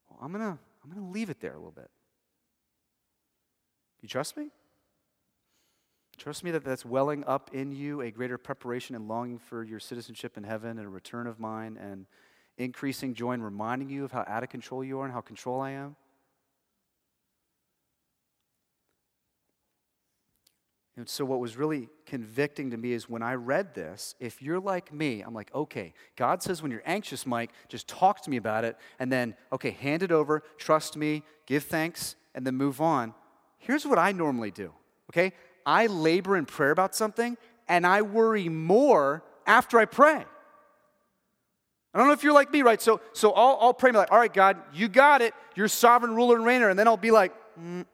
Well, 0.09 0.19
I'm 0.21 0.31
going 0.31 0.43
to 0.43 0.57
I'm 0.83 0.91
going 0.91 1.05
to 1.05 1.11
leave 1.11 1.29
it 1.29 1.39
there 1.39 1.53
a 1.53 1.57
little 1.57 1.71
bit. 1.71 1.89
You 4.01 4.09
trust 4.09 4.35
me? 4.35 4.49
Trust 6.17 6.43
me 6.43 6.51
that 6.51 6.63
that's 6.63 6.85
welling 6.85 7.23
up 7.25 7.49
in 7.53 7.71
you 7.71 8.01
a 8.01 8.11
greater 8.11 8.37
preparation 8.37 8.95
and 8.95 9.07
longing 9.07 9.39
for 9.39 9.63
your 9.63 9.79
citizenship 9.79 10.37
in 10.37 10.43
heaven 10.43 10.77
and 10.77 10.85
a 10.85 10.89
return 10.89 11.25
of 11.25 11.39
mine 11.39 11.77
and 11.81 12.05
increasing 12.57 13.13
joy 13.13 13.31
and 13.31 13.43
reminding 13.43 13.89
you 13.89 14.03
of 14.03 14.11
how 14.11 14.23
out 14.27 14.43
of 14.43 14.49
control 14.49 14.83
you 14.83 14.99
are 14.99 15.05
and 15.05 15.13
how 15.13 15.21
control 15.21 15.61
I 15.61 15.71
am? 15.71 15.95
And 20.95 21.09
so, 21.09 21.25
what 21.25 21.39
was 21.39 21.57
really 21.57 21.89
convicting 22.05 22.69
to 22.69 22.77
me 22.77 22.93
is 22.93 23.09
when 23.09 23.23
I 23.23 23.33
read 23.33 23.73
this, 23.73 24.13
if 24.19 24.43
you're 24.43 24.59
like 24.59 24.93
me, 24.93 25.21
I'm 25.21 25.33
like, 25.33 25.53
okay, 25.53 25.93
God 26.15 26.43
says 26.43 26.61
when 26.61 26.71
you're 26.71 26.83
anxious, 26.85 27.25
Mike, 27.25 27.49
just 27.67 27.87
talk 27.87 28.21
to 28.21 28.29
me 28.29 28.37
about 28.37 28.63
it, 28.63 28.77
and 28.99 29.11
then, 29.11 29.35
okay, 29.51 29.71
hand 29.71 30.03
it 30.03 30.11
over, 30.11 30.43
trust 30.57 30.95
me, 30.95 31.23
give 31.47 31.63
thanks, 31.63 32.15
and 32.35 32.45
then 32.45 32.55
move 32.55 32.79
on. 32.79 33.15
Here's 33.57 33.87
what 33.87 33.97
I 33.97 34.11
normally 34.11 34.51
do, 34.51 34.71
okay? 35.09 35.33
I 35.65 35.87
labor 35.87 36.37
in 36.37 36.45
prayer 36.45 36.71
about 36.71 36.93
something, 36.93 37.37
and 37.67 37.87
I 37.87 38.03
worry 38.03 38.47
more 38.47 39.23
after 39.47 39.79
I 39.79 39.85
pray. 39.85 40.25
I 41.93 41.97
don't 41.97 42.07
know 42.07 42.13
if 42.13 42.23
you're 42.23 42.33
like 42.33 42.51
me, 42.51 42.61
right? 42.61 42.81
So, 42.81 43.01
so 43.13 43.31
I'll, 43.31 43.57
I'll 43.61 43.73
pray, 43.73 43.91
like, 43.91 44.11
all 44.11 44.17
right, 44.17 44.33
God, 44.33 44.57
you 44.73 44.87
got 44.87 45.21
it. 45.21 45.33
You're 45.55 45.67
sovereign 45.67 46.15
ruler 46.15 46.35
and 46.35 46.45
reigner. 46.45 46.69
And 46.69 46.77
then 46.77 46.87
I'll 46.87 46.97
be 46.97 47.11
like, 47.11 47.33
mm. 47.59 47.85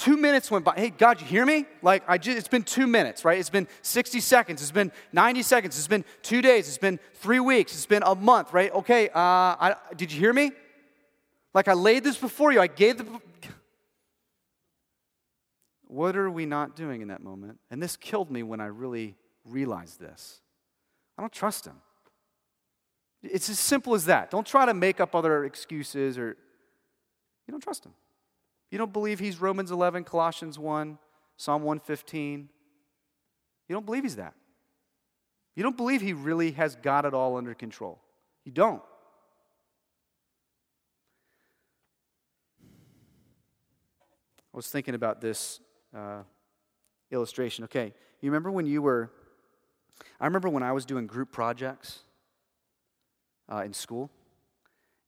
Two 0.00 0.16
minutes 0.16 0.50
went 0.50 0.64
by. 0.64 0.74
Hey, 0.76 0.90
God, 0.90 1.20
you 1.20 1.26
hear 1.26 1.44
me? 1.44 1.66
Like, 1.82 2.02
I 2.08 2.16
just, 2.16 2.38
it's 2.38 2.48
been 2.48 2.62
two 2.62 2.86
minutes, 2.86 3.22
right? 3.22 3.38
It's 3.38 3.50
been 3.50 3.68
60 3.82 4.18
seconds. 4.20 4.62
It's 4.62 4.70
been 4.70 4.90
90 5.12 5.42
seconds. 5.42 5.76
It's 5.76 5.86
been 5.86 6.06
two 6.22 6.40
days. 6.40 6.68
It's 6.68 6.78
been 6.78 6.98
three 7.14 7.38
weeks. 7.38 7.74
It's 7.74 7.86
been 7.86 8.02
a 8.04 8.14
month, 8.14 8.52
right? 8.54 8.72
Okay, 8.72 9.10
uh, 9.10 9.14
I, 9.14 9.76
did 9.94 10.10
you 10.10 10.18
hear 10.18 10.32
me? 10.32 10.52
Like, 11.52 11.68
I 11.68 11.74
laid 11.74 12.02
this 12.02 12.16
before 12.16 12.50
you. 12.50 12.60
I 12.60 12.66
gave 12.66 12.96
the. 12.98 13.20
What 15.86 16.16
are 16.16 16.30
we 16.30 16.46
not 16.46 16.76
doing 16.76 17.02
in 17.02 17.08
that 17.08 17.22
moment? 17.22 17.58
And 17.70 17.82
this 17.82 17.96
killed 17.96 18.30
me 18.30 18.42
when 18.42 18.60
I 18.60 18.66
really 18.66 19.16
realized 19.44 20.00
this. 20.00 20.40
I 21.18 21.22
don't 21.22 21.32
trust 21.32 21.66
him. 21.66 21.76
It's 23.22 23.50
as 23.50 23.58
simple 23.58 23.94
as 23.94 24.06
that. 24.06 24.30
Don't 24.30 24.46
try 24.46 24.64
to 24.64 24.72
make 24.72 24.98
up 24.98 25.14
other 25.14 25.44
excuses 25.44 26.16
or 26.16 26.38
you 27.46 27.52
don't 27.52 27.60
trust 27.60 27.84
him. 27.84 27.92
You 28.70 28.78
don't 28.78 28.92
believe 28.92 29.18
he's 29.18 29.40
Romans 29.40 29.70
11, 29.70 30.04
Colossians 30.04 30.58
1, 30.58 30.98
Psalm 31.36 31.62
115. 31.62 32.48
You 33.68 33.74
don't 33.74 33.86
believe 33.86 34.04
he's 34.04 34.16
that. 34.16 34.34
You 35.56 35.62
don't 35.62 35.76
believe 35.76 36.00
he 36.00 36.12
really 36.12 36.52
has 36.52 36.76
got 36.76 37.04
it 37.04 37.12
all 37.12 37.36
under 37.36 37.54
control. 37.54 38.00
You 38.44 38.52
don't. 38.52 38.82
I 44.52 44.56
was 44.56 44.68
thinking 44.68 44.94
about 44.94 45.20
this 45.20 45.60
uh, 45.94 46.22
illustration. 47.10 47.64
Okay, 47.64 47.92
you 48.20 48.30
remember 48.30 48.50
when 48.50 48.66
you 48.66 48.82
were, 48.82 49.10
I 50.20 50.26
remember 50.26 50.48
when 50.48 50.62
I 50.62 50.72
was 50.72 50.84
doing 50.84 51.06
group 51.06 51.30
projects 51.32 52.00
uh, 53.50 53.62
in 53.64 53.72
school. 53.72 54.10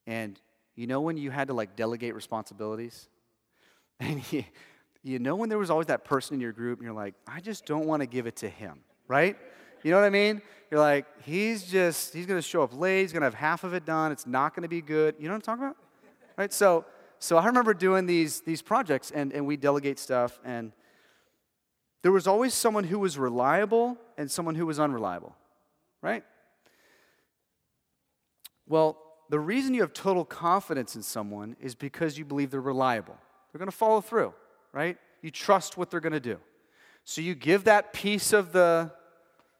And 0.05 0.39
you 0.75 0.87
know 0.87 1.01
when 1.01 1.17
you 1.17 1.31
had 1.31 1.47
to 1.47 1.53
like 1.53 1.75
delegate 1.75 2.15
responsibilities? 2.15 3.07
And 4.03 4.23
you, 4.31 4.43
you 5.01 5.19
know 5.19 5.35
when 5.35 5.49
there 5.49 5.57
was 5.57 5.69
always 5.69 5.87
that 5.87 6.05
person 6.05 6.35
in 6.35 6.41
your 6.41 6.51
group 6.51 6.79
and 6.79 6.85
you're 6.85 6.95
like, 6.95 7.15
I 7.27 7.39
just 7.39 7.65
don't 7.65 7.85
want 7.85 8.01
to 8.01 8.05
give 8.05 8.27
it 8.27 8.37
to 8.37 8.49
him, 8.49 8.79
right? 9.07 9.37
You 9.83 9.91
know 9.91 9.97
what 9.97 10.05
I 10.05 10.09
mean? 10.09 10.41
You're 10.71 10.79
like, 10.79 11.05
he's 11.23 11.63
just, 11.63 12.13
he's 12.13 12.25
going 12.25 12.37
to 12.37 12.47
show 12.47 12.63
up 12.63 12.77
late. 12.77 13.01
He's 13.01 13.11
going 13.11 13.21
to 13.21 13.27
have 13.27 13.33
half 13.33 13.63
of 13.63 13.73
it 13.73 13.85
done. 13.85 14.11
It's 14.11 14.25
not 14.25 14.55
going 14.55 14.63
to 14.63 14.69
be 14.69 14.81
good. 14.81 15.15
You 15.19 15.25
know 15.27 15.33
what 15.33 15.35
I'm 15.35 15.41
talking 15.41 15.63
about? 15.65 15.77
Right? 16.37 16.53
So, 16.53 16.85
so 17.19 17.37
I 17.37 17.45
remember 17.45 17.73
doing 17.73 18.05
these, 18.05 18.41
these 18.41 18.61
projects 18.61 19.11
and, 19.11 19.33
and 19.33 19.45
we 19.45 19.57
delegate 19.57 19.99
stuff. 19.99 20.39
And 20.43 20.71
there 22.01 22.11
was 22.11 22.27
always 22.27 22.53
someone 22.53 22.85
who 22.85 22.99
was 22.99 23.17
reliable 23.17 23.97
and 24.17 24.31
someone 24.31 24.55
who 24.55 24.65
was 24.65 24.79
unreliable, 24.79 25.35
right? 26.01 26.23
Well, 28.67 28.97
the 29.29 29.39
reason 29.39 29.73
you 29.73 29.81
have 29.81 29.93
total 29.93 30.25
confidence 30.25 30.95
in 30.95 31.01
someone 31.01 31.55
is 31.59 31.75
because 31.75 32.17
you 32.17 32.25
believe 32.25 32.51
they're 32.51 32.61
reliable. 32.61 33.17
They're 33.53 33.59
going 33.59 33.71
to 33.71 33.77
follow 33.77 34.01
through, 34.01 34.33
right? 34.71 34.97
You 35.21 35.29
trust 35.29 35.77
what 35.77 35.91
they're 35.91 35.99
going 35.99 36.13
to 36.13 36.19
do. 36.19 36.39
So 37.05 37.21
you 37.21 37.35
give 37.35 37.65
that 37.65 37.93
piece 37.93 38.33
of 38.33 38.51
the, 38.51 38.91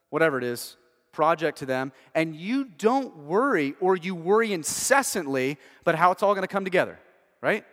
whatever 0.10 0.40
it 0.40 0.44
is, 0.44 0.78
project 1.12 1.60
to 1.60 1.68
them, 1.68 1.92
and 2.16 2.36
you 2.36 2.66
don't 2.66 3.16
worry 3.18 3.76
or 3.80 3.96
you 3.96 4.16
worry 4.16 4.52
incessantly 4.52 5.60
about 5.82 5.94
how 5.94 6.12
it's 6.12 6.24
all 6.24 6.34
going 6.34 6.42
to 6.42 6.48
come 6.48 6.64
together, 6.64 6.98
right? 7.40 7.64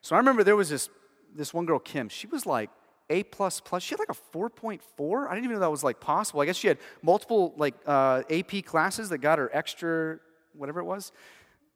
So 0.00 0.16
I 0.16 0.18
remember 0.18 0.42
there 0.42 0.56
was 0.56 0.70
this, 0.70 0.88
this 1.34 1.52
one 1.52 1.66
girl, 1.66 1.78
Kim, 1.78 2.08
she 2.08 2.26
was 2.26 2.46
like 2.46 2.70
A 3.10 3.24
plus 3.24 3.60
plus. 3.60 3.82
She 3.82 3.92
had 3.92 3.98
like 3.98 4.08
a 4.08 4.36
4.4. 4.36 5.26
I 5.26 5.34
didn't 5.34 5.44
even 5.44 5.56
know 5.56 5.60
that 5.60 5.70
was 5.70 5.84
like 5.84 6.00
possible. 6.00 6.40
I 6.40 6.46
guess 6.46 6.56
she 6.56 6.68
had 6.68 6.78
multiple 7.02 7.52
like 7.58 7.74
uh, 7.86 8.22
AP 8.30 8.64
classes 8.64 9.10
that 9.10 9.18
got 9.18 9.38
her 9.38 9.50
extra, 9.52 10.18
whatever 10.54 10.80
it 10.80 10.84
was 10.84 11.12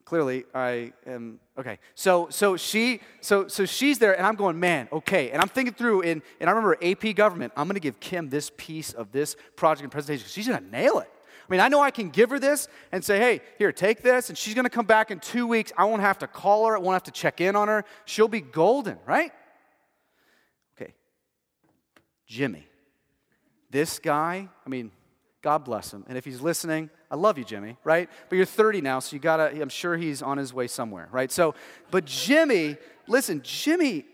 clearly 0.05 0.45
i 0.55 0.93
am 1.07 1.39
okay. 1.59 1.79
So 1.95 2.29
so 2.31 2.57
she 2.57 3.01
so 3.21 3.49
so 3.49 3.65
she's 3.65 3.99
there 3.99 4.17
and 4.17 4.27
i'm 4.27 4.35
going 4.35 4.59
man 4.59 4.89
okay. 4.93 5.31
And 5.31 5.41
i'm 5.41 5.49
thinking 5.49 5.75
through 5.75 6.03
and, 6.03 6.23
and 6.41 6.49
i 6.49 6.53
remember 6.53 6.77
ap 6.83 7.15
government 7.15 7.53
i'm 7.57 7.67
to 7.75 7.81
give 7.81 8.01
kim 8.01 8.29
this 8.29 8.51
piece 8.57 8.93
of 8.93 9.13
this 9.13 9.37
project 9.57 9.85
and 9.85 9.93
presentation. 9.93 10.27
She's 10.29 10.47
to 10.63 10.71
nail 10.71 10.99
it. 10.99 11.11
I 11.49 11.53
mean 11.53 11.61
i 11.61 11.69
know 11.69 11.81
i 11.81 11.91
can 11.91 12.11
give 12.11 12.31
her 12.31 12.39
this 12.39 12.69
and 12.91 13.05
say 13.05 13.19
hey 13.19 13.41
here 13.59 13.73
take 13.73 14.03
this 14.03 14.29
and 14.29 14.37
she's 14.37 14.55
to 14.65 14.71
come 14.71 14.87
back 14.87 15.11
in 15.11 15.19
two 15.19 15.47
weeks. 15.47 15.73
I 15.77 15.85
won't 15.85 16.03
have 16.03 16.19
to 16.19 16.27
call 16.27 16.67
her 16.67 16.77
i 16.77 16.81
won't 16.81 16.95
have 16.95 17.05
to 17.05 17.11
check 17.11 17.41
in 17.41 17.57
on 17.57 17.69
her. 17.69 17.85
She'll 18.05 18.29
be 18.29 18.41
golden 18.41 18.99
right? 19.07 19.33
Okay. 20.77 20.95
Jimmy. 22.27 22.67
This 23.71 23.99
guy 23.99 24.49
i 24.67 24.69
mean 24.69 24.91
god 25.43 25.65
bless 25.65 25.93
him. 25.93 26.05
And 26.09 26.17
if 26.17 26.25
he's 26.25 26.41
listening 26.41 26.91
I 27.13 27.17
love 27.17 27.37
you, 27.37 27.45
Jimmy, 27.45 27.77
right? 27.85 28.09
But 28.31 28.37
you're 28.37 28.47
30 28.47 28.81
now, 28.81 28.99
so 28.99 29.15
you 29.15 29.21
gotta, 29.21 29.61
I'm 29.61 29.69
sure 29.69 29.99
he's 29.99 30.23
on 30.23 30.39
his 30.39 30.55
way 30.55 30.67
somewhere, 30.67 31.09
right? 31.13 31.31
So, 31.31 31.55
but 31.91 32.07
Jimmy, 32.07 32.79
listen, 33.07 33.43
Jimmy 33.45 34.07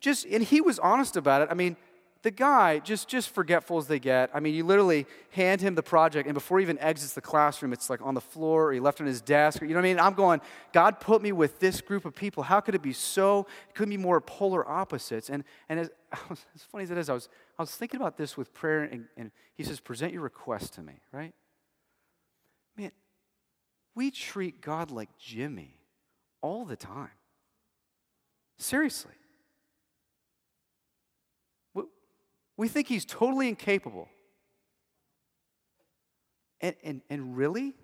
just, 0.00 0.24
and 0.24 0.42
he 0.42 0.62
was 0.62 0.78
honest 0.78 1.18
about 1.18 1.42
it. 1.42 1.48
I 1.50 1.54
mean, 1.54 1.76
the 2.22 2.30
guy, 2.30 2.78
just, 2.78 3.08
just 3.08 3.28
forgetful 3.28 3.76
as 3.76 3.88
they 3.88 3.98
get, 3.98 4.30
I 4.32 4.40
mean, 4.40 4.54
you 4.54 4.64
literally 4.64 5.06
hand 5.32 5.60
him 5.60 5.74
the 5.74 5.82
project, 5.82 6.26
and 6.26 6.32
before 6.32 6.58
he 6.58 6.62
even 6.62 6.78
exits 6.78 7.12
the 7.12 7.20
classroom, 7.20 7.74
it's 7.74 7.90
like 7.90 8.00
on 8.00 8.14
the 8.14 8.22
floor, 8.22 8.68
or 8.68 8.72
he 8.72 8.80
left 8.80 9.02
on 9.02 9.06
his 9.06 9.20
desk, 9.20 9.60
or, 9.60 9.66
you 9.66 9.74
know 9.74 9.80
what 9.80 9.86
I 9.86 9.88
mean? 9.88 10.00
I'm 10.00 10.14
going, 10.14 10.40
God 10.72 10.98
put 10.98 11.20
me 11.20 11.32
with 11.32 11.60
this 11.60 11.82
group 11.82 12.06
of 12.06 12.14
people. 12.14 12.42
How 12.42 12.60
could 12.60 12.74
it 12.74 12.82
be 12.82 12.94
so, 12.94 13.46
it 13.68 13.74
couldn't 13.74 13.90
be 13.90 13.98
more 13.98 14.22
polar 14.22 14.66
opposites? 14.66 15.28
And, 15.28 15.44
and 15.68 15.78
as, 15.78 15.90
as 16.30 16.62
funny 16.62 16.84
as 16.84 16.90
it 16.90 16.96
is, 16.96 17.10
I 17.10 17.12
was, 17.12 17.28
I 17.58 17.62
was 17.62 17.76
thinking 17.76 18.00
about 18.00 18.16
this 18.16 18.34
with 18.34 18.54
prayer, 18.54 18.84
and, 18.84 19.04
and 19.18 19.30
he 19.56 19.62
says, 19.62 19.78
present 19.78 20.14
your 20.14 20.22
request 20.22 20.72
to 20.74 20.82
me, 20.82 20.94
right? 21.12 21.34
Man, 22.76 22.92
we 23.94 24.10
treat 24.10 24.60
God 24.60 24.90
like 24.90 25.08
Jimmy 25.18 25.78
all 26.40 26.64
the 26.64 26.76
time. 26.76 27.10
Seriously. 28.58 29.12
We 32.56 32.68
think 32.68 32.88
he's 32.88 33.04
totally 33.04 33.48
incapable. 33.48 34.08
And, 36.60 36.74
and, 36.82 37.02
and 37.10 37.36
really, 37.36 37.74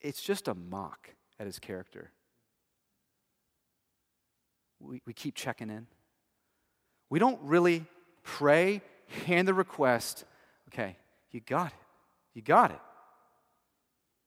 it's 0.00 0.22
just 0.22 0.48
a 0.48 0.54
mock 0.54 1.10
at 1.38 1.46
his 1.46 1.58
character. 1.58 2.10
We, 4.80 5.02
we 5.06 5.12
keep 5.12 5.34
checking 5.34 5.68
in. 5.68 5.86
We 7.10 7.18
don't 7.18 7.38
really 7.42 7.84
pray, 8.22 8.80
hand 9.26 9.46
the 9.46 9.54
request, 9.54 10.24
okay, 10.68 10.96
you 11.30 11.40
got 11.40 11.68
it. 11.68 11.78
You 12.32 12.42
got 12.42 12.70
it. 12.70 12.80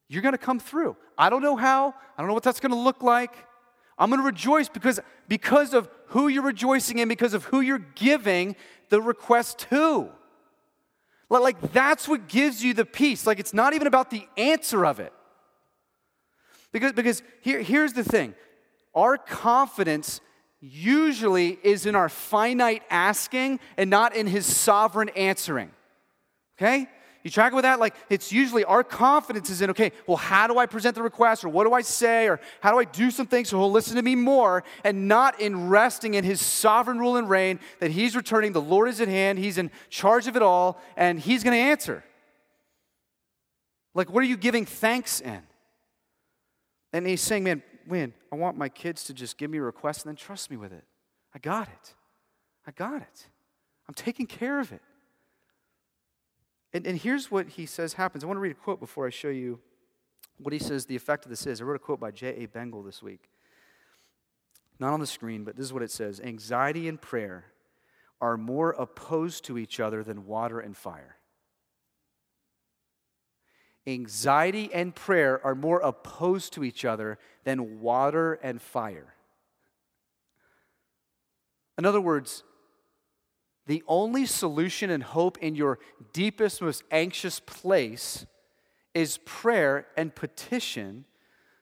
You're 0.10 0.22
going 0.22 0.34
to 0.34 0.38
come 0.38 0.60
through. 0.60 0.96
I 1.18 1.30
don't 1.30 1.42
know 1.42 1.56
how. 1.56 1.94
I 2.18 2.22
don't 2.22 2.28
know 2.28 2.34
what 2.34 2.44
that's 2.44 2.60
going 2.60 2.72
to 2.72 2.78
look 2.78 3.04
like. 3.04 3.36
I'm 3.98 4.10
going 4.10 4.22
to 4.22 4.26
rejoice 4.26 4.70
because, 4.70 5.00
because 5.28 5.74
of 5.74 5.90
who 6.08 6.28
you're 6.28 6.44
rejoicing 6.44 7.00
in, 7.00 7.08
because 7.08 7.34
of 7.34 7.46
who 7.46 7.62
you're 7.62 7.86
giving 7.96 8.56
the 8.90 9.02
request 9.02 9.60
to. 9.70 10.10
Like, 11.30 11.74
that's 11.74 12.08
what 12.08 12.28
gives 12.28 12.64
you 12.64 12.74
the 12.74 12.86
peace. 12.86 13.28
Like, 13.28 13.40
it's 13.40 13.54
not 13.54 13.74
even 13.74 13.88
about 13.88 14.10
the 14.10 14.26
answer 14.38 14.86
of 14.86 15.00
it. 15.00 15.12
Because, 16.72 16.94
because 16.94 17.22
here, 17.42 17.62
here's 17.62 17.94
the 17.94 18.04
thing 18.04 18.34
our 18.96 19.18
confidence 19.18 20.22
usually 20.60 21.60
is 21.64 21.86
in 21.86 21.96
our 21.96 22.10
finite 22.10 22.84
asking 22.90 23.60
and 23.78 23.90
not 23.90 24.16
in 24.16 24.28
his 24.28 24.46
sovereign 24.46 25.10
answering. 25.10 25.72
Okay? 26.58 26.88
You 27.28 27.32
track 27.32 27.52
with 27.52 27.64
that? 27.64 27.78
Like, 27.78 27.94
it's 28.10 28.32
usually 28.32 28.64
our 28.64 28.86
confidence 28.86 29.50
is 29.50 29.62
in, 29.62 29.70
okay, 29.72 29.92
well, 30.08 30.16
how 30.16 30.48
do 30.48 30.58
I 30.60 30.66
present 30.66 30.96
the 30.96 31.04
request? 31.04 31.44
Or 31.44 31.50
what 31.50 31.66
do 31.66 31.74
I 31.74 31.82
say? 31.82 32.30
Or 32.30 32.40
how 32.62 32.72
do 32.72 32.80
I 32.80 32.86
do 32.86 33.12
some 33.12 33.28
things 33.28 33.50
so 33.50 33.58
he'll 33.58 33.70
listen 33.70 33.98
to 33.98 34.02
me 34.02 34.16
more? 34.16 34.64
And 34.86 35.10
not 35.10 35.42
in 35.42 35.68
resting 35.68 36.14
in 36.14 36.24
his 36.24 36.40
sovereign 36.40 37.00
rule 37.00 37.18
and 37.18 37.30
reign 37.30 37.60
that 37.82 37.92
he's 37.92 38.16
returning, 38.16 38.54
the 38.54 38.62
Lord 38.62 38.88
is 38.88 39.02
at 39.02 39.10
hand, 39.10 39.40
he's 39.40 39.58
in 39.58 39.72
charge 39.90 40.28
of 40.28 40.38
it 40.38 40.42
all, 40.42 40.80
and 40.96 41.20
he's 41.20 41.44
going 41.44 41.54
to 41.54 41.60
answer. 41.60 42.02
Like, 43.94 44.10
what 44.10 44.24
are 44.24 44.28
you 44.28 44.38
giving 44.38 44.66
thanks 44.66 45.20
in? 45.20 45.42
And 46.94 47.06
he's 47.06 47.20
saying, 47.20 47.44
man, 47.44 47.62
when 47.88 48.14
I 48.32 48.38
want 48.38 48.58
my 48.58 48.70
kids 48.70 49.04
to 49.04 49.14
just 49.14 49.38
give 49.38 49.52
me 49.52 49.58
a 49.58 49.64
request 49.64 50.06
and 50.06 50.12
then 50.12 50.16
trust 50.16 50.50
me 50.50 50.56
with 50.56 50.72
it. 50.72 50.86
I 51.36 51.40
got 51.40 51.68
it. 51.68 51.94
I 52.66 52.72
got 52.72 53.02
it. 53.02 53.28
I'm 53.86 53.96
taking 53.96 54.28
care 54.28 54.62
of 54.62 54.72
it. 54.72 54.82
And, 56.74 56.86
and 56.86 56.98
here's 56.98 57.32
what 57.32 57.50
he 57.50 57.66
says 57.66 57.94
happens. 57.94 58.24
I 58.24 58.28
want 58.28 58.38
to 58.38 58.42
read 58.42 58.52
a 58.52 58.56
quote 58.56 58.80
before 58.80 59.08
I 59.08 59.10
show 59.10 59.30
you 59.30 59.60
what 60.38 60.54
he 60.54 60.60
says 60.60 60.86
the 60.86 60.96
effect 60.96 61.26
of 61.26 61.30
this 61.30 61.46
is. 61.48 61.62
I 61.62 61.64
wrote 61.64 61.76
a 61.76 61.80
quote 61.80 62.00
by 62.00 62.12
J.A. 62.12 62.48
Bengel 62.48 62.86
this 62.86 63.02
week. 63.02 63.30
Not 64.80 64.94
on 64.94 65.00
the 65.00 65.08
screen, 65.08 65.44
but 65.44 65.56
this 65.56 65.66
is 65.66 65.74
what 65.74 65.82
it 65.82 65.92
says 65.92 66.20
Anxiety 66.22 66.88
and 66.88 67.02
prayer 67.02 67.46
are 68.20 68.38
more 68.38 68.72
opposed 68.72 69.46
to 69.46 69.58
each 69.58 69.80
other 69.80 70.04
than 70.04 70.26
water 70.26 70.60
and 70.60 70.76
fire. 70.76 71.18
Anxiety 73.86 74.70
and 74.74 74.94
prayer 74.94 75.44
are 75.46 75.56
more 75.56 75.80
opposed 75.80 76.54
to 76.54 76.64
each 76.64 76.84
other 76.84 77.18
than 77.46 77.80
water 77.80 78.34
and 78.34 78.62
fire. 78.62 79.14
In 81.78 81.86
other 81.86 82.02
words, 82.02 82.44
the 83.68 83.84
only 83.88 84.26
solution 84.26 84.90
and 84.90 85.04
hope 85.04 85.38
in 85.40 85.54
your 85.56 85.80
deepest, 86.14 86.62
most 86.62 86.84
anxious 86.90 87.40
place 87.40 88.26
is 88.94 89.20
prayer 89.26 89.86
and 89.96 90.16
petition 90.16 91.06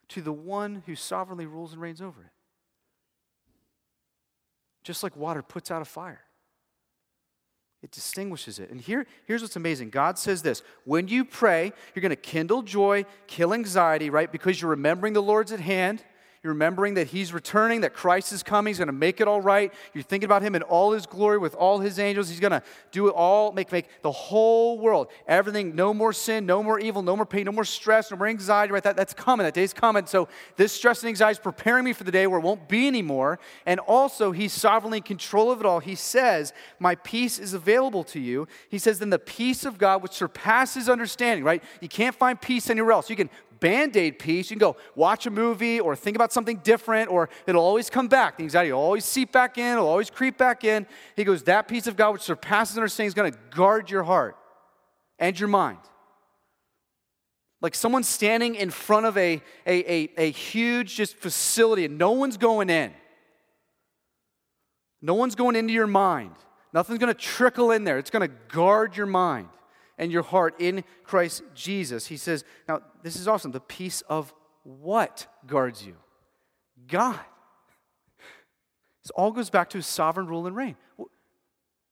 to 0.08 0.22
the 0.22 0.32
one 0.32 0.82
who 0.86 0.94
sovereignly 0.94 1.46
rules 1.46 1.72
and 1.72 1.82
reigns 1.82 2.00
over 2.00 2.22
it. 2.22 2.30
Just 4.84 5.02
like 5.02 5.16
water 5.16 5.42
puts 5.42 5.70
out 5.72 5.82
a 5.82 5.84
fire, 5.84 6.22
it 7.82 7.90
distinguishes 7.90 8.60
it. 8.60 8.70
And 8.70 8.80
here, 8.80 9.04
here's 9.26 9.42
what's 9.42 9.56
amazing 9.56 9.90
God 9.90 10.16
says 10.16 10.42
this 10.42 10.62
when 10.84 11.08
you 11.08 11.24
pray, 11.24 11.72
you're 11.94 12.00
going 12.00 12.10
to 12.10 12.16
kindle 12.16 12.62
joy, 12.62 13.04
kill 13.26 13.52
anxiety, 13.52 14.10
right? 14.10 14.30
Because 14.30 14.62
you're 14.62 14.70
remembering 14.70 15.12
the 15.12 15.22
Lord's 15.22 15.50
at 15.50 15.60
hand 15.60 16.04
you're 16.46 16.54
remembering 16.54 16.94
that 16.94 17.08
He's 17.08 17.32
returning, 17.32 17.80
that 17.80 17.92
Christ 17.92 18.32
is 18.32 18.44
coming. 18.44 18.70
He's 18.70 18.78
going 18.78 18.86
to 18.86 18.92
make 18.92 19.20
it 19.20 19.26
all 19.26 19.40
right. 19.40 19.74
You're 19.92 20.04
thinking 20.04 20.26
about 20.26 20.42
Him 20.42 20.54
in 20.54 20.62
all 20.62 20.92
His 20.92 21.04
glory 21.04 21.38
with 21.38 21.56
all 21.56 21.80
His 21.80 21.98
angels. 21.98 22.28
He's 22.28 22.38
going 22.38 22.52
to 22.52 22.62
do 22.92 23.08
it 23.08 23.14
all, 23.16 23.52
make, 23.52 23.72
make 23.72 23.88
the 24.02 24.12
whole 24.12 24.78
world, 24.78 25.08
everything, 25.26 25.74
no 25.74 25.92
more 25.92 26.12
sin, 26.12 26.46
no 26.46 26.62
more 26.62 26.78
evil, 26.78 27.02
no 27.02 27.16
more 27.16 27.26
pain, 27.26 27.46
no 27.46 27.52
more 27.52 27.64
stress, 27.64 28.12
no 28.12 28.16
more 28.16 28.28
anxiety, 28.28 28.72
right? 28.72 28.82
That, 28.84 28.96
that's 28.96 29.12
coming. 29.12 29.44
That 29.44 29.54
day's 29.54 29.72
coming. 29.72 30.06
So 30.06 30.28
this 30.56 30.72
stress 30.72 31.02
and 31.02 31.08
anxiety 31.08 31.32
is 31.32 31.38
preparing 31.40 31.84
me 31.84 31.92
for 31.92 32.04
the 32.04 32.12
day 32.12 32.28
where 32.28 32.38
it 32.38 32.44
won't 32.44 32.68
be 32.68 32.86
anymore. 32.86 33.40
And 33.66 33.80
also, 33.80 34.30
He's 34.30 34.52
sovereignly 34.52 34.98
in 34.98 35.02
control 35.02 35.50
of 35.50 35.58
it 35.58 35.66
all. 35.66 35.80
He 35.80 35.96
says, 35.96 36.52
My 36.78 36.94
peace 36.94 37.40
is 37.40 37.54
available 37.54 38.04
to 38.04 38.20
you. 38.20 38.46
He 38.68 38.78
says, 38.78 39.00
Then 39.00 39.10
the 39.10 39.18
peace 39.18 39.64
of 39.64 39.78
God, 39.78 40.00
which 40.00 40.12
surpasses 40.12 40.88
understanding, 40.88 41.42
right? 41.44 41.62
You 41.80 41.88
can't 41.88 42.14
find 42.14 42.40
peace 42.40 42.70
anywhere 42.70 42.92
else. 42.92 43.10
You 43.10 43.16
can 43.16 43.30
band 43.60 43.96
aid 43.96 44.18
peace. 44.18 44.50
You 44.50 44.56
can 44.56 44.60
go 44.60 44.76
watch 44.94 45.26
a 45.26 45.30
movie 45.30 45.80
or 45.80 45.96
think 45.96 46.16
about 46.16 46.32
something 46.32 46.58
different, 46.58 47.10
or 47.10 47.28
it'll 47.46 47.64
always 47.64 47.90
come 47.90 48.08
back. 48.08 48.36
The 48.36 48.42
anxiety 48.42 48.72
will 48.72 48.80
always 48.80 49.04
seep 49.04 49.32
back 49.32 49.58
in, 49.58 49.72
it'll 49.72 49.88
always 49.88 50.10
creep 50.10 50.38
back 50.38 50.64
in. 50.64 50.86
He 51.14 51.24
goes, 51.24 51.42
That 51.44 51.68
peace 51.68 51.86
of 51.86 51.96
God, 51.96 52.12
which 52.12 52.22
surpasses 52.22 52.76
understanding, 52.76 53.08
is 53.08 53.14
going 53.14 53.32
to 53.32 53.38
guard 53.50 53.90
your 53.90 54.02
heart 54.02 54.36
and 55.18 55.38
your 55.38 55.48
mind. 55.48 55.78
Like 57.60 57.74
someone 57.74 58.02
standing 58.02 58.54
in 58.54 58.70
front 58.70 59.06
of 59.06 59.16
a, 59.16 59.42
a, 59.66 59.92
a, 59.92 60.10
a 60.18 60.30
huge 60.30 60.94
just 60.94 61.16
facility 61.16 61.84
and 61.86 61.98
no 61.98 62.12
one's 62.12 62.36
going 62.36 62.70
in. 62.70 62.92
No 65.00 65.14
one's 65.14 65.34
going 65.34 65.56
into 65.56 65.72
your 65.72 65.86
mind. 65.86 66.32
Nothing's 66.72 66.98
going 66.98 67.12
to 67.12 67.18
trickle 67.18 67.70
in 67.70 67.84
there. 67.84 67.98
It's 67.98 68.10
going 68.10 68.28
to 68.28 68.34
guard 68.48 68.96
your 68.96 69.06
mind 69.06 69.48
and 69.98 70.12
your 70.12 70.22
heart 70.22 70.54
in 70.58 70.84
Christ 71.04 71.42
Jesus. 71.54 72.06
He 72.06 72.16
says, 72.16 72.44
now 72.68 72.80
this 73.02 73.16
is 73.16 73.26
awesome. 73.28 73.52
The 73.52 73.60
peace 73.60 74.02
of 74.02 74.34
what 74.62 75.26
guards 75.46 75.86
you? 75.86 75.96
God. 76.88 77.20
This 79.02 79.10
all 79.14 79.30
goes 79.30 79.50
back 79.50 79.70
to 79.70 79.78
his 79.78 79.86
sovereign 79.86 80.26
rule 80.26 80.46
and 80.46 80.56
reign. 80.56 80.76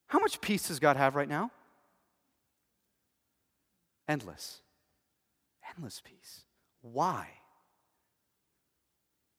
How 0.08 0.18
much 0.18 0.40
peace 0.40 0.68
does 0.68 0.80
God 0.80 0.96
have 0.96 1.14
right 1.14 1.28
now? 1.28 1.50
Endless. 4.08 4.60
Endless 5.76 6.02
peace. 6.04 6.44
Why? 6.82 7.28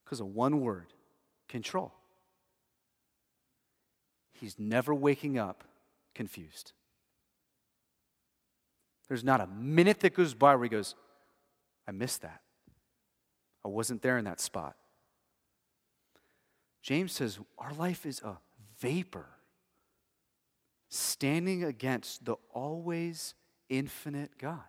Because 0.03 0.19
of 0.19 0.27
one 0.27 0.61
word 0.61 0.87
control. 1.47 1.93
He's 4.33 4.57
never 4.57 4.93
waking 4.93 5.37
up 5.37 5.63
confused. 6.13 6.73
There's 9.07 9.23
not 9.23 9.41
a 9.41 9.47
minute 9.47 9.99
that 10.01 10.13
goes 10.13 10.33
by 10.33 10.55
where 10.55 10.63
he 10.63 10.69
goes, 10.69 10.95
I 11.87 11.91
missed 11.91 12.21
that. 12.23 12.41
I 13.63 13.67
wasn't 13.67 14.01
there 14.01 14.17
in 14.17 14.25
that 14.25 14.39
spot. 14.39 14.75
James 16.81 17.11
says 17.11 17.39
our 17.57 17.73
life 17.73 18.05
is 18.05 18.21
a 18.21 18.37
vapor 18.79 19.25
standing 20.89 21.63
against 21.63 22.25
the 22.25 22.35
always 22.53 23.33
infinite 23.69 24.37
God. 24.37 24.61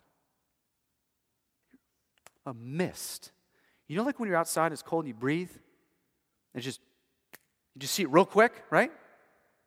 A 2.47 2.55
mist. 2.55 3.33
You 3.87 3.97
know, 3.97 4.03
like 4.03 4.19
when 4.19 4.29
you're 4.29 4.39
outside, 4.39 4.73
it's 4.73 4.83
cold 4.83 5.05
and 5.05 5.09
you 5.09 5.15
breathe, 5.15 5.51
and 6.55 6.63
just 6.63 6.81
you 7.75 7.81
just 7.81 7.95
see 7.95 8.05
it 8.05 8.11
real 8.11 8.25
quick, 8.25 8.63
right? 8.71 8.91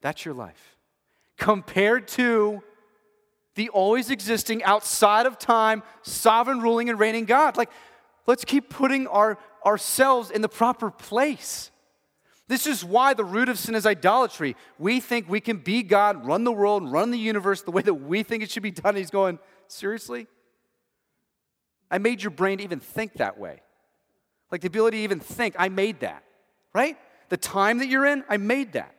That's 0.01 0.26
your 0.26 0.34
life. 0.34 0.78
Compared 1.38 2.07
to 2.09 2.63
the 3.60 3.68
always 3.68 4.10
existing, 4.10 4.64
outside 4.64 5.26
of 5.26 5.38
time, 5.38 5.84
sovereign, 6.01 6.62
ruling, 6.62 6.89
and 6.89 6.97
reigning 6.97 7.26
God. 7.26 7.57
Like, 7.57 7.70
let's 8.26 8.45
keep 8.45 8.70
putting 8.70 9.05
our, 9.07 9.38
ourselves 9.66 10.32
in 10.32 10.41
the 10.41 10.47
proper 10.47 10.89
place. 10.89 11.70
This 12.47 12.66
is 12.66 12.86
why 12.86 13.14
the 13.14 13.26
root 13.26 13.49
of 13.49 13.60
sin 13.60 13.76
is 13.76 13.86
idolatry. 13.86 14.55
We 14.78 15.01
think 15.01 15.28
we 15.28 15.41
can 15.41 15.57
be 15.57 15.84
God, 15.84 16.26
run 16.26 16.45
the 16.45 16.53
world, 16.53 16.89
run 16.89 17.12
the 17.12 17.20
universe 17.20 17.62
the 17.62 17.72
way 17.72 17.82
that 17.82 17.95
we 17.95 18.24
think 18.24 18.43
it 18.43 18.49
should 18.49 18.64
be 18.64 18.72
done. 18.72 18.95
he's 18.95 19.12
going, 19.12 19.39
Seriously? 19.68 20.28
I 21.91 21.97
made 21.97 22.24
your 22.24 22.32
brain 22.32 22.60
to 22.60 22.64
even 22.64 22.80
think 22.80 23.16
that 23.16 23.38
way. 23.38 23.62
Like 24.53 24.62
the 24.62 24.68
ability 24.68 24.99
to 24.99 25.03
even 25.03 25.20
think, 25.20 25.55
I 25.60 25.68
made 25.68 25.99
that, 25.99 26.24
right? 26.74 26.97
The 27.28 27.36
time 27.36 27.80
that 27.80 27.89
you're 27.89 28.05
in, 28.05 28.24
I 28.30 28.38
made 28.38 28.72
that. 28.72 28.95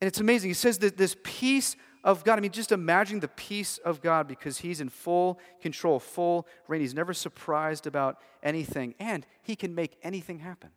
And 0.00 0.08
it's 0.08 0.20
amazing. 0.20 0.48
He 0.48 0.54
says 0.54 0.78
that 0.78 0.96
this 0.96 1.14
peace 1.22 1.76
of 2.04 2.22
God, 2.22 2.38
I 2.38 2.42
mean, 2.42 2.52
just 2.52 2.70
imagine 2.70 3.20
the 3.20 3.28
peace 3.28 3.78
of 3.78 4.02
God 4.02 4.28
because 4.28 4.58
He's 4.58 4.82
in 4.82 4.90
full 4.90 5.40
control, 5.62 5.98
full 5.98 6.46
reign. 6.68 6.82
He's 6.82 6.94
never 6.94 7.14
surprised 7.14 7.86
about 7.86 8.18
anything, 8.42 8.94
and 9.00 9.26
He 9.42 9.56
can 9.56 9.74
make 9.74 9.96
anything 10.02 10.40
happen. 10.40 10.70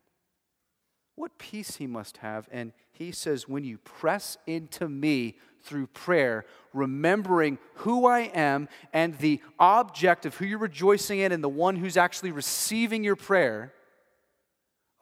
What 1.16 1.36
peace 1.36 1.76
He 1.76 1.86
must 1.86 2.16
have. 2.18 2.48
And 2.50 2.72
He 2.90 3.12
says, 3.12 3.46
when 3.46 3.62
you 3.62 3.76
press 3.76 4.38
into 4.46 4.88
me 4.88 5.36
through 5.62 5.88
prayer, 5.88 6.46
remembering 6.72 7.58
who 7.74 8.06
I 8.06 8.20
am 8.20 8.68
and 8.94 9.18
the 9.18 9.42
object 9.58 10.24
of 10.24 10.36
who 10.36 10.46
you're 10.46 10.58
rejoicing 10.58 11.18
in 11.18 11.30
and 11.30 11.44
the 11.44 11.48
one 11.48 11.76
who's 11.76 11.98
actually 11.98 12.32
receiving 12.32 13.04
your 13.04 13.16
prayer, 13.16 13.74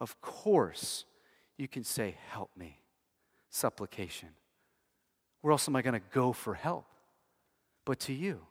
of 0.01 0.19
course, 0.19 1.05
you 1.57 1.69
can 1.69 1.85
say, 1.85 2.17
Help 2.31 2.51
me. 2.57 2.79
Supplication. 3.49 4.29
Where 5.41 5.51
else 5.51 5.67
am 5.67 5.75
I 5.75 5.81
going 5.81 5.93
to 5.93 6.05
go 6.11 6.33
for 6.33 6.53
help? 6.53 6.85
But 7.85 7.99
to 8.01 8.13
you. 8.13 8.41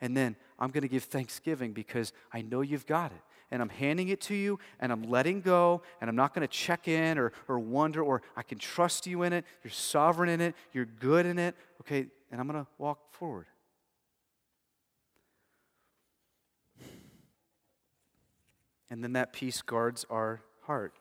And 0.00 0.16
then 0.16 0.36
I'm 0.58 0.70
going 0.70 0.82
to 0.82 0.88
give 0.88 1.04
thanksgiving 1.04 1.72
because 1.72 2.12
I 2.32 2.42
know 2.42 2.60
you've 2.60 2.86
got 2.86 3.12
it. 3.12 3.22
And 3.50 3.60
I'm 3.60 3.68
handing 3.68 4.08
it 4.08 4.20
to 4.22 4.34
you 4.34 4.58
and 4.80 4.90
I'm 4.90 5.02
letting 5.02 5.42
go 5.42 5.82
and 6.00 6.08
I'm 6.08 6.16
not 6.16 6.34
going 6.34 6.46
to 6.46 6.52
check 6.52 6.88
in 6.88 7.18
or, 7.18 7.32
or 7.48 7.58
wonder 7.58 8.02
or 8.02 8.22
I 8.34 8.42
can 8.42 8.58
trust 8.58 9.06
you 9.06 9.22
in 9.22 9.32
it. 9.32 9.44
You're 9.62 9.70
sovereign 9.70 10.30
in 10.30 10.40
it. 10.40 10.54
You're 10.72 10.86
good 10.86 11.26
in 11.26 11.38
it. 11.38 11.54
Okay, 11.82 12.06
and 12.30 12.40
I'm 12.40 12.48
going 12.48 12.64
to 12.64 12.66
walk 12.78 13.12
forward. 13.12 13.46
And 18.90 19.02
then 19.02 19.12
that 19.14 19.32
peace 19.32 19.62
guards 19.62 20.04
our 20.10 20.42
heart. 20.62 20.94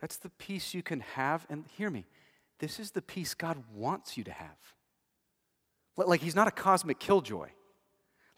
That's 0.00 0.18
the 0.18 0.28
peace 0.30 0.74
you 0.74 0.82
can 0.82 1.00
have. 1.00 1.46
And 1.48 1.64
hear 1.76 1.88
me, 1.90 2.04
this 2.58 2.80
is 2.80 2.90
the 2.90 3.02
peace 3.02 3.34
God 3.34 3.62
wants 3.74 4.16
you 4.16 4.24
to 4.24 4.32
have. 4.32 4.56
Like 5.96 6.20
he's 6.20 6.34
not 6.36 6.48
a 6.48 6.52
cosmic 6.52 6.98
killjoy. 6.98 7.48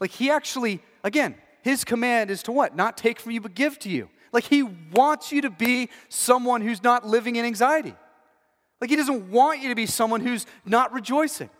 Like 0.00 0.10
he 0.10 0.30
actually, 0.30 0.80
again, 1.02 1.34
his 1.62 1.84
command 1.84 2.30
is 2.30 2.42
to 2.44 2.52
what? 2.52 2.76
Not 2.76 2.96
take 2.96 3.18
from 3.20 3.32
you, 3.32 3.40
but 3.40 3.54
give 3.54 3.78
to 3.80 3.88
you. 3.88 4.08
Like 4.32 4.44
he 4.44 4.62
wants 4.62 5.32
you 5.32 5.42
to 5.42 5.50
be 5.50 5.88
someone 6.08 6.60
who's 6.60 6.82
not 6.82 7.06
living 7.06 7.36
in 7.36 7.44
anxiety. 7.44 7.94
Like 8.80 8.90
he 8.90 8.96
doesn't 8.96 9.30
want 9.30 9.60
you 9.60 9.70
to 9.70 9.74
be 9.74 9.86
someone 9.86 10.20
who's 10.20 10.46
not 10.64 10.92
rejoicing. 10.92 11.50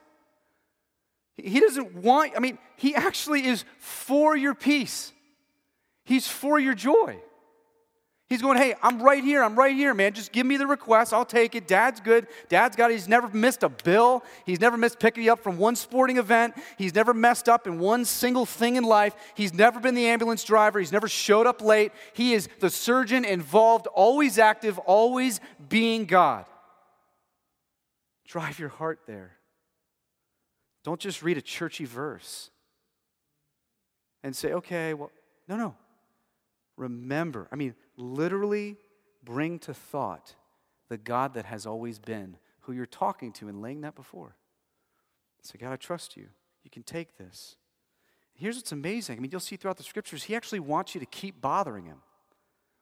He 1.37 1.61
doesn't 1.61 1.95
want, 1.95 2.33
I 2.37 2.41
mean, 2.41 2.59
he 2.77 2.95
actually 2.95 3.47
is 3.47 3.65
for 3.79 4.37
your 4.37 4.55
peace. 4.55 5.13
He's 6.05 6.27
for 6.27 6.59
your 6.59 6.75
joy. 6.75 7.21
He's 8.29 8.43
going, 8.43 8.59
hey, 8.59 8.75
I'm 8.83 9.01
right 9.03 9.25
here. 9.25 9.43
I'm 9.43 9.57
right 9.57 9.75
here, 9.75 9.95
man. 9.95 10.13
Just 10.13 10.33
give 10.33 10.45
me 10.45 10.59
the 10.59 10.67
request. 10.67 11.15
I'll 11.15 11.25
take 11.25 11.55
it. 11.55 11.67
Dad's 11.67 11.99
good. 11.99 12.27
Dad's 12.51 12.77
got 12.77 12.91
it. 12.91 12.95
He's 12.95 13.09
never 13.09 13.27
missed 13.29 13.63
a 13.63 13.71
bill. 13.71 14.23
He's 14.45 14.61
never 14.61 14.77
missed 14.77 14.99
picking 14.99 15.25
you 15.25 15.33
up 15.33 15.43
from 15.43 15.57
one 15.57 15.77
sporting 15.77 16.19
event. 16.19 16.55
He's 16.77 16.95
never 16.95 17.15
messed 17.15 17.49
up 17.49 17.67
in 17.67 17.79
one 17.79 18.05
single 18.05 18.45
thing 18.45 18.77
in 18.77 18.85
life. 18.85 19.15
He's 19.35 19.55
never 19.55 19.81
been 19.81 19.95
the 19.95 20.07
ambulance 20.07 20.45
driver. 20.45 20.79
He's 20.79 20.93
never 20.93 21.09
showed 21.09 21.47
up 21.47 21.63
late. 21.63 21.93
He 22.13 22.35
is 22.35 22.51
the 22.61 22.69
surgeon 22.69 23.25
involved, 23.25 23.87
always 23.87 24.39
active, 24.39 24.79
always 24.81 25.41
being 25.71 26.05
God. 26.05 26.45
Drive 28.27 28.59
your 28.59 28.69
heart 28.69 29.01
there. 29.07 29.39
Don't 30.85 31.01
just 31.01 31.23
read 31.23 31.39
a 31.39 31.43
churchy 31.43 31.87
verse 31.87 32.51
and 34.23 34.37
say, 34.37 34.53
okay, 34.53 34.93
well, 34.93 35.11
no, 35.49 35.57
no 35.57 35.75
remember, 36.79 37.49
I 37.53 37.57
mean, 37.57 37.75
literally 37.97 38.77
bring 39.23 39.59
to 39.61 39.75
thought 39.75 40.35
the 40.89 40.97
God 40.97 41.35
that 41.35 41.45
has 41.45 41.67
always 41.67 41.99
been, 41.99 42.37
who 42.61 42.73
you're 42.73 42.87
talking 42.87 43.33
to 43.33 43.49
and 43.49 43.61
laying 43.61 43.83
that 43.83 43.95
before. 43.95 44.37
So, 45.43 45.55
God, 45.61 45.73
I 45.73 45.77
trust 45.77 46.17
you. 46.17 46.29
You 46.65 46.71
can 46.71 46.83
take 46.83 47.17
this. 47.19 47.57
Here's 48.35 48.57
what's 48.57 48.73
amazing. 48.73 49.17
I 49.17 49.21
mean, 49.21 49.31
you'll 49.31 49.41
see 49.41 49.57
throughout 49.57 49.77
the 49.77 49.83
scriptures, 49.83 50.25
He 50.25 50.35
actually 50.35 50.61
wants 50.61 50.95
you 50.95 51.01
to 51.01 51.07
keep 51.07 51.41
bothering 51.41 51.87
Him. 51.87 51.99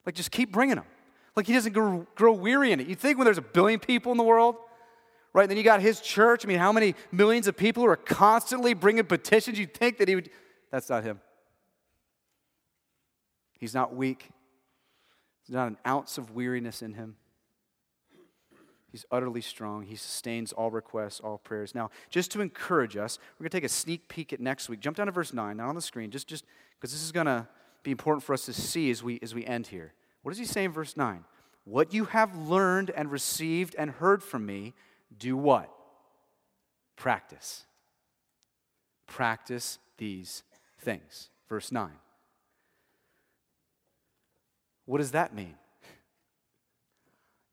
Like, 0.05 0.15
just 0.15 0.31
keep 0.31 0.53
bringing 0.53 0.77
Him. 0.77 0.85
Like, 1.35 1.47
He 1.47 1.53
doesn't 1.53 1.73
grow, 1.73 2.07
grow 2.15 2.33
weary 2.33 2.73
in 2.73 2.81
it. 2.81 2.87
You 2.87 2.95
think 2.95 3.19
when 3.19 3.25
there's 3.25 3.39
a 3.39 3.43
billion 3.43 3.81
people 3.81 4.13
in 4.13 4.19
the 4.19 4.25
world, 4.25 4.57
right? 5.33 5.49
Then 5.49 5.57
you 5.57 5.63
got 5.63 5.81
His 5.81 6.01
church. 6.01 6.45
I 6.45 6.49
mean, 6.49 6.59
how 6.59 6.73
many 6.73 6.95
millions 7.11 7.47
of 7.47 7.57
people 7.57 7.83
who 7.83 7.89
are 7.89 7.97
constantly 7.97 8.75
bringing 8.75 9.05
petitions? 9.05 9.59
You'd 9.59 9.75
think 9.75 9.99
that 9.99 10.09
He 10.09 10.15
would. 10.15 10.31
That's 10.71 10.89
not 10.89 11.05
Him. 11.05 11.21
He's 13.59 13.75
not 13.75 13.95
weak. 13.95 14.31
There's 15.47 15.55
not 15.55 15.69
an 15.69 15.79
ounce 15.87 16.19
of 16.19 16.33
weariness 16.33 16.83
in 16.83 16.95
him. 16.95 17.17
He's 18.91 19.05
utterly 19.11 19.43
strong. 19.43 19.83
He 19.83 19.97
sustains 19.97 20.53
all 20.53 20.71
requests, 20.71 21.21
all 21.21 21.39
prayers. 21.39 21.75
Now, 21.75 21.91
just 22.09 22.31
to 22.33 22.41
encourage 22.41 22.97
us, 22.97 23.19
we're 23.35 23.45
going 23.45 23.51
to 23.51 23.57
take 23.59 23.65
a 23.65 23.69
sneak 23.69 24.09
peek 24.09 24.33
at 24.33 24.41
next 24.41 24.69
week. 24.69 24.81
Jump 24.81 24.97
down 24.97 25.07
to 25.07 25.13
verse 25.13 25.35
9, 25.35 25.57
not 25.57 25.69
on 25.69 25.75
the 25.75 25.83
screen, 25.83 26.11
just 26.11 26.27
just 26.29 26.45
because 26.79 26.93
this 26.93 27.03
is 27.03 27.13
going 27.13 27.27
to 27.27 27.47
be 27.83 27.91
important 27.91 28.25
for 28.25 28.33
us 28.33 28.47
to 28.47 28.53
see 28.53 28.91
as 28.91 29.03
we 29.03 29.19
as 29.23 29.35
we 29.35 29.45
end 29.45 29.67
here. 29.67 29.93
What 30.23 30.31
does 30.31 30.39
he 30.39 30.45
say 30.45 30.65
in 30.65 30.73
verse 30.73 30.97
9? 30.97 31.25
What 31.65 31.93
you 31.93 32.07
have 32.07 32.37
learned 32.37 32.91
and 32.91 33.11
received 33.11 33.75
and 33.77 33.91
heard 33.91 34.23
from 34.23 34.47
me, 34.47 34.73
do 35.19 35.37
what? 35.37 35.71
Practice. 36.97 37.67
Practice 39.07 39.79
these 39.99 40.43
things. 40.81 41.29
Verse 41.49 41.71
9. 41.71 41.91
What 44.87 44.99
does 44.99 45.11
that 45.11 45.35
mean? 45.35 45.55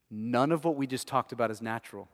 None 0.10 0.52
of 0.52 0.64
what 0.64 0.76
we 0.76 0.88
just 0.88 1.08
talked 1.08 1.32
about 1.32 1.52
is 1.52 1.62
natural. 1.62 2.08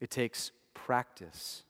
It 0.00 0.10
takes 0.10 0.50
practice. 0.74 1.62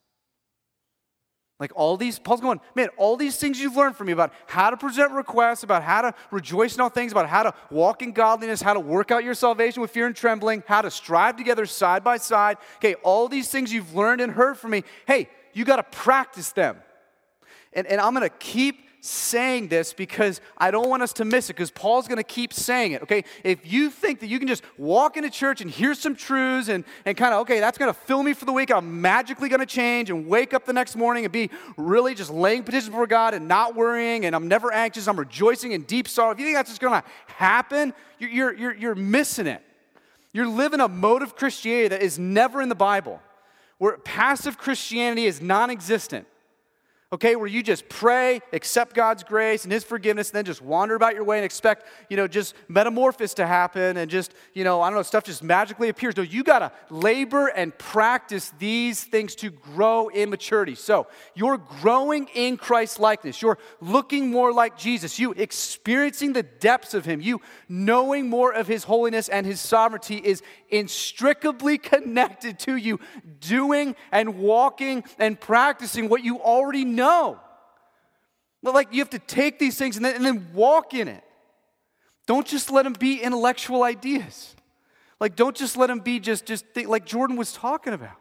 Like 1.60 1.70
all 1.76 1.96
these, 1.96 2.18
Paul's 2.18 2.40
going, 2.40 2.60
man, 2.74 2.88
all 2.96 3.16
these 3.16 3.36
things 3.36 3.60
you've 3.60 3.76
learned 3.76 3.94
from 3.94 4.08
me 4.08 4.12
about 4.12 4.32
how 4.46 4.70
to 4.70 4.76
present 4.76 5.12
requests, 5.12 5.62
about 5.62 5.82
how 5.82 6.02
to 6.02 6.14
rejoice 6.30 6.74
in 6.74 6.80
all 6.80 6.88
things, 6.88 7.12
about 7.12 7.28
how 7.28 7.44
to 7.44 7.54
walk 7.70 8.02
in 8.02 8.12
godliness, 8.12 8.60
how 8.60 8.74
to 8.74 8.80
work 8.80 9.10
out 9.10 9.22
your 9.22 9.34
salvation 9.34 9.80
with 9.80 9.90
fear 9.90 10.06
and 10.06 10.16
trembling, 10.16 10.64
how 10.66 10.82
to 10.82 10.90
strive 10.90 11.36
together 11.36 11.64
side 11.64 12.02
by 12.02 12.16
side. 12.16 12.56
Okay, 12.76 12.94
all 13.04 13.28
these 13.28 13.48
things 13.48 13.72
you've 13.72 13.94
learned 13.94 14.20
and 14.20 14.32
heard 14.32 14.58
from 14.58 14.72
me, 14.72 14.82
hey, 15.06 15.28
you 15.52 15.64
got 15.64 15.76
to 15.76 15.84
practice 15.84 16.50
them. 16.50 16.76
And, 17.72 17.86
and 17.86 18.00
I'm 18.00 18.14
going 18.14 18.28
to 18.28 18.36
keep 18.36 18.80
saying 19.04 19.68
this 19.68 19.92
because 19.92 20.40
I 20.56 20.70
don't 20.70 20.88
want 20.88 21.02
us 21.02 21.12
to 21.14 21.26
miss 21.26 21.50
it 21.50 21.54
because 21.54 21.70
Paul's 21.70 22.08
going 22.08 22.16
to 22.16 22.22
keep 22.22 22.54
saying 22.54 22.92
it, 22.92 23.02
okay? 23.02 23.24
If 23.42 23.70
you 23.70 23.90
think 23.90 24.20
that 24.20 24.28
you 24.28 24.38
can 24.38 24.48
just 24.48 24.62
walk 24.78 25.18
into 25.18 25.28
church 25.28 25.60
and 25.60 25.70
hear 25.70 25.94
some 25.94 26.16
truths 26.16 26.68
and, 26.68 26.84
and 27.04 27.14
kind 27.14 27.34
of, 27.34 27.40
okay, 27.40 27.60
that's 27.60 27.76
going 27.76 27.92
to 27.92 27.98
fill 27.98 28.22
me 28.22 28.32
for 28.32 28.46
the 28.46 28.52
week, 28.52 28.70
I'm 28.70 29.02
magically 29.02 29.50
going 29.50 29.60
to 29.60 29.66
change 29.66 30.08
and 30.08 30.26
wake 30.26 30.54
up 30.54 30.64
the 30.64 30.72
next 30.72 30.96
morning 30.96 31.24
and 31.24 31.32
be 31.32 31.50
really 31.76 32.14
just 32.14 32.30
laying 32.30 32.62
petitions 32.62 32.88
before 32.88 33.06
God 33.06 33.34
and 33.34 33.46
not 33.46 33.76
worrying 33.76 34.24
and 34.24 34.34
I'm 34.34 34.48
never 34.48 34.72
anxious, 34.72 35.06
I'm 35.06 35.18
rejoicing 35.18 35.72
in 35.72 35.82
deep 35.82 36.08
sorrow. 36.08 36.32
If 36.32 36.38
you 36.38 36.46
think 36.46 36.56
that's 36.56 36.70
just 36.70 36.80
going 36.80 37.00
to 37.00 37.06
happen, 37.26 37.92
you're, 38.18 38.30
you're, 38.30 38.54
you're, 38.54 38.74
you're 38.74 38.94
missing 38.94 39.46
it. 39.46 39.62
You're 40.32 40.48
living 40.48 40.80
a 40.80 40.88
mode 40.88 41.22
of 41.22 41.36
Christianity 41.36 41.88
that 41.88 42.02
is 42.02 42.18
never 42.18 42.62
in 42.62 42.70
the 42.70 42.74
Bible, 42.74 43.20
where 43.76 43.98
passive 43.98 44.56
Christianity 44.56 45.26
is 45.26 45.42
non 45.42 45.68
existent 45.68 46.26
okay, 47.12 47.36
where 47.36 47.46
you 47.46 47.62
just 47.62 47.88
pray, 47.88 48.40
accept 48.52 48.94
God's 48.94 49.22
grace 49.22 49.62
and 49.64 49.72
His 49.72 49.84
forgiveness, 49.84 50.30
and 50.30 50.36
then 50.36 50.44
just 50.44 50.60
wander 50.60 50.96
about 50.96 51.14
your 51.14 51.22
way 51.22 51.38
and 51.38 51.44
expect, 51.44 51.86
you 52.08 52.16
know, 52.16 52.26
just 52.26 52.54
metamorphosis 52.66 53.34
to 53.34 53.46
happen 53.46 53.96
and 53.96 54.10
just, 54.10 54.34
you 54.52 54.64
know, 54.64 54.82
I 54.82 54.88
don't 54.88 54.98
know, 54.98 55.02
stuff 55.02 55.22
just 55.22 55.42
magically 55.42 55.88
appears. 55.88 56.16
No, 56.16 56.24
you 56.24 56.42
got 56.42 56.58
to 56.58 56.72
labor 56.90 57.46
and 57.46 57.76
practice 57.78 58.52
these 58.58 59.04
things 59.04 59.36
to 59.36 59.50
grow 59.50 60.08
in 60.08 60.28
maturity. 60.30 60.74
So 60.74 61.06
you're 61.34 61.58
growing 61.58 62.28
in 62.34 62.56
Christ 62.56 62.98
likeness. 62.98 63.40
You're 63.40 63.58
looking 63.80 64.30
more 64.30 64.52
like 64.52 64.76
Jesus. 64.76 65.18
You 65.18 65.32
experiencing 65.32 66.32
the 66.32 66.42
depths 66.42 66.94
of 66.94 67.04
Him. 67.04 67.20
You 67.20 67.40
knowing 67.68 68.28
more 68.28 68.52
of 68.52 68.66
His 68.66 68.84
holiness 68.84 69.28
and 69.28 69.46
His 69.46 69.60
sovereignty 69.60 70.16
is 70.16 70.42
inextricably 70.68 71.78
connected 71.78 72.58
to 72.60 72.74
you 72.74 72.98
doing 73.38 73.94
and 74.10 74.38
walking 74.38 75.04
and 75.18 75.38
practicing 75.38 76.08
what 76.08 76.24
you 76.24 76.40
already 76.40 76.84
know 76.84 77.03
know. 77.04 77.40
But 78.62 78.74
like 78.74 78.88
you 78.92 79.00
have 79.00 79.10
to 79.10 79.18
take 79.18 79.58
these 79.58 79.76
things 79.76 79.96
and 79.96 80.04
then, 80.04 80.16
and 80.16 80.24
then 80.24 80.48
walk 80.54 80.94
in 80.94 81.08
it. 81.08 81.24
Don't 82.26 82.46
just 82.46 82.70
let 82.70 82.84
them 82.84 82.94
be 82.94 83.20
intellectual 83.20 83.82
ideas. 83.82 84.56
Like 85.20 85.36
don't 85.36 85.56
just 85.56 85.76
let 85.76 85.88
them 85.88 86.00
be 86.00 86.18
just 86.18 86.46
just 86.46 86.66
think, 86.74 86.88
like 86.88 87.04
Jordan 87.04 87.36
was 87.36 87.52
talking 87.52 87.92
about. 87.92 88.16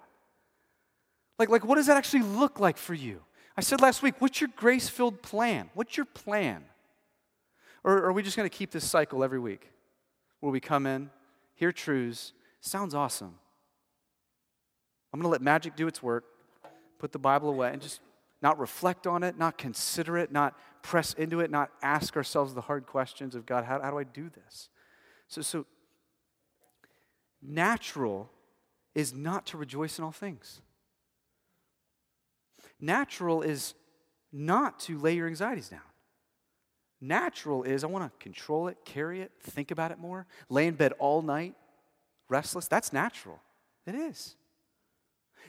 Like 1.40 1.50
like 1.50 1.66
what 1.66 1.76
does 1.76 1.88
that 1.88 1.98
actually 1.98 2.24
look 2.24 2.60
like 2.60 2.78
for 2.78 2.94
you? 2.94 3.22
I 3.56 3.62
said 3.62 3.82
last 3.82 4.02
week, 4.02 4.16
what's 4.20 4.42
your 4.42 4.50
grace-filled 4.56 5.22
plan? 5.22 5.70
What's 5.76 5.96
your 5.96 6.08
plan? 6.08 6.64
Or, 7.84 7.94
or 7.98 8.06
are 8.06 8.14
we 8.14 8.24
just 8.24 8.36
going 8.36 8.50
to 8.50 8.56
keep 8.56 8.72
this 8.72 8.90
cycle 8.90 9.24
every 9.24 9.40
week 9.40 9.70
where 10.40 10.52
we 10.52 10.60
come 10.60 10.88
in, 10.88 11.12
hear 11.54 11.72
truths, 11.72 12.34
sounds 12.62 12.96
awesome. 12.96 13.36
I'm 15.12 15.20
going 15.20 15.30
to 15.30 15.32
let 15.32 15.42
magic 15.42 15.76
do 15.76 15.86
its 15.88 16.02
work, 16.02 16.24
put 16.98 17.12
the 17.12 17.20
Bible 17.20 17.50
away, 17.50 17.70
and 17.72 17.80
just 17.80 18.02
not 18.44 18.60
reflect 18.60 19.08
on 19.08 19.24
it, 19.24 19.38
not 19.38 19.58
consider 19.58 20.18
it, 20.18 20.32
not 20.32 20.56
press 20.84 21.14
into 21.14 21.40
it, 21.40 21.50
not 21.50 21.72
ask 21.82 22.18
ourselves 22.18 22.54
the 22.54 22.62
hard 22.62 22.86
questions 22.86 23.36
of 23.36 23.46
God, 23.46 23.64
how, 23.64 23.82
how 23.82 23.90
do 23.90 23.98
I 23.98 24.04
do 24.04 24.30
this? 24.30 24.70
So, 25.30 25.42
so, 25.42 25.66
natural 27.42 28.30
is 28.94 29.14
not 29.14 29.46
to 29.48 29.58
rejoice 29.58 29.98
in 29.98 30.04
all 30.04 30.12
things. 30.12 30.62
Natural 32.82 33.42
is 33.42 33.76
not 34.34 34.78
to 34.82 35.00
lay 35.00 35.16
your 35.16 35.28
anxieties 35.28 35.70
down. 35.70 35.80
Natural 37.00 37.64
is 37.64 37.84
I 37.84 37.88
want 37.88 38.12
to 38.12 38.24
control 38.24 38.68
it, 38.68 38.78
carry 38.84 39.22
it, 39.22 39.32
think 39.42 39.72
about 39.72 39.92
it 39.92 40.00
more, 40.00 40.28
lay 40.50 40.68
in 40.68 40.76
bed 40.76 40.92
all 41.00 41.22
night, 41.22 41.56
restless. 42.30 42.68
That's 42.68 42.92
natural. 42.92 43.40
It 43.88 43.96
is. 43.96 44.36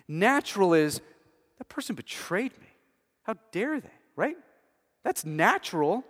Natural 0.07 0.75
is 0.75 1.01
that 1.59 1.69
person 1.69 1.97
betrayed 1.97 2.53
me. 2.61 2.67
How 3.25 3.35
dare 3.53 3.81
they, 3.81 3.91
right? 4.17 4.37
That's 5.03 5.25
natural. 5.25 6.05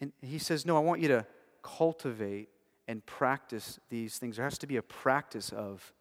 And 0.00 0.12
he 0.20 0.38
says, 0.38 0.66
No, 0.66 0.76
I 0.76 0.80
want 0.80 1.00
you 1.00 1.08
to 1.08 1.26
cultivate 1.62 2.48
and 2.86 3.04
practice 3.06 3.78
these 3.88 4.18
things. 4.18 4.36
There 4.36 4.44
has 4.44 4.58
to 4.58 4.66
be 4.66 4.76
a 4.76 4.82
practice 4.82 5.50
of, 5.50 5.92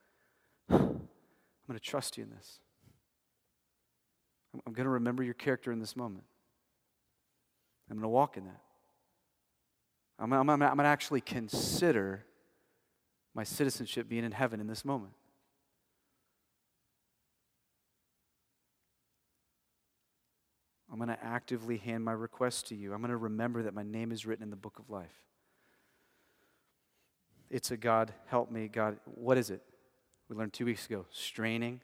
I'm 0.69 1.07
going 1.67 1.73
to 1.73 1.79
trust 1.79 2.17
you 2.17 2.23
in 2.23 2.31
this. 2.31 2.59
I'm 4.65 4.73
going 4.73 4.85
to 4.85 4.91
remember 4.91 5.21
your 5.21 5.35
character 5.35 5.71
in 5.71 5.79
this 5.79 5.95
moment. 5.95 6.23
I'm 7.89 7.97
going 7.97 8.03
to 8.03 8.09
walk 8.09 8.37
in 8.37 8.45
that. 8.45 8.61
I'm, 10.17 10.33
I'm, 10.33 10.49
I'm, 10.49 10.59
going 10.59 10.77
to 10.77 10.85
actually 10.85 11.21
consider 11.21 12.25
my 13.33 13.43
citizenship 13.43 14.09
being 14.09 14.23
in 14.23 14.31
heaven 14.31 14.59
in 14.59 14.67
this 14.67 14.83
moment. 14.83 15.13
I'm 20.91 20.97
going 20.97 21.09
to 21.09 21.23
actively 21.23 21.77
hand 21.77 22.03
my 22.03 22.11
request 22.11 22.67
to 22.69 22.75
you. 22.75 22.93
I'm 22.93 22.99
going 22.99 23.11
to 23.11 23.17
remember 23.17 23.63
that 23.63 23.73
my 23.73 23.83
name 23.83 24.11
is 24.11 24.25
written 24.25 24.43
in 24.43 24.49
the 24.49 24.55
book 24.55 24.79
of 24.79 24.89
life. 24.89 25.13
It's 27.49 27.71
a 27.71 27.77
God, 27.77 28.13
help 28.27 28.51
me. 28.51 28.67
God, 28.67 28.97
what 29.05 29.37
is 29.37 29.49
it? 29.49 29.61
We 30.29 30.35
learned 30.35 30.53
two 30.53 30.65
weeks 30.65 30.85
ago 30.85 31.05
straining, 31.11 31.81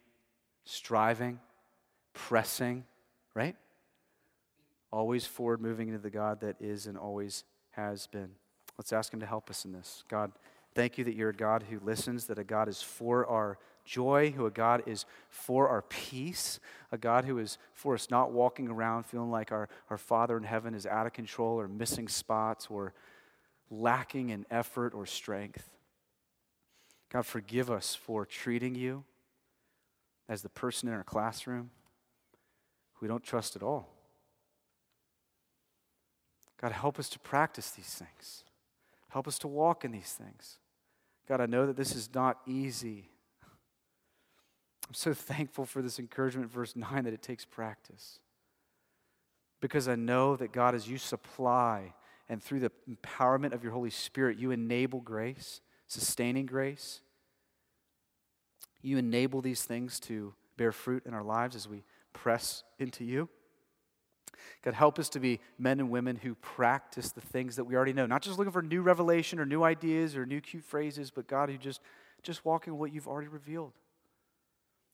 striving, 0.64 1.39
pressing, 2.14 2.86
right? 3.34 3.56
Always 4.91 5.26
forward 5.26 5.62
moving 5.62 5.88
into 5.88 5.99
the 5.99 6.10
God 6.10 6.41
that 6.41 6.56
is 6.60 6.88
and 6.88 6.97
always 6.97 7.43
has 7.72 8.08
been. 8.08 8.30
Let's 8.78 8.93
ask 8.93 9.14
Him 9.14 9.20
to 9.20 9.26
help 9.26 9.49
us 9.49 9.66
in 9.66 9.72
this. 9.72 10.03
God, 10.10 10.32
thank 10.74 10.97
you 10.97 11.03
that 11.06 11.16
you're 11.16 11.30
a 11.30 11.34
God 11.34 11.64
who 11.70 11.80
listens, 11.80 12.26
that 12.26 12.39
a 12.39 12.43
God 12.43 12.70
is 12.70 12.82
for 12.82 13.26
our 13.26 13.58
joy, 13.86 14.32
who 14.32 14.46
a 14.46 14.52
God 14.52 14.84
is 14.86 15.06
for 15.30 15.70
our 15.70 15.84
peace, 15.84 16.60
a 16.92 16.98
God 16.98 17.26
who 17.26 17.38
is 17.38 17.58
for 17.74 17.94
us 17.94 18.10
not 18.10 18.32
walking 18.32 18.68
around 18.68 19.06
feeling 19.06 19.32
like 19.32 19.52
our, 19.52 19.70
our 19.90 19.98
Father 19.98 20.36
in 20.38 20.44
heaven 20.44 20.74
is 20.74 20.86
out 20.86 21.06
of 21.06 21.14
control 21.14 21.60
or 21.60 21.68
missing 21.68 22.08
spots 22.08 22.68
or 22.70 22.94
lacking 23.70 24.30
in 24.30 24.46
effort 24.52 24.94
or 24.94 25.06
strength. 25.06 25.70
God, 27.10 27.26
forgive 27.26 27.72
us 27.72 27.96
for 27.96 28.26
treating 28.26 28.76
you 28.76 29.04
as 30.28 30.42
the 30.42 30.50
person 30.50 30.90
in 30.90 30.96
our 30.96 31.04
classroom 31.04 31.70
who 32.94 33.06
we 33.06 33.08
don't 33.08 33.24
trust 33.24 33.56
at 33.56 33.64
all. 33.64 33.90
God, 36.60 36.72
help 36.72 37.00
us 37.00 37.10
to 37.10 37.20
practice 37.20 37.70
these 37.72 37.94
things. 37.94 38.44
Help 39.10 39.28
us 39.28 39.38
to 39.40 39.48
walk 39.48 39.86
in 39.86 39.92
these 39.92 40.12
things. 40.12 40.58
God, 41.28 41.42
I 41.42 41.46
know 41.46 41.66
that 41.66 41.78
this 41.78 41.96
is 41.96 42.10
not 42.14 42.40
easy. 42.46 43.10
I'm 44.88 44.94
so 44.94 45.14
thankful 45.14 45.66
for 45.66 45.82
this 45.82 46.00
encouragement, 46.00 46.52
verse 46.52 46.76
9, 46.76 47.06
that 47.06 47.14
it 47.14 47.22
takes 47.22 47.44
practice. 47.44 48.20
Because 49.62 49.88
I 49.88 49.96
know 49.96 50.36
that 50.36 50.52
God, 50.52 50.76
as 50.76 50.88
you 50.88 50.98
supply 50.98 51.94
and 52.30 52.42
through 52.42 52.60
the 52.60 52.72
empowerment 52.90 53.54
of 53.54 53.64
your 53.64 53.74
Holy 53.74 53.90
Spirit, 53.90 54.38
you 54.38 54.52
enable 54.52 55.00
grace, 55.02 55.62
sustaining 55.88 56.46
grace. 56.46 57.02
You 58.82 58.98
enable 58.98 59.42
these 59.42 59.64
things 59.64 60.00
to 60.02 60.34
bear 60.58 60.72
fruit 60.72 61.04
in 61.06 61.14
our 61.14 61.24
lives 61.24 61.56
as 61.56 61.68
we 61.68 61.84
press 62.14 62.64
into 62.78 63.04
you. 63.04 63.28
God, 64.62 64.76
help 64.76 65.00
us 65.00 65.10
to 65.10 65.20
be 65.20 65.40
men 65.58 65.80
and 65.80 65.90
women 65.90 66.18
who 66.18 66.36
practice 66.36 67.12
the 67.12 67.22
things 67.22 67.56
that 67.56 67.64
we 67.64 67.76
already 67.76 67.94
know. 67.94 68.06
Not 68.06 68.22
just 68.22 68.38
looking 68.38 68.52
for 68.52 68.62
new 68.62 68.82
revelation 68.82 69.40
or 69.40 69.46
new 69.46 69.64
ideas 69.64 70.16
or 70.16 70.26
new 70.26 70.42
cute 70.42 70.64
phrases, 70.64 71.10
but 71.10 71.28
God, 71.28 71.50
who 71.50 71.58
just, 71.58 71.82
just 72.22 72.46
walking 72.46 72.78
what 72.78 72.94
you've 72.94 73.08
already 73.08 73.30
revealed 73.30 73.74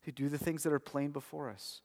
who 0.04 0.12
do 0.12 0.30
the 0.30 0.38
things 0.38 0.64
that 0.64 0.74
are 0.74 0.80
plain 0.80 1.12
before 1.12 1.50
us. 1.50 1.82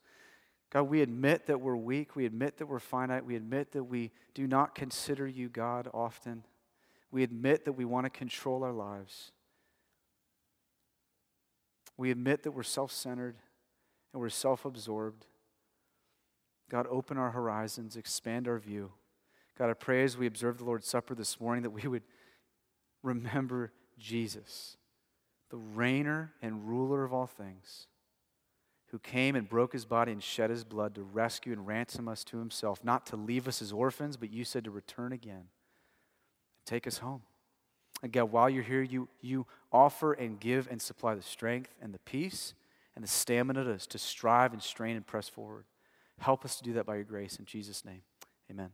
God, 0.71 0.85
we 0.85 1.01
admit 1.01 1.47
that 1.47 1.61
we're 1.61 1.77
weak. 1.77 2.17
We 2.17 2.27
admit 2.27 2.59
that 2.59 2.67
we're 2.67 2.81
finite. 2.81 3.25
We 3.25 3.37
admit 3.37 3.73
that 3.73 3.85
we 3.85 4.11
do 4.35 4.47
not 4.47 4.75
consider 4.75 5.27
you 5.27 5.49
God 5.49 5.89
often. 5.95 6.45
We 7.11 7.23
admit 7.23 7.65
that 7.65 7.73
we 7.73 7.85
want 7.85 8.05
to 8.05 8.11
control 8.11 8.65
our 8.65 8.73
lives. 8.73 9.31
We 11.97 12.11
admit 12.11 12.43
that 12.43 12.51
we're 12.51 12.63
self 12.63 12.91
centered 12.91 13.37
and 14.13 14.21
we're 14.21 14.29
self 14.29 14.65
absorbed. 14.65 15.27
God, 16.69 16.87
open 16.91 17.17
our 17.17 17.31
horizons, 17.31 17.97
expand 17.97 18.49
our 18.49 18.59
view. 18.59 18.93
God, 19.57 19.71
I 19.71 19.75
pray 19.75 20.03
as 20.03 20.19
we 20.19 20.27
observe 20.27 20.59
the 20.59 20.65
Lord's 20.65 20.89
Supper 20.89 21.15
this 21.15 21.41
morning 21.41 21.63
that 21.63 21.71
we 21.71 21.89
would 21.89 22.03
remember 23.03 23.73
Jesus, 23.99 24.77
the 25.49 25.57
reigner 25.57 26.31
and 26.43 26.69
ruler 26.69 27.05
of 27.05 27.13
all 27.13 27.27
things 27.27 27.87
who 28.91 28.99
came 28.99 29.35
and 29.35 29.49
broke 29.49 29.73
his 29.73 29.85
body 29.85 30.13
and 30.13 30.23
shed 30.23 30.51
his 30.51 30.65
blood 30.65 30.95
to 30.95 31.03
rescue 31.03 31.53
and 31.53 31.67
ransom 31.67 32.09
us 32.09 32.23
to 32.25 32.39
himself, 32.39 32.85
not 32.85 33.07
to 33.07 33.17
leave 33.17 33.49
us 33.49 33.61
as 33.61 33.73
orphans, 33.73 34.17
but 34.17 34.33
you 34.33 34.45
said 34.45 34.65
to 34.65 34.71
return 34.71 35.13
again. 35.13 35.35
And 36.59 36.67
take 36.67 36.87
us 36.87 36.99
home. 36.99 37.23
And 38.03 38.13
God, 38.13 38.31
while 38.31 38.49
you're 38.49 38.63
here, 38.63 38.83
you, 38.83 39.09
you 39.21 39.47
offer 39.73 40.13
and 40.13 40.39
give 40.39 40.69
and 40.71 40.81
supply 40.81 41.15
the 41.15 41.23
strength 41.23 41.75
and 41.81 41.93
the 41.93 41.99
peace 42.01 42.55
and 42.95 43.03
the 43.03 43.09
stamina 43.09 43.65
to, 43.65 43.79
to 43.89 43.99
strive 43.99 44.53
and 44.53 44.63
strain 44.63 44.97
and 44.97 45.07
press 45.07 45.29
forward. 45.29 45.65
Help 46.19 46.45
us 46.45 46.57
to 46.57 46.65
do 46.65 46.73
that 46.75 46.87
by 46.87 46.95
your 46.95 47.05
grace. 47.05 47.37
In 47.37 47.45
Jesus' 47.45 47.85
name, 47.85 48.03
amen. 48.51 48.71